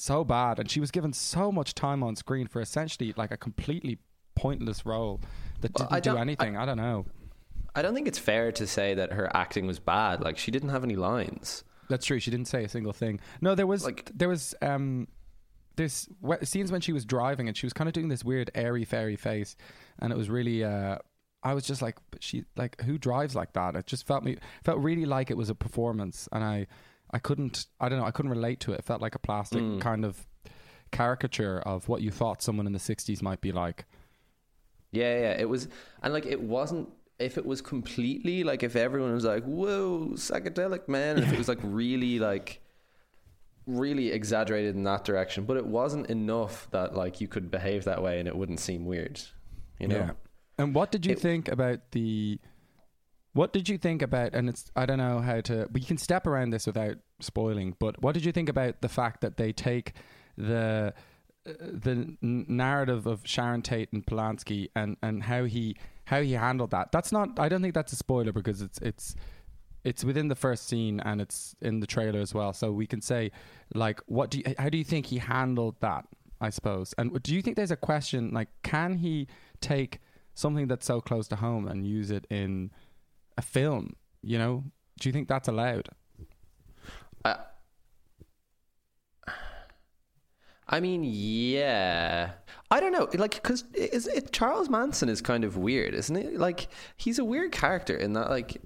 so 0.00 0.24
bad, 0.24 0.58
and 0.58 0.70
she 0.70 0.80
was 0.80 0.90
given 0.90 1.12
so 1.12 1.50
much 1.52 1.74
time 1.74 2.02
on 2.02 2.16
screen 2.16 2.46
for 2.46 2.60
essentially 2.60 3.12
like 3.16 3.30
a 3.30 3.36
completely 3.36 3.98
pointless 4.34 4.86
role 4.86 5.20
that 5.60 5.72
Well, 5.78 5.88
didn't 5.88 5.96
I 5.96 6.00
do 6.00 6.16
anything. 6.16 6.56
I, 6.56 6.64
don't 6.64 6.76
know. 6.76 7.06
I 7.74 7.82
don't 7.82 7.94
think 7.94 8.06
it's 8.08 8.18
fair 8.18 8.52
to 8.52 8.66
say 8.66 8.94
that 8.94 9.12
her 9.12 9.34
acting 9.36 9.66
was 9.66 9.78
bad 9.78 10.20
like 10.22 10.38
she 10.38 10.50
didn't 10.50 10.68
have 10.70 10.84
any 10.84 10.96
lines 10.96 11.64
That's 11.88 12.06
true. 12.06 12.20
She 12.20 12.30
didn't 12.30 12.46
say 12.48 12.64
a 12.64 12.68
single 12.68 12.92
thing. 12.92 13.18
No, 13.40 13.54
there 13.54 13.66
was 13.66 13.84
Like- 13.84 14.10
there 14.14 14.28
was 14.28 14.54
um 14.62 15.08
this 15.76 16.08
wh- 16.26 16.42
scenes 16.44 16.72
when 16.72 16.80
she 16.80 16.92
was 16.92 17.04
driving 17.04 17.46
and 17.48 17.56
she 17.56 17.66
was 17.66 17.72
kind 17.72 17.88
of 17.88 17.94
doing 17.94 18.08
this 18.08 18.24
weird 18.24 18.50
airy 18.54 18.84
fairy 18.84 19.16
face, 19.16 19.56
and 20.00 20.12
it 20.12 20.16
was 20.16 20.28
really. 20.30 20.64
uh 20.64 20.98
I 21.44 21.54
was 21.54 21.64
just 21.64 21.82
like, 21.82 21.96
but 22.10 22.20
she 22.22 22.44
like 22.56 22.80
who 22.82 22.98
drives 22.98 23.36
like 23.36 23.52
that? 23.52 23.76
It 23.76 23.86
just 23.86 24.06
felt 24.06 24.24
me 24.24 24.36
felt 24.64 24.78
really 24.78 25.04
like 25.06 25.30
it 25.30 25.36
was 25.36 25.50
a 25.50 25.54
performance, 25.54 26.28
and 26.32 26.42
I 26.42 26.66
I 27.10 27.18
couldn't 27.18 27.66
I 27.80 27.88
don't 27.88 27.98
know 27.98 28.04
I 28.04 28.10
couldn't 28.10 28.30
relate 28.30 28.60
to 28.60 28.72
it. 28.72 28.80
It 28.80 28.84
felt 28.84 29.00
like 29.00 29.14
a 29.14 29.18
plastic 29.18 29.62
Mm. 29.62 29.80
kind 29.80 30.04
of 30.04 30.26
caricature 30.90 31.60
of 31.60 31.88
what 31.88 32.02
you 32.02 32.10
thought 32.10 32.42
someone 32.42 32.66
in 32.66 32.72
the 32.72 32.78
'60s 32.78 33.22
might 33.22 33.40
be 33.40 33.52
like. 33.52 33.84
Yeah, 34.90 35.18
yeah, 35.20 35.32
it 35.38 35.48
was, 35.48 35.68
and 36.02 36.12
like 36.14 36.24
it 36.26 36.40
wasn't. 36.40 36.88
If 37.18 37.36
it 37.36 37.44
was 37.44 37.60
completely 37.60 38.44
like, 38.44 38.62
if 38.62 38.74
everyone 38.76 39.12
was 39.12 39.24
like, 39.24 39.44
"Whoa, 39.44 40.10
psychedelic 40.14 40.88
man," 40.88 41.16
and 41.16 41.26
if 41.26 41.32
it 41.32 41.38
was 41.38 41.48
like 41.48 41.58
really 41.62 42.18
like, 42.18 42.60
really 43.66 44.10
exaggerated 44.12 44.74
in 44.76 44.84
that 44.84 45.04
direction, 45.04 45.44
but 45.44 45.56
it 45.56 45.66
wasn't 45.66 46.06
enough 46.08 46.68
that 46.70 46.94
like 46.94 47.20
you 47.20 47.28
could 47.28 47.50
behave 47.50 47.84
that 47.84 48.02
way 48.02 48.18
and 48.18 48.28
it 48.28 48.36
wouldn't 48.36 48.60
seem 48.60 48.86
weird, 48.86 49.20
you 49.78 49.88
know? 49.88 49.96
Yeah. 49.96 50.10
And 50.58 50.74
what 50.74 50.90
did 50.90 51.04
you 51.04 51.12
It- 51.12 51.20
think 51.20 51.48
about 51.48 51.90
the? 51.90 52.38
What 53.32 53.52
did 53.52 53.68
you 53.68 53.78
think 53.78 54.02
about? 54.02 54.34
And 54.34 54.48
it's 54.48 54.70
I 54.74 54.86
don't 54.86 54.98
know 54.98 55.20
how 55.20 55.40
to, 55.42 55.68
but 55.70 55.80
you 55.80 55.86
can 55.86 55.98
step 55.98 56.26
around 56.26 56.50
this 56.50 56.66
without 56.66 56.96
spoiling. 57.20 57.76
But 57.78 58.02
what 58.02 58.14
did 58.14 58.24
you 58.24 58.32
think 58.32 58.48
about 58.48 58.80
the 58.80 58.88
fact 58.88 59.20
that 59.20 59.36
they 59.36 59.52
take 59.52 59.92
the 60.36 60.94
uh, 61.46 61.52
the 61.58 62.16
narrative 62.20 63.06
of 63.06 63.20
Sharon 63.24 63.62
Tate 63.62 63.92
and 63.92 64.04
Polanski 64.04 64.68
and 64.74 64.96
and 65.02 65.22
how 65.22 65.44
he 65.44 65.76
how 66.06 66.22
he 66.22 66.32
handled 66.32 66.70
that? 66.70 66.90
That's 66.92 67.12
not. 67.12 67.38
I 67.38 67.48
don't 67.48 67.62
think 67.62 67.74
that's 67.74 67.92
a 67.92 67.96
spoiler 67.96 68.32
because 68.32 68.62
it's 68.62 68.78
it's 68.78 69.14
it's 69.84 70.04
within 70.04 70.28
the 70.28 70.34
first 70.34 70.66
scene 70.66 71.00
and 71.00 71.20
it's 71.20 71.54
in 71.60 71.80
the 71.80 71.86
trailer 71.86 72.20
as 72.20 72.34
well. 72.34 72.52
So 72.52 72.72
we 72.72 72.86
can 72.86 73.00
say 73.00 73.30
like, 73.74 74.00
what 74.06 74.30
do 74.30 74.38
you, 74.38 74.54
how 74.58 74.68
do 74.68 74.78
you 74.78 74.84
think 74.84 75.06
he 75.06 75.18
handled 75.18 75.76
that? 75.80 76.04
I 76.40 76.50
suppose. 76.50 76.94
And 76.98 77.20
do 77.22 77.34
you 77.34 77.42
think 77.42 77.56
there's 77.56 77.70
a 77.70 77.76
question 77.76 78.30
like, 78.32 78.48
can 78.62 78.94
he 78.94 79.26
take 79.60 80.00
something 80.34 80.68
that's 80.68 80.86
so 80.86 81.00
close 81.00 81.26
to 81.28 81.36
home 81.36 81.66
and 81.66 81.84
use 81.86 82.10
it 82.10 82.26
in 82.30 82.70
a 83.38 83.42
film? 83.42 83.96
You 84.22 84.36
know, 84.36 84.64
do 85.00 85.08
you 85.08 85.12
think 85.14 85.28
that's 85.28 85.48
allowed? 85.48 85.88
I, 87.24 87.36
I 90.66 90.80
mean, 90.80 91.02
yeah. 91.04 92.32
I 92.70 92.80
don't 92.80 92.92
know, 92.92 93.08
like, 93.14 93.36
because 93.36 93.64
is 93.72 94.06
it 94.06 94.32
Charles 94.32 94.68
Manson 94.68 95.08
is 95.08 95.22
kind 95.22 95.44
of 95.44 95.56
weird, 95.56 95.94
isn't 95.94 96.14
it? 96.14 96.38
Like, 96.38 96.68
he's 96.98 97.18
a 97.18 97.24
weird 97.24 97.52
character 97.52 97.96
in 97.96 98.12
that, 98.12 98.28
like, 98.28 98.60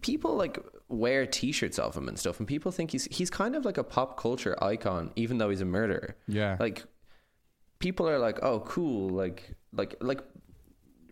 people 0.00 0.34
like 0.34 0.58
wear 0.88 1.26
T-shirts 1.26 1.78
of 1.78 1.96
him 1.96 2.08
and 2.08 2.18
stuff, 2.18 2.40
and 2.40 2.48
people 2.48 2.72
think 2.72 2.90
he's 2.90 3.04
he's 3.04 3.30
kind 3.30 3.54
of 3.54 3.64
like 3.64 3.78
a 3.78 3.84
pop 3.84 4.18
culture 4.18 4.56
icon, 4.62 5.12
even 5.14 5.38
though 5.38 5.50
he's 5.50 5.60
a 5.60 5.64
murderer. 5.64 6.16
Yeah. 6.26 6.56
Like, 6.58 6.84
people 7.78 8.08
are 8.08 8.18
like, 8.18 8.42
oh, 8.42 8.60
cool, 8.60 9.10
like, 9.10 9.54
like, 9.72 9.94
like, 10.00 10.22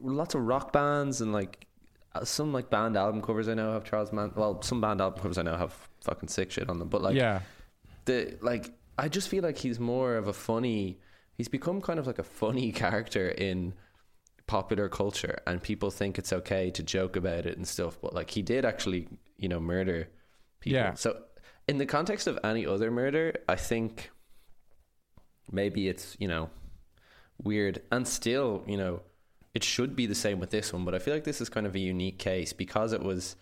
lots 0.00 0.34
of 0.34 0.42
rock 0.42 0.72
bands 0.72 1.20
and 1.20 1.32
like 1.32 1.52
uh, 1.62 1.64
Uh, 2.14 2.24
some 2.24 2.52
like 2.52 2.70
band 2.70 2.96
album 2.96 3.20
covers 3.20 3.48
I 3.48 3.54
know 3.54 3.72
have 3.72 3.84
Charles 3.84 4.12
Manson. 4.12 4.38
Well, 4.40 4.62
some 4.62 4.80
band 4.80 5.00
album 5.00 5.20
covers 5.20 5.38
I 5.38 5.42
know 5.42 5.56
have 5.56 5.72
fucking 6.02 6.28
sick 6.28 6.50
shit 6.52 6.68
on 6.70 6.78
them, 6.78 6.88
but 6.88 7.02
like, 7.02 7.16
yeah. 7.16 7.40
the 8.04 8.36
like 8.40 8.72
I 8.98 9.08
just 9.08 9.28
feel 9.28 9.42
like 9.42 9.56
he's 9.58 9.80
more 9.80 10.16
of 10.16 10.28
a 10.28 10.32
funny 10.32 11.00
he's 11.36 11.48
become 11.48 11.80
kind 11.80 11.98
of 11.98 12.06
like 12.06 12.18
a 12.20 12.22
funny 12.24 12.70
character 12.82 13.28
in 13.28 13.74
popular 14.46 14.88
culture 14.88 15.38
and 15.46 15.60
people 15.62 15.90
think 15.90 16.18
it's 16.18 16.32
okay 16.32 16.70
to 16.70 16.82
joke 16.82 17.16
about 17.16 17.46
it 17.46 17.56
and 17.56 17.66
stuff 17.66 17.98
but 18.00 18.14
like 18.14 18.28
he 18.30 18.42
did 18.42 18.64
actually 18.64 19.08
you 19.38 19.48
know 19.48 19.58
murder 19.58 20.06
people 20.60 20.78
Yeah. 20.78 20.94
so 20.94 21.22
in 21.66 21.78
the 21.78 21.86
context 21.86 22.26
of 22.26 22.38
any 22.44 22.66
other 22.66 22.90
murder 22.90 23.34
I 23.48 23.56
think 23.56 24.10
maybe 25.50 25.88
it's 25.88 26.16
you 26.20 26.28
know 26.28 26.50
weird 27.42 27.82
and 27.90 28.06
still 28.06 28.62
you 28.66 28.76
know 28.76 29.00
it 29.54 29.62
should 29.64 29.94
be 29.94 30.06
the 30.06 30.14
same 30.14 30.38
with 30.40 30.50
this 30.50 30.72
one 30.72 30.84
but 30.84 30.94
I 30.94 30.98
feel 30.98 31.14
like 31.14 31.24
this 31.24 31.40
is 31.40 31.48
kind 31.48 31.66
of 31.66 31.74
a 31.74 31.78
unique 31.78 32.18
case 32.18 32.52
because 32.52 32.92
it 32.92 33.02
was 33.02 33.36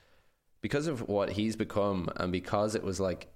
because 0.61 0.87
of 0.87 1.09
what 1.09 1.31
he's 1.31 1.57
become 1.57 2.09
and 2.17 2.31
because 2.31 2.75
it 2.75 2.83
was 2.85 3.01
like 3.01 3.29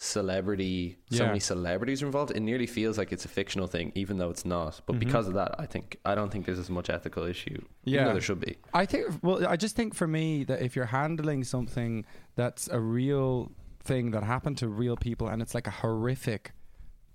celebrity 0.00 0.96
so 1.10 1.26
many 1.26 1.40
celebrities 1.40 2.04
are 2.04 2.06
involved 2.06 2.30
it 2.30 2.38
nearly 2.38 2.68
feels 2.68 2.96
like 2.96 3.10
it's 3.10 3.24
a 3.24 3.28
fictional 3.28 3.66
thing 3.66 3.90
even 3.96 4.16
though 4.16 4.30
it's 4.30 4.44
not 4.44 4.80
but 4.86 4.94
Mhm. 4.94 5.00
because 5.00 5.26
of 5.26 5.34
that 5.34 5.56
i 5.58 5.66
think 5.66 5.98
i 6.04 6.14
don't 6.14 6.30
think 6.30 6.46
there's 6.46 6.58
as 6.60 6.70
much 6.70 6.88
ethical 6.88 7.24
issue 7.24 7.60
Yeah. 7.82 8.12
there 8.12 8.20
should 8.20 8.38
be 8.38 8.58
I 8.72 8.86
think. 8.86 9.06
Well, 9.24 9.44
I 9.44 9.56
just 9.56 9.74
think 9.74 9.94
for 9.94 10.06
me 10.06 10.44
that 10.44 10.62
if 10.62 10.76
you're 10.76 10.86
handling 10.86 11.42
something 11.42 12.04
that's 12.36 12.68
a 12.68 12.78
real 12.78 13.50
thing 13.82 14.12
that 14.12 14.22
happened 14.22 14.58
to 14.58 14.68
real 14.68 14.96
people, 14.96 15.26
and 15.26 15.40
it's 15.42 15.54
like 15.54 15.66
a 15.66 15.70
horrific, 15.82 16.52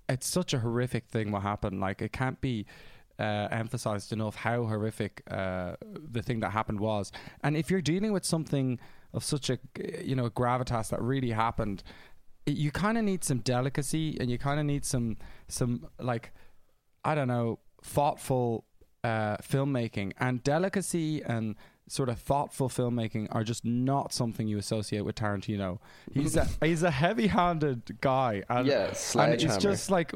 it's 0.08 0.26
such 0.26 0.52
a 0.52 0.58
horrific 0.58 1.06
thing 1.08 1.30
what 1.30 1.40
happened. 1.42 1.80
Like 1.80 2.02
it 2.02 2.12
can't 2.12 2.38
be 2.40 2.66
uh, 3.18 3.48
emphasized 3.50 4.12
enough 4.12 4.36
how 4.36 4.64
horrific 4.64 5.22
uh, 5.30 5.74
the 6.10 6.22
thing 6.22 6.40
that 6.40 6.50
happened 6.50 6.80
was. 6.80 7.12
And 7.42 7.56
if 7.56 7.70
you're 7.70 7.82
dealing 7.82 8.12
with 8.12 8.24
something 8.24 8.80
of 9.12 9.22
such 9.22 9.50
a 9.50 9.58
you 10.02 10.16
know 10.16 10.28
gravitas 10.30 10.90
that 10.90 11.00
really 11.00 11.30
happened, 11.30 11.82
you 12.46 12.70
kind 12.70 12.98
of 12.98 13.04
need 13.04 13.24
some 13.24 13.38
delicacy 13.38 14.18
and 14.20 14.30
you 14.30 14.38
kind 14.38 14.60
of 14.60 14.66
need 14.66 14.84
some 14.84 15.16
some 15.48 15.86
like 15.98 16.32
I 17.04 17.14
don't 17.14 17.28
know 17.28 17.60
thoughtful 17.82 18.64
uh, 19.04 19.36
filmmaking 19.36 20.12
and 20.18 20.42
delicacy 20.42 21.22
and 21.22 21.56
sort 21.86 22.08
of 22.08 22.18
thoughtful 22.18 22.68
filmmaking 22.68 23.28
are 23.30 23.44
just 23.44 23.64
not 23.64 24.12
something 24.12 24.48
you 24.48 24.58
associate 24.58 25.02
with 25.02 25.16
Tarantino. 25.16 25.78
He's 26.12 26.36
a 26.36 26.48
he's 26.62 26.82
a 26.82 26.90
heavy-handed 26.90 28.00
guy, 28.00 28.42
and, 28.48 28.66
yeah, 28.66 28.94
and 29.18 29.34
it's 29.34 29.58
just 29.58 29.90
like 29.90 30.14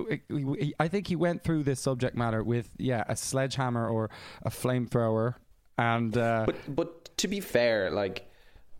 I 0.80 0.88
think 0.88 1.06
he 1.06 1.16
went 1.16 1.42
through 1.42 1.64
this 1.64 1.80
subject 1.80 2.16
matter 2.16 2.42
with 2.42 2.70
yeah 2.78 3.04
a 3.08 3.16
sledgehammer 3.16 3.88
or 3.88 4.10
a 4.42 4.50
flamethrower, 4.50 5.34
and 5.76 6.16
uh, 6.16 6.44
but 6.46 6.56
but 6.74 7.16
to 7.18 7.28
be 7.28 7.40
fair, 7.40 7.90
like 7.90 8.28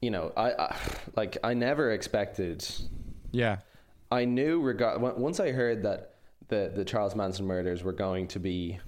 you 0.01 0.11
know, 0.11 0.33
I, 0.37 0.53
I 0.53 0.77
like 1.17 1.39
I 1.45 1.55
never 1.55 1.93
expected. 1.93 2.67
yeah, 3.33 3.59
I 4.11 4.25
knew 4.25 4.61
regard 4.61 5.01
once 5.01 5.41
I 5.41 5.53
heard 5.53 5.83
that 5.83 6.15
the 6.49 6.73
the 6.75 6.85
Charles 6.85 7.15
Manson 7.15 7.47
murders 7.47 7.83
were 7.83 7.93
going 7.93 8.29
to 8.29 8.39
be 8.39 8.79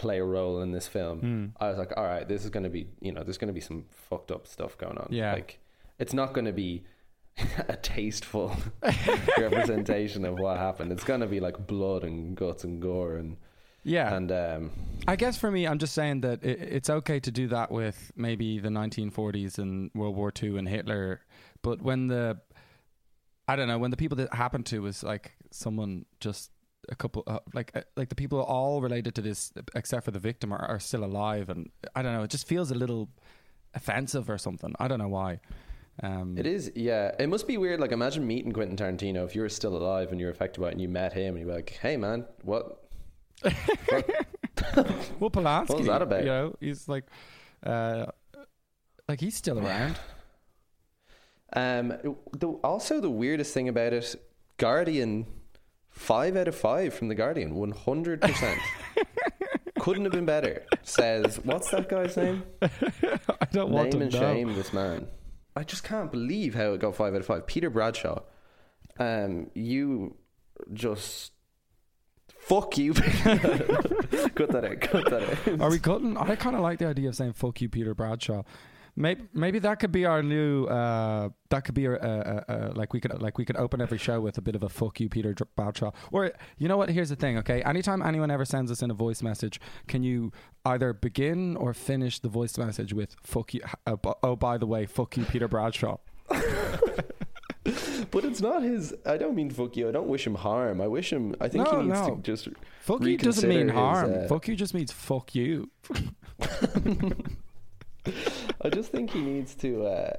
play 0.00 0.18
a 0.18 0.24
role 0.24 0.62
in 0.62 0.72
this 0.72 0.88
film. 0.88 1.20
Hmm. 1.20 1.46
I 1.62 1.68
was 1.68 1.76
like, 1.76 1.92
all 1.94 2.04
right, 2.04 2.26
this 2.26 2.44
is 2.44 2.50
going 2.50 2.64
to 2.64 2.70
be 2.70 2.88
you 3.00 3.12
know, 3.12 3.22
there's 3.22 3.38
going 3.38 3.48
to 3.48 3.54
be 3.54 3.60
some 3.60 3.84
fucked 4.08 4.30
up 4.30 4.46
stuff 4.46 4.78
going 4.78 4.96
on. 4.96 5.08
Yeah. 5.10 5.34
like 5.34 5.60
it's 5.98 6.14
not 6.14 6.32
going 6.32 6.46
to 6.46 6.52
be 6.52 6.84
a 7.68 7.76
tasteful 7.76 8.56
representation 9.38 10.24
of 10.24 10.38
what 10.38 10.56
happened. 10.56 10.90
It's 10.90 11.04
going 11.04 11.20
to 11.20 11.26
be 11.26 11.38
like 11.38 11.66
blood 11.66 12.02
and 12.02 12.34
guts 12.34 12.64
and 12.64 12.80
gore 12.80 13.16
and 13.16 13.36
yeah. 13.82 14.14
and 14.14 14.32
um, 14.32 14.70
I 15.06 15.16
guess 15.16 15.36
for 15.36 15.50
me, 15.50 15.66
I'm 15.66 15.78
just 15.78 15.94
saying 15.94 16.22
that 16.22 16.42
it, 16.42 16.60
it's 16.60 16.90
okay 16.90 17.20
to 17.20 17.30
do 17.30 17.48
that 17.48 17.70
with 17.70 18.12
maybe 18.16 18.58
the 18.58 18.68
1940s 18.68 19.58
and 19.58 19.90
World 19.94 20.16
War 20.16 20.32
II 20.42 20.58
and 20.58 20.68
Hitler, 20.68 21.20
but 21.62 21.82
when 21.82 22.08
the 22.08 22.38
I 23.46 23.56
don't 23.56 23.68
know 23.68 23.78
when 23.78 23.90
the 23.90 23.96
people 23.96 24.16
that 24.16 24.32
happened 24.32 24.66
to 24.66 24.80
was 24.80 25.02
like 25.02 25.32
someone 25.50 26.06
just 26.20 26.50
a 26.88 26.94
couple 26.94 27.22
uh, 27.26 27.38
like 27.52 27.70
uh, 27.74 27.82
like 27.96 28.08
the 28.08 28.14
people 28.14 28.40
all 28.40 28.80
related 28.80 29.14
to 29.14 29.22
this 29.22 29.52
except 29.74 30.04
for 30.04 30.10
the 30.10 30.18
victim 30.18 30.52
are, 30.52 30.64
are 30.64 30.80
still 30.80 31.04
alive 31.04 31.48
and 31.48 31.70
I 31.94 32.02
don't 32.02 32.12
know 32.12 32.22
it 32.22 32.30
just 32.30 32.46
feels 32.46 32.70
a 32.70 32.74
little 32.74 33.08
offensive 33.74 34.30
or 34.30 34.38
something 34.38 34.74
I 34.78 34.88
don't 34.88 34.98
know 34.98 35.08
why 35.08 35.40
um, 36.02 36.38
It 36.38 36.46
is, 36.46 36.72
yeah. 36.74 37.12
It 37.18 37.28
must 37.28 37.46
be 37.46 37.58
weird. 37.58 37.78
Like, 37.78 37.92
imagine 37.92 38.26
meeting 38.26 38.52
Quentin 38.52 38.76
Tarantino 38.76 39.24
if 39.26 39.34
you 39.34 39.42
were 39.42 39.50
still 39.50 39.76
alive 39.76 40.10
and 40.10 40.18
you 40.18 40.26
were 40.26 40.32
affected 40.32 40.60
by 40.60 40.68
it 40.68 40.72
and 40.72 40.80
you 40.80 40.88
met 40.88 41.12
him 41.12 41.34
and 41.34 41.40
you 41.40 41.46
were 41.46 41.56
like, 41.56 41.78
hey, 41.82 41.98
man, 41.98 42.24
what? 42.42 42.88
well 43.44 45.30
Polanski 45.30 45.68
What 45.68 45.78
was 45.78 45.86
that 45.86 46.02
about? 46.02 46.20
you 46.20 46.26
know 46.26 46.54
he's 46.60 46.88
like 46.88 47.04
uh, 47.64 48.06
like 49.08 49.18
he's 49.18 49.34
still 49.34 49.58
around 49.58 49.98
Um, 51.52 51.88
the, 52.32 52.46
also, 52.62 53.00
the 53.00 53.10
weirdest 53.10 53.52
thing 53.52 53.68
about 53.68 53.92
it, 53.92 54.14
Guardian, 54.56 55.26
five 56.00 56.34
out 56.34 56.48
of 56.48 56.56
five 56.56 56.94
from 56.94 57.08
The 57.08 57.14
Guardian, 57.14 57.54
100%. 57.54 58.58
Couldn't 59.78 60.04
have 60.04 60.12
been 60.12 60.24
better. 60.24 60.64
Says, 60.82 61.38
what's 61.44 61.70
that 61.70 61.88
guy's 61.88 62.16
name? 62.16 62.42
I 62.62 63.46
don't 63.52 63.70
want 63.70 63.92
name 63.92 64.00
to 64.00 64.04
and 64.06 64.14
know 64.14 64.20
shame 64.20 64.54
this 64.54 64.72
man. 64.72 65.06
I 65.54 65.62
just 65.62 65.84
can't 65.84 66.10
believe 66.10 66.54
how 66.54 66.72
it 66.72 66.80
got 66.80 66.96
five 66.96 67.14
out 67.14 67.20
of 67.20 67.26
five. 67.26 67.46
Peter 67.46 67.68
Bradshaw, 67.68 68.22
um, 68.98 69.50
you 69.54 70.16
just 70.72 71.32
fuck 72.38 72.78
you. 72.78 72.94
cut 72.94 74.50
that 74.50 74.64
out. 74.64 74.80
Cut 74.80 75.10
that 75.10 75.48
out. 75.48 75.60
Are 75.60 75.70
we 75.70 75.78
cutting? 75.78 76.16
I 76.16 76.34
kind 76.36 76.56
of 76.56 76.62
like 76.62 76.78
the 76.78 76.86
idea 76.86 77.08
of 77.08 77.16
saying 77.16 77.32
"fuck 77.34 77.60
you, 77.60 77.68
Peter 77.68 77.94
Bradshaw." 77.94 78.42
Maybe 78.96 79.22
maybe 79.32 79.58
that 79.60 79.78
could 79.80 79.92
be 79.92 80.04
our 80.04 80.22
new. 80.22 80.66
Uh, 80.66 81.30
that 81.50 81.64
could 81.64 81.74
be 81.74 81.86
a, 81.86 81.92
a, 81.92 81.96
a, 81.98 82.44
a 82.48 82.56
like 82.74 82.92
we 82.92 83.00
could 83.00 83.20
like 83.22 83.38
we 83.38 83.44
could 83.44 83.56
open 83.56 83.80
every 83.80 83.98
show 83.98 84.20
with 84.20 84.36
a 84.38 84.40
bit 84.40 84.54
of 84.54 84.62
a 84.62 84.68
"fuck 84.68 85.00
you, 85.00 85.08
Peter 85.08 85.32
Dr- 85.32 85.54
Bradshaw." 85.56 85.92
Or 86.12 86.32
you 86.58 86.68
know 86.68 86.76
what? 86.76 86.90
Here's 86.90 87.08
the 87.08 87.16
thing. 87.16 87.38
Okay, 87.38 87.62
anytime 87.62 88.02
anyone 88.02 88.30
ever 88.30 88.44
sends 88.44 88.70
us 88.70 88.82
in 88.82 88.90
a 88.90 88.94
voice 88.94 89.22
message, 89.22 89.60
can 89.88 90.02
you 90.02 90.32
either 90.64 90.92
begin 90.92 91.56
or 91.56 91.72
finish 91.72 92.18
the 92.18 92.28
voice 92.28 92.58
message 92.58 92.92
with 92.92 93.16
"fuck 93.22 93.54
you"? 93.54 93.60
Uh, 93.86 93.96
bu- 93.96 94.14
oh, 94.22 94.36
by 94.36 94.58
the 94.58 94.66
way, 94.66 94.86
"fuck 94.86 95.16
you, 95.16 95.24
Peter 95.24 95.48
Bradshaw." 95.48 95.96
But 98.10 98.24
it's 98.24 98.40
not 98.40 98.62
his. 98.62 98.94
I 99.06 99.16
don't 99.18 99.34
mean 99.36 99.50
fuck 99.50 99.76
you. 99.76 99.88
I 99.88 99.92
don't 99.92 100.08
wish 100.08 100.26
him 100.26 100.34
harm. 100.34 100.80
I 100.80 100.88
wish 100.88 101.12
him. 101.12 101.36
I 101.40 101.48
think 101.48 101.64
No, 101.70 101.80
he 101.80 101.86
needs 101.86 102.00
no. 102.00 102.16
to 102.16 102.22
just. 102.22 102.48
Fuck 102.80 103.04
you 103.04 103.16
doesn't 103.18 103.48
mean 103.48 103.66
Reconsider 103.68 103.72
his, 103.72 104.10
harm. 104.12 104.24
uh, 104.24 104.28
fuck 104.28 104.48
you 104.48 104.56
just 104.56 104.74
means 104.74 104.90
fuck 104.90 105.34
you. 105.34 105.70
I 108.62 108.68
just 108.68 108.90
think 108.92 109.10
he 109.10 109.20
needs 109.20 109.54
to. 109.56 109.84
Uh, 109.86 110.16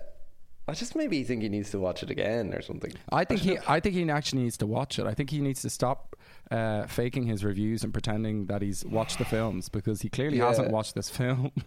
I 0.67 0.73
just 0.73 0.95
maybe 0.95 1.23
think 1.23 1.41
he 1.41 1.49
needs 1.49 1.71
to 1.71 1.79
watch 1.79 2.01
it 2.03 2.09
again 2.09 2.53
or 2.53 2.61
something. 2.61 2.93
I 3.11 3.25
think 3.25 3.41
he. 3.41 3.57
I 3.67 3.79
think 3.79 3.95
he 3.95 4.09
actually 4.09 4.43
needs 4.43 4.57
to 4.57 4.67
watch 4.67 4.99
it. 4.99 5.05
I 5.05 5.13
think 5.13 5.29
he 5.29 5.39
needs 5.39 5.61
to 5.63 5.69
stop 5.69 6.15
uh, 6.49 6.85
faking 6.87 7.25
his 7.25 7.43
reviews 7.43 7.83
and 7.83 7.91
pretending 7.93 8.45
that 8.47 8.61
he's 8.61 8.85
watched 8.85 9.17
the 9.17 9.25
films 9.25 9.69
because 9.69 10.01
he 10.01 10.09
clearly 10.09 10.37
Yeah. 10.37 10.47
hasn't 10.47 10.71
watched 10.71 10.95
this 10.95 11.09
film. 11.09 11.51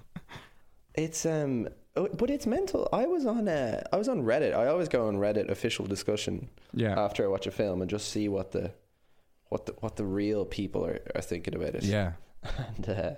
It's 0.97 1.27
um, 1.27 1.69
oh, 1.97 2.07
but 2.17 2.31
it's 2.31 2.47
mental. 2.47 2.89
I 2.93 3.07
was 3.07 3.27
on 3.27 3.49
uh, 3.49 3.83
I 3.93 3.97
was 3.97 4.09
on 4.09 4.23
Reddit. 4.23 4.55
I 4.55 4.69
always 4.69 4.89
go 4.89 5.09
on 5.09 5.17
Reddit 5.17 5.51
official 5.51 5.87
discussion 5.87 6.49
yeah, 6.73 6.97
after 6.97 7.25
I 7.25 7.27
watch 7.27 7.49
a 7.49 7.51
film 7.51 7.81
and 7.83 7.91
just 7.91 8.11
see 8.13 8.29
what 8.29 8.53
the, 8.53 8.71
what 9.49 9.67
the 9.67 9.73
what 9.81 9.97
the 9.97 10.05
real 10.05 10.45
people 10.45 10.87
are, 10.87 11.01
are 11.17 11.21
thinking 11.21 11.57
about 11.57 11.75
it. 11.75 11.83
yeah. 11.83 12.13
and 12.77 12.89
uh, 12.89 13.11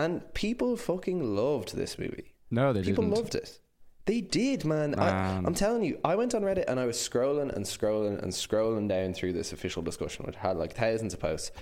and 0.00 0.34
people 0.34 0.76
fucking 0.76 1.36
loved 1.36 1.76
this 1.76 1.98
movie. 1.98 2.34
No, 2.50 2.72
they 2.72 2.80
People 2.82 3.04
didn't. 3.04 3.14
People 3.14 3.22
loved 3.22 3.34
it. 3.34 3.58
They 4.06 4.20
did, 4.20 4.64
man. 4.64 4.98
I, 4.98 5.10
Man. 5.10 5.46
I'm 5.46 5.54
telling 5.54 5.84
you, 5.84 6.00
I 6.04 6.16
went 6.16 6.34
on 6.34 6.42
Reddit 6.42 6.64
and 6.66 6.80
I 6.80 6.86
was 6.86 6.96
scrolling 6.96 7.54
and 7.54 7.64
scrolling 7.64 8.20
and 8.22 8.32
scrolling 8.32 8.88
down 8.88 9.14
through 9.14 9.34
this 9.34 9.52
official 9.52 9.82
discussion, 9.82 10.24
which 10.26 10.36
had 10.36 10.56
like 10.56 10.72
thousands 10.72 11.14
of 11.14 11.20
posts, 11.20 11.52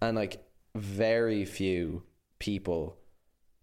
and 0.00 0.14
like 0.16 0.44
very 0.74 1.44
few 1.44 2.02
people 2.38 2.98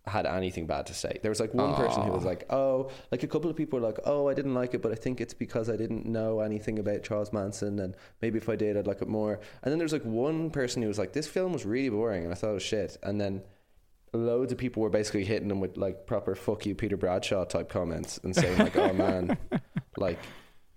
had 0.05 0.25
anything 0.25 0.67
bad 0.67 0.86
to 0.88 0.93
say. 0.93 1.19
There 1.21 1.31
was 1.31 1.39
like 1.39 1.53
one 1.53 1.75
person 1.75 2.03
who 2.03 2.11
was 2.11 2.25
like, 2.25 2.51
"Oh," 2.51 2.89
like 3.11 3.23
a 3.23 3.27
couple 3.27 3.49
of 3.49 3.55
people 3.55 3.79
were 3.79 3.86
like, 3.86 3.99
"Oh, 4.03 4.27
I 4.27 4.34
didn't 4.34 4.55
like 4.55 4.73
it, 4.73 4.81
but 4.81 4.91
I 4.91 4.95
think 4.95 5.21
it's 5.21 5.34
because 5.34 5.69
I 5.69 5.77
didn't 5.77 6.05
know 6.05 6.41
anything 6.41 6.79
about 6.79 7.03
Charles 7.03 7.31
Manson, 7.31 7.79
and 7.79 7.95
maybe 8.21 8.38
if 8.38 8.49
I 8.49 8.57
did, 8.57 8.75
I'd 8.75 8.88
like 8.88 9.01
it 9.01 9.07
more." 9.07 9.39
And 9.61 9.71
then 9.71 9.79
there's 9.79 9.93
like 9.93 10.03
one 10.03 10.49
person 10.49 10.81
who 10.81 10.89
was 10.89 10.99
like, 10.99 11.13
"This 11.13 11.27
film 11.27 11.53
was 11.53 11.65
really 11.65 11.89
boring, 11.89 12.23
and 12.23 12.34
I 12.34 12.36
thought 12.36 12.49
it 12.49 12.55
was 12.55 12.63
shit," 12.63 12.97
and 13.03 13.21
then 13.21 13.43
loads 14.14 14.51
of 14.51 14.57
people 14.57 14.84
were 14.84 14.89
basically 14.89 15.26
hitting 15.26 15.49
him 15.49 15.59
with 15.59 15.78
like 15.78 16.05
proper 16.05 16.36
"fuck 16.36 16.66
you, 16.66 16.76
Peter 16.76 16.97
Bradshaw" 16.97 17.45
type 17.45 17.70
comments 17.70 18.20
and 18.24 18.36
saying 18.36 18.57
like, 18.57 18.76
"Oh 18.76 18.93
man, 18.93 19.38
like." 19.97 20.20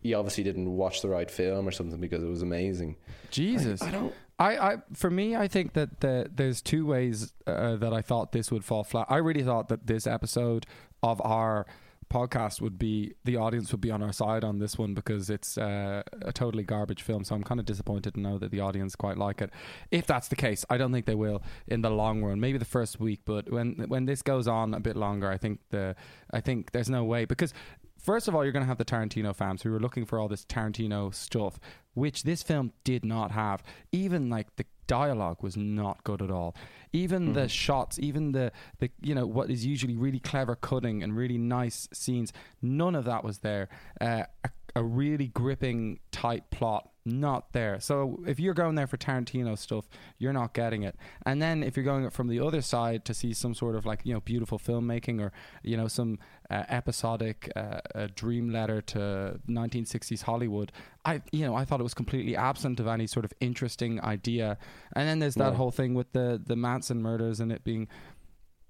You 0.03 0.15
obviously 0.15 0.45
didn't 0.45 0.71
watch 0.71 1.03
the 1.03 1.09
right 1.09 1.29
film 1.29 1.67
or 1.67 1.73
something 1.73 1.99
because 1.99 2.23
it 2.23 2.29
was 2.29 2.41
amazing. 2.41 2.95
Jesus. 3.33 3.83
I 3.83 3.91
don't. 3.91 4.15
I, 4.39 4.57
I, 4.57 4.77
for 4.93 5.11
me, 5.11 5.35
I 5.35 5.49
think 5.49 5.73
that 5.73 6.01
the, 6.01 6.31
there's 6.33 6.63
two 6.63 6.87
ways 6.87 7.33
uh, 7.45 7.75
that 7.75 7.93
I 7.93 8.03
thought 8.03 8.31
this 8.31 8.53
would 8.53 8.65
fall 8.65 8.85
flat. 8.85 9.07
I 9.09 9.17
really 9.17 9.43
thought 9.43 9.69
that 9.69 9.89
this 9.89 10.07
episode 10.07 10.65
of 11.03 11.21
our 11.25 11.67
podcast 12.13 12.61
would 12.61 12.79
be 12.79 13.15
the 13.25 13.37
audience 13.37 13.73
would 13.73 13.81
be 13.81 13.91
on 13.91 14.03
our 14.03 14.13
side 14.13 14.45
on 14.45 14.59
this 14.59 14.79
one 14.79 14.95
because 14.95 15.31
it's 15.31 15.59
uh, 15.59 16.03
a 16.23 16.33
totally 16.33 16.63
garbage 16.63 17.03
film. 17.03 17.25
So 17.25 17.35
I'm 17.35 17.43
kind 17.43 17.61
of 17.61 17.67
disappointed 17.67 18.15
to 18.15 18.21
know 18.21 18.39
that 18.39 18.51
the 18.51 18.61
audience 18.61 18.95
quite 18.95 19.19
like 19.19 19.41
it. 19.43 19.51
If 19.91 20.07
that's 20.07 20.29
the 20.29 20.37
case, 20.37 20.65
I 20.71 20.77
don't 20.77 20.93
think 20.93 21.07
they 21.07 21.15
will 21.15 21.43
in 21.67 21.83
the 21.83 21.91
long 21.91 22.23
run. 22.23 22.41
Maybe 22.41 22.59
the 22.59 22.65
first 22.65 23.01
week, 23.01 23.21
but 23.25 23.51
when 23.51 23.85
when 23.89 24.07
this 24.07 24.23
goes 24.23 24.47
on 24.47 24.75
a 24.75 24.81
bit 24.81 24.97
longer, 24.97 25.31
I 25.31 25.39
think 25.39 25.61
the 25.71 25.97
I 26.31 26.41
think 26.41 26.73
there's 26.73 26.91
no 26.91 27.05
way 27.05 27.25
because 27.25 27.53
first 27.99 28.29
of 28.29 28.35
all, 28.35 28.45
you're 28.45 28.53
going 28.53 28.65
to 28.65 28.69
have 28.69 28.79
the 28.79 28.85
Tarantino 28.85 29.35
fans 29.35 29.63
who 29.63 29.75
are 29.75 29.81
looking 29.81 30.05
for 30.05 30.19
all 30.19 30.29
this 30.29 30.45
Tarantino 30.45 31.13
stuff, 31.15 31.59
which 31.95 32.23
this 32.23 32.43
film 32.43 32.73
did 32.85 33.05
not 33.05 33.33
have. 33.33 33.63
Even 33.93 34.31
like 34.31 34.55
the 34.57 34.65
dialogue 34.87 35.43
was 35.43 35.57
not 35.57 36.05
good 36.05 36.23
at 36.23 36.31
all. 36.31 36.55
Even 36.93 37.33
the 37.33 37.49
shots, 37.49 37.99
even 37.99 38.33
the 38.33 38.53
the 38.79 38.91
you 39.03 39.15
know 39.15 39.27
what 39.27 39.51
is 39.51 39.67
usually 39.67 39.97
really 39.97 40.21
clever 40.21 40.55
cutting 40.55 41.03
and 41.03 41.17
really 41.17 41.39
nice 41.39 41.89
scenes, 41.93 42.33
none 42.63 42.95
of 42.95 43.05
that 43.05 43.25
was 43.25 43.39
there. 43.39 43.69
Uh, 44.01 44.23
a, 44.45 44.51
a 44.77 44.85
really 44.85 45.29
gripping, 45.29 45.99
tight 46.13 46.51
plot. 46.51 46.91
Not 47.09 47.53
there. 47.53 47.79
So 47.79 48.25
if 48.27 48.41
you're 48.41 48.53
going 48.53 48.75
there 48.75 48.89
for 48.89 48.97
Tarantino 48.97 49.57
stuff, 49.57 49.89
you're 50.19 50.33
not 50.33 50.55
getting 50.55 50.83
it. 50.83 50.97
And 51.25 51.41
then 51.41 51.63
if 51.63 51.77
you're 51.77 51.85
going 51.85 52.11
from 52.11 52.27
the 52.27 52.41
other 52.41 52.61
side 52.61 53.05
to 53.05 53.15
see 53.15 53.33
some 53.33 53.55
sort 53.55 53.77
of 53.77 53.87
like 53.87 54.01
you 54.03 54.13
know 54.13 54.19
beautiful 54.19 54.59
filmmaking 54.59 55.21
or 55.21 55.31
you 55.63 55.77
know 55.77 55.87
some 55.87 56.19
uh, 56.51 56.65
episodic 56.69 57.51
uh, 57.57 57.81
a 57.95 58.09
dream 58.09 58.51
letter 58.51 58.81
to 58.83 59.41
1960s 59.49 60.23
Hollywood, 60.23 60.73
I 61.05 61.23
you 61.33 61.45
know 61.47 61.55
I 61.55 61.65
thought 61.65 61.81
it 61.81 61.85
was 61.85 61.95
completely 61.95 62.37
absent 62.37 62.81
of 62.81 62.87
any 62.87 63.07
sort 63.07 63.25
of 63.25 63.33
interesting 63.41 64.01
idea. 64.03 64.59
And 64.95 65.09
then 65.09 65.19
there's 65.19 65.35
that 65.37 65.51
No. 65.53 65.57
whole 65.57 65.71
thing 65.71 65.95
with 65.95 66.13
the 66.13 66.41
the 66.45 66.57
Manson 66.57 67.03
murders 67.03 67.41
and 67.41 67.51
it 67.53 67.65
being 67.65 67.89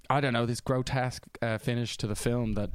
I 0.08 0.20
don't 0.20 0.32
know 0.32 0.46
this 0.46 0.60
grotesque 0.60 1.24
uh, 1.42 1.58
finish 1.58 1.96
to 1.98 2.06
the 2.06 2.14
film 2.14 2.54
that 2.54 2.70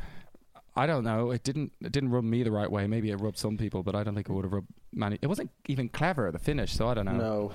I 0.75 0.85
don't 0.85 1.03
know. 1.03 1.31
It 1.31 1.43
didn't. 1.43 1.73
It 1.81 1.91
didn't 1.91 2.11
rub 2.11 2.23
me 2.23 2.43
the 2.43 2.51
right 2.51 2.71
way. 2.71 2.87
Maybe 2.87 3.09
it 3.11 3.17
rubbed 3.19 3.37
some 3.37 3.57
people, 3.57 3.83
but 3.83 3.93
I 3.93 4.03
don't 4.03 4.15
think 4.15 4.29
it 4.29 4.33
would 4.33 4.45
have 4.45 4.53
rubbed 4.53 4.69
many. 4.93 5.17
It 5.21 5.27
wasn't 5.27 5.49
even 5.67 5.89
clever 5.89 6.31
the 6.31 6.39
finish, 6.39 6.73
so 6.73 6.87
I 6.87 6.93
don't 6.93 7.05
know. 7.05 7.17
No. 7.17 7.51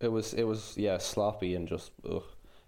It 0.00 0.08
was 0.08 0.34
it 0.34 0.42
was 0.44 0.74
yeah 0.76 0.98
sloppy 0.98 1.54
and 1.54 1.66
just 1.66 1.92
ugh. 2.10 2.24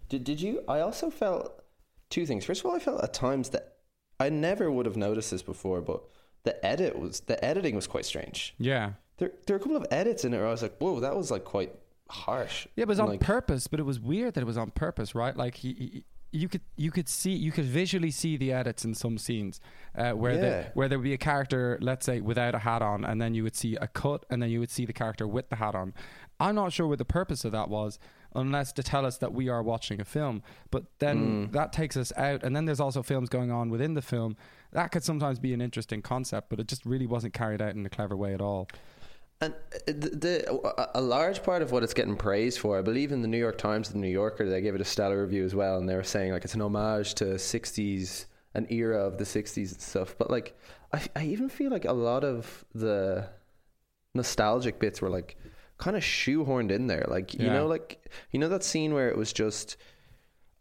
Did 0.08 0.24
did 0.24 0.40
you? 0.40 0.62
I 0.68 0.80
also 0.80 1.10
felt 1.10 1.62
two 2.08 2.24
things. 2.24 2.44
First 2.46 2.60
of 2.60 2.66
all, 2.66 2.76
I 2.76 2.78
felt 2.78 3.02
at 3.04 3.12
times 3.12 3.50
that 3.50 3.76
I 4.20 4.28
never 4.30 4.70
would 4.70 4.86
have 4.86 4.96
noticed 4.96 5.30
this 5.30 5.42
before, 5.42 5.80
but 5.80 6.02
the 6.44 6.64
edit 6.64 6.98
was 6.98 7.20
the 7.20 7.42
editing 7.44 7.74
was 7.74 7.86
quite 7.86 8.04
strange. 8.04 8.54
Yeah. 8.58 8.92
There 9.18 9.32
there 9.46 9.54
are 9.56 9.58
a 9.58 9.60
couple 9.62 9.76
of 9.76 9.86
edits 9.90 10.24
in 10.24 10.32
it 10.34 10.38
where 10.38 10.46
I 10.46 10.50
was 10.50 10.62
like, 10.62 10.76
whoa, 10.78 11.00
that 11.00 11.16
was 11.16 11.30
like 11.30 11.44
quite 11.44 11.72
harsh. 12.10 12.66
Yeah, 12.76 12.82
it 12.82 12.88
was 12.88 13.00
on 13.00 13.08
Like- 13.08 13.20
purpose, 13.20 13.66
but 13.66 13.80
it 13.80 13.82
was 13.84 14.00
weird 14.00 14.34
that 14.34 14.40
it 14.40 14.46
was 14.46 14.56
on 14.58 14.70
purpose, 14.70 15.14
right? 15.14 15.36
Like 15.36 15.56
he, 15.56 15.72
he 15.74 16.04
you 16.30 16.46
could 16.46 16.60
you 16.76 16.90
could 16.90 17.08
see 17.08 17.30
you 17.32 17.50
could 17.50 17.64
visually 17.64 18.10
see 18.10 18.36
the 18.36 18.52
edits 18.52 18.84
in 18.84 18.94
some 18.94 19.16
scenes 19.16 19.60
uh, 19.96 20.12
where 20.12 20.36
the, 20.36 20.66
where 20.74 20.86
there 20.88 20.98
would 20.98 21.04
be 21.04 21.14
a 21.14 21.18
character, 21.18 21.78
let's 21.80 22.04
say, 22.04 22.20
without 22.20 22.54
a 22.54 22.58
hat 22.58 22.82
on, 22.82 23.02
and 23.04 23.20
then 23.20 23.32
you 23.34 23.42
would 23.42 23.56
see 23.56 23.76
a 23.76 23.86
cut, 23.88 24.26
and 24.28 24.42
then 24.42 24.50
you 24.50 24.60
would 24.60 24.70
see 24.70 24.84
the 24.84 24.92
character 24.92 25.26
with 25.26 25.48
the 25.48 25.56
hat 25.56 25.74
on. 25.74 25.94
I'm 26.40 26.54
not 26.54 26.72
sure 26.72 26.86
what 26.86 26.98
the 26.98 27.04
purpose 27.04 27.44
of 27.44 27.52
that 27.52 27.68
was, 27.68 27.98
unless 28.34 28.72
to 28.74 28.82
tell 28.82 29.04
us 29.04 29.18
that 29.18 29.32
we 29.32 29.48
are 29.48 29.62
watching 29.62 30.00
a 30.00 30.04
film. 30.04 30.42
But 30.70 30.84
then 30.98 31.48
that 31.52 31.72
takes 31.72 31.96
us 31.96 32.12
out, 32.16 32.42
and 32.44 32.54
then 32.54 32.64
there's 32.64 32.80
also 32.80 33.02
films 33.02 33.28
going 33.28 33.50
on 33.50 33.70
within 33.70 33.94
the 33.94 34.02
film. 34.02 34.36
That 34.72 34.92
could 34.92 35.02
sometimes 35.02 35.38
be 35.38 35.52
an 35.52 35.60
interesting 35.60 36.02
concept, 36.02 36.48
but 36.50 36.60
it 36.60 36.68
just 36.68 36.84
really 36.86 37.06
wasn't 37.06 37.34
carried 37.34 37.60
out 37.62 37.74
in 37.74 37.84
a 37.84 37.88
clever 37.88 38.16
way 38.16 38.34
at 38.34 38.40
all. 38.40 38.68
And 39.40 39.54
uh, 39.72 39.78
the, 39.86 39.92
the 39.92 40.60
a- 40.94 40.98
a 40.98 41.00
large 41.00 41.42
part 41.42 41.62
of 41.62 41.70
what 41.72 41.82
it's 41.82 41.94
getting 41.94 42.16
praised 42.16 42.58
for, 42.58 42.78
I 42.78 42.82
believe, 42.82 43.12
in 43.12 43.22
the 43.22 43.28
New 43.28 43.38
York 43.38 43.56
Times 43.56 43.88
the 43.88 43.98
New 43.98 44.08
Yorker, 44.08 44.48
they 44.48 44.60
gave 44.60 44.74
it 44.74 44.80
a 44.80 44.84
stellar 44.84 45.22
review 45.22 45.44
as 45.44 45.54
well, 45.54 45.78
and 45.78 45.88
they 45.88 45.94
were 45.94 46.02
saying 46.02 46.32
like 46.32 46.44
it's 46.44 46.54
an 46.54 46.60
homage 46.62 47.14
to 47.14 47.24
'60s, 47.24 48.26
an 48.54 48.66
era 48.70 48.98
of 49.04 49.16
the 49.18 49.24
'60s 49.24 49.72
and 49.72 49.80
stuff. 49.80 50.16
But 50.18 50.30
like, 50.30 50.58
I, 50.92 51.02
I 51.14 51.24
even 51.26 51.48
feel 51.48 51.70
like 51.70 51.84
a 51.84 51.92
lot 51.92 52.24
of 52.24 52.64
the 52.74 53.28
nostalgic 54.14 54.78
bits 54.80 55.00
were 55.00 55.10
like 55.10 55.36
kind 55.78 55.96
of 55.96 56.02
shoehorned 56.02 56.70
in 56.70 56.86
there. 56.86 57.04
Like 57.08 57.34
you 57.34 57.48
know, 57.48 57.66
like 57.66 58.04
you 58.30 58.38
know 58.38 58.48
that 58.48 58.64
scene 58.64 58.92
where 58.94 59.08
it 59.08 59.16
was 59.16 59.32
just 59.32 59.76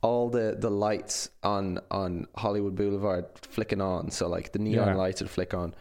all 0.01 0.30
the 0.30 0.55
the 0.59 0.70
lights 0.70 1.30
on 1.43 1.80
on 1.91 2.28
Hollywood 2.36 2.76
Boulevard 2.76 3.26
flicking 3.41 3.82
on. 3.82 4.11
So 4.11 4.28
like 4.28 4.51
the 4.51 4.59
neon 4.59 4.88
Yeah. 4.89 4.95
lights 4.95 5.22
would 5.22 5.30
flick 5.30 5.53
on, 5.53 5.74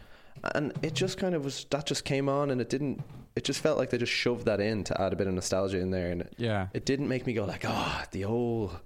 and 0.55 0.73
it 0.81 0.93
just 0.93 1.17
kind 1.17 1.35
of 1.35 1.43
was 1.45 1.65
that 1.69 1.85
just 1.85 2.03
came 2.03 2.27
on, 2.29 2.49
and 2.51 2.59
it 2.61 2.69
didn't. 2.69 3.03
It 3.35 3.43
just 3.43 3.61
felt 3.61 3.77
like 3.77 3.91
they 3.91 3.99
just 3.99 4.11
shoved 4.11 4.45
that 4.45 4.59
in 4.59 4.83
to 4.85 4.99
add 4.99 5.13
a 5.13 5.15
bit 5.15 5.27
of 5.27 5.33
nostalgia 5.35 5.77
in 5.79 5.91
there, 5.91 6.09
and 6.11 6.21
it, 6.21 6.33
Yeah. 6.37 6.69
it 6.73 6.85
didn't 6.87 7.07
make 7.07 7.27
me 7.27 7.33
go 7.33 7.45
like, 7.45 7.63
oh, 7.67 8.03
the 8.11 8.25
old 8.25 8.79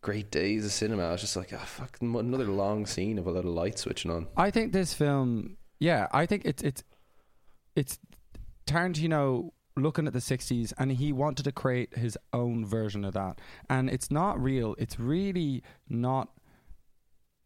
great 0.00 0.30
days 0.30 0.64
of 0.64 0.70
cinema. 0.70 1.08
I 1.08 1.10
was 1.10 1.20
just 1.22 1.34
like, 1.36 1.52
oh, 1.52 1.56
fuck, 1.58 1.96
another 2.00 2.44
long 2.44 2.86
scene 2.86 3.18
of 3.18 3.26
a 3.26 3.32
little 3.32 3.50
light 3.50 3.80
switching 3.80 4.12
on. 4.12 4.28
I 4.36 4.52
think 4.52 4.72
this 4.72 4.94
film, 4.94 5.56
yeah, 5.80 6.06
I 6.12 6.24
think 6.26 6.44
it's 6.44 6.62
it's 6.62 6.84
it's 7.74 7.98
Tarantino 8.64 9.50
looking 9.76 10.06
at 10.06 10.12
the 10.12 10.18
60s 10.18 10.72
and 10.78 10.92
he 10.92 11.12
wanted 11.12 11.44
to 11.44 11.52
create 11.52 11.96
his 11.96 12.16
own 12.32 12.64
version 12.64 13.04
of 13.04 13.14
that. 13.14 13.38
And 13.68 13.90
it's 13.90 14.10
not 14.10 14.42
real. 14.42 14.74
It's 14.78 14.98
really 14.98 15.62
not 15.88 16.30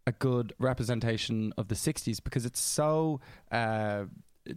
a 0.07 0.13
good 0.13 0.55
representation 0.59 1.53
of 1.59 1.69
the 1.69 1.75
60s 1.75 2.23
because 2.23 2.47
it's 2.47 2.61
so 2.61 3.21
uh 3.53 4.05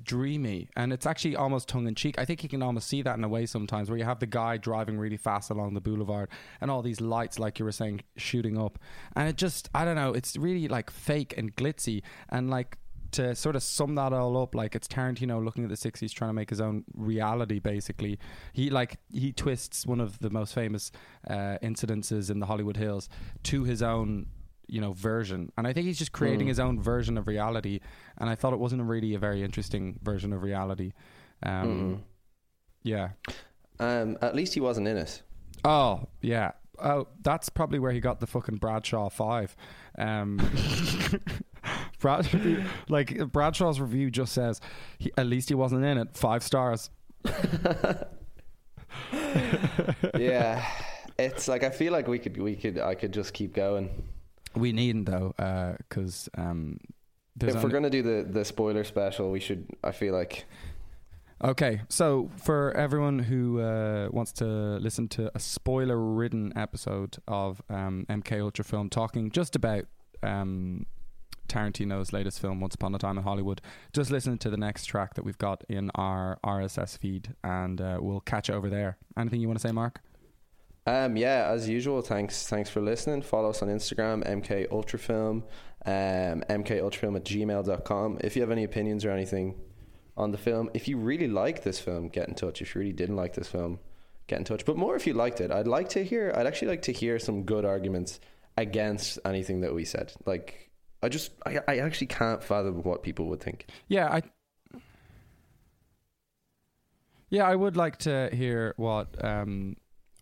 dreamy 0.04 0.70
and 0.78 0.94
it's 0.94 1.06
actually 1.06 1.36
almost 1.36 1.68
tongue 1.68 1.88
in 1.88 1.94
cheek. 1.94 2.18
I 2.18 2.26
think 2.26 2.42
you 2.42 2.50
can 2.50 2.64
almost 2.64 2.88
see 2.88 3.02
that 3.02 3.18
in 3.18 3.24
a 3.24 3.28
way 3.28 3.46
sometimes 3.46 3.90
where 3.90 4.00
you 4.00 4.06
have 4.06 4.20
the 4.20 4.26
guy 4.26 4.58
driving 4.58 4.98
really 4.98 5.18
fast 5.18 5.50
along 5.50 5.74
the 5.74 5.82
boulevard 5.82 6.30
and 6.62 6.72
all 6.72 6.82
these 6.82 7.02
lights 7.02 7.38
like 7.38 7.60
you 7.60 7.66
were 7.66 7.72
saying 7.72 8.02
shooting 8.16 8.58
up 8.58 8.80
and 9.16 9.28
it 9.28 9.36
just 9.36 9.70
I 9.76 9.84
don't 9.86 9.96
know, 9.96 10.14
it's 10.14 10.38
really 10.38 10.68
like 10.68 10.90
fake 10.90 11.34
and 11.38 11.56
glitzy 11.56 12.02
and 12.30 12.50
like 12.50 12.78
to 13.14 13.34
sort 13.36 13.56
of 13.56 13.64
sum 13.64 13.96
that 13.96 14.14
all 14.14 14.36
up 14.42 14.54
like 14.56 14.76
it's 14.76 14.88
Tarantino 14.88 15.44
looking 15.44 15.64
at 15.64 15.70
the 15.70 15.76
60s 15.76 16.12
trying 16.14 16.30
to 16.30 16.34
make 16.34 16.50
his 16.50 16.62
own 16.62 16.84
reality 16.96 17.60
basically. 17.60 18.20
He 18.54 18.70
like 18.70 18.98
he 19.12 19.32
twists 19.32 19.86
one 19.88 20.00
of 20.00 20.20
the 20.20 20.30
most 20.30 20.54
famous 20.54 20.92
uh 21.30 21.58
incidences 21.64 22.30
in 22.30 22.40
the 22.40 22.46
Hollywood 22.46 22.78
Hills 22.78 23.10
to 23.44 23.64
his 23.64 23.82
own 23.82 24.28
you 24.68 24.80
know 24.80 24.94
version. 24.94 25.52
And 25.58 25.68
i 25.68 25.74
think 25.74 25.88
he's 25.88 26.00
just 26.00 26.14
creating 26.14 26.48
Hmm. 26.48 26.50
his 26.50 26.60
own 26.60 26.82
version 26.82 27.18
of 27.18 27.28
reality. 27.28 27.80
And 28.18 28.30
i 28.30 28.36
thought 28.36 28.54
it 28.54 28.60
wasn't 28.60 28.84
really 28.84 29.14
a 29.14 29.20
very 29.20 29.44
interesting 29.44 30.00
version 30.04 30.32
of 30.34 30.42
reality. 30.44 30.94
Um 31.44 32.04
yeah. 32.84 33.10
Um, 33.80 34.18
at 34.22 34.36
least 34.36 34.54
he 34.54 34.60
wasn't 34.60 34.88
in 34.88 34.98
it. 34.98 35.22
oh 35.66 36.08
yeah. 36.22 36.52
Oh 36.80 37.08
that's 37.22 37.50
probably 37.50 37.80
where 37.80 37.92
he 37.92 38.00
got 38.00 38.20
the 38.20 38.28
fucking 38.28 38.58
bradshaw 38.58 39.10
5 39.10 39.56
um 39.98 40.40
Brad, 42.04 42.28
like 42.90 43.32
bradshaw's 43.32 43.80
review 43.80 44.12
just 44.12 44.34
says 44.34 44.60
he, 45.00 45.12
at 45.18 45.26
least 45.26 45.50
he 45.50 45.56
wasn't 45.56 45.84
in 45.86 45.98
it 45.98 46.16
five 46.16 46.44
stars 46.44 46.90
yeah, 50.18 50.66
it's 51.18 51.48
like 51.48 51.64
I 51.64 51.70
feel 51.70 51.94
like 51.94 52.08
we 52.08 52.20
could, 52.20 52.38
we 52.38 52.56
could, 52.56 52.80
I 52.80 52.96
could 52.96 53.14
just 53.14 53.34
keep 53.34 53.54
going. 53.54 53.90
we 54.56 54.72
needn't 54.72 55.06
though 55.06 55.34
because 55.78 56.30
um 56.38 56.80
there's 57.36 57.56
if 57.56 57.64
we're 57.64 57.70
gonna 57.70 57.90
do 57.90 58.04
the 58.04 58.28
the 58.30 58.46
spoiler 58.46 58.84
special, 58.84 59.32
we 59.32 59.40
should. 59.40 59.66
I 59.84 59.92
feel 59.92 60.14
like 60.14 60.46
Okay, 61.44 61.82
so 61.90 62.30
for 62.38 62.72
everyone 62.78 63.20
who 63.20 63.60
uh, 63.60 64.08
wants 64.12 64.32
to 64.34 64.46
listen 64.46 65.10
to 65.10 65.30
a 65.36 65.40
spoiler-ridden 65.40 66.54
episode 66.56 67.18
of 67.28 67.62
um, 67.70 68.06
MK 68.10 68.40
Ultra 68.40 68.64
Film, 68.64 68.90
talking 68.90 69.30
just 69.30 69.54
about 69.54 69.84
um, 70.22 70.86
Tarantino's 71.48 72.14
latest 72.14 72.40
film, 72.40 72.60
Once 72.60 72.76
Upon 72.76 72.94
a 72.96 72.98
Time 72.98 73.18
in 73.18 73.24
Hollywood, 73.24 73.62
just 73.92 74.12
listen 74.12 74.38
to 74.40 74.50
the 74.50 74.58
next 74.58 74.86
track 74.86 75.14
that 75.16 75.24
we've 75.24 75.38
got 75.38 75.64
in 75.70 75.92
our 75.96 76.40
RSS 76.44 76.98
feed, 76.98 77.36
and 77.44 77.80
uh, 77.80 77.98
we'll 78.02 78.22
catch 78.22 78.50
over 78.50 78.70
there. 78.70 78.98
Anything 79.18 79.42
you 79.42 79.48
want 79.48 79.60
to 79.60 79.68
say, 79.68 79.72
Mark? 79.72 80.02
Um, 80.86 81.16
yeah, 81.16 81.48
as 81.50 81.70
usual, 81.70 82.02
thanks 82.02 82.46
thanks 82.48 82.70
for 82.70 82.82
listening. 82.82 83.22
Follow 83.22 83.52
us 83.52 83.62
on 83.62 83.70
Instagram, 83.70 84.28
MK 84.28 84.68
Ultrafilm, 84.68 85.44
um, 85.86 86.44
MKUltrafilm 86.50 87.16
at 87.16 87.24
gmail.com. 87.24 88.18
If 88.22 88.36
you 88.36 88.42
have 88.42 88.52
any 88.52 88.66
opinions 88.66 89.06
or 89.06 89.12
anything 89.12 89.56
on 90.18 90.32
the 90.32 90.38
film, 90.38 90.70
if 90.74 90.88
you 90.88 90.98
really 90.98 91.28
like 91.28 91.64
this 91.64 91.80
film, 91.80 92.10
get 92.10 92.28
in 92.28 92.36
touch. 92.36 92.62
If 92.62 92.76
you 92.76 92.80
really 92.80 92.94
didn't 92.94 93.16
like 93.16 93.34
this 93.34 93.48
film, 93.48 93.80
get 94.28 94.40
in 94.40 94.46
touch. 94.46 94.66
But 94.66 94.78
more 94.78 94.96
if 94.96 95.08
you 95.08 95.14
liked 95.14 95.42
it. 95.42 95.52
I'd 95.52 95.68
like 95.68 95.90
to 95.90 96.04
hear, 96.04 96.34
I'd 96.36 96.48
actually 96.48 96.70
like 96.70 96.84
to 96.84 96.92
hear 96.92 97.18
some 97.20 97.44
good 97.44 97.66
arguments 97.66 98.20
against 98.58 99.20
anything 99.26 99.62
that 99.62 99.74
we 99.74 99.86
said. 99.86 100.14
Like, 100.26 100.70
I 101.04 101.10
just, 101.10 101.32
I, 101.46 101.60
I 101.68 101.78
actually 101.80 102.08
can't 102.08 102.42
fathom 102.44 102.82
what 102.84 103.04
people 103.04 103.26
would 103.28 103.42
think. 103.42 103.68
Yeah, 103.88 104.08
I. 104.12 104.22
Yeah, 107.30 107.46
I 107.48 107.56
would 107.56 107.76
like 107.76 107.98
to 108.00 108.30
hear 108.32 108.74
what 108.78 109.08
um, 109.24 109.76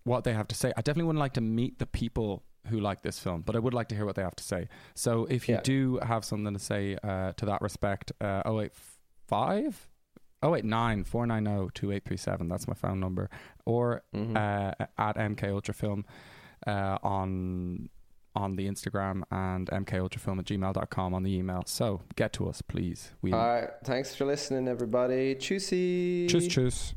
what 0.04 0.24
they 0.24 0.34
have 0.34 0.48
to 0.50 0.56
say. 0.56 0.70
I 0.78 0.82
definitely 0.82 1.04
wouldn't 1.08 1.20
like 1.20 1.34
to 1.34 1.42
meet 1.42 1.78
the 1.80 1.86
people 1.86 2.44
who 2.68 2.80
like 2.80 3.02
this 3.02 3.20
film, 3.20 3.42
but 3.42 3.56
I 3.56 3.60
would 3.60 3.74
like 3.74 3.88
to 3.90 3.96
hear 3.96 4.06
what 4.06 4.16
they 4.16 4.22
have 4.22 4.36
to 4.36 4.44
say. 4.44 4.70
So 4.96 5.26
if 5.26 5.50
you 5.50 5.56
Yeah. 5.56 5.62
do 5.62 6.00
have 6.04 6.24
something 6.24 6.54
to 6.54 6.60
say 6.60 6.98
uh, 7.04 7.34
to 7.34 7.46
that 7.48 7.62
respect, 7.62 8.12
uh, 8.22 8.44
085 8.46 9.90
089 10.44 11.04
490 11.04 11.72
2837, 11.74 12.48
that's 12.48 12.68
my 12.68 12.74
phone 12.76 13.00
number, 13.00 13.30
or 13.66 14.04
Mhm. 14.16 14.36
uh, 14.38 14.86
at 14.98 15.18
MK 15.18 15.50
Ultrafilm 15.50 16.04
uh, 16.68 16.98
on 17.04 17.90
on 18.36 18.56
the 18.56 18.68
Instagram 18.68 19.24
and 19.32 19.68
mkultrafilm 19.70 20.40
at 20.40 20.46
gmail.com 20.46 21.14
on 21.14 21.24
the 21.24 21.36
email. 21.36 21.64
So 21.66 22.02
get 22.16 22.34
to 22.34 22.48
us, 22.48 22.62
please. 22.62 23.12
We 23.22 23.34
All 23.34 23.40
right. 23.40 23.70
Thanks 23.84 24.16
for 24.16 24.26
listening, 24.26 24.68
everybody. 24.68 25.36
Choosy. 25.36 26.28
Tschüss, 26.30 26.48
tschüss. 26.48 26.94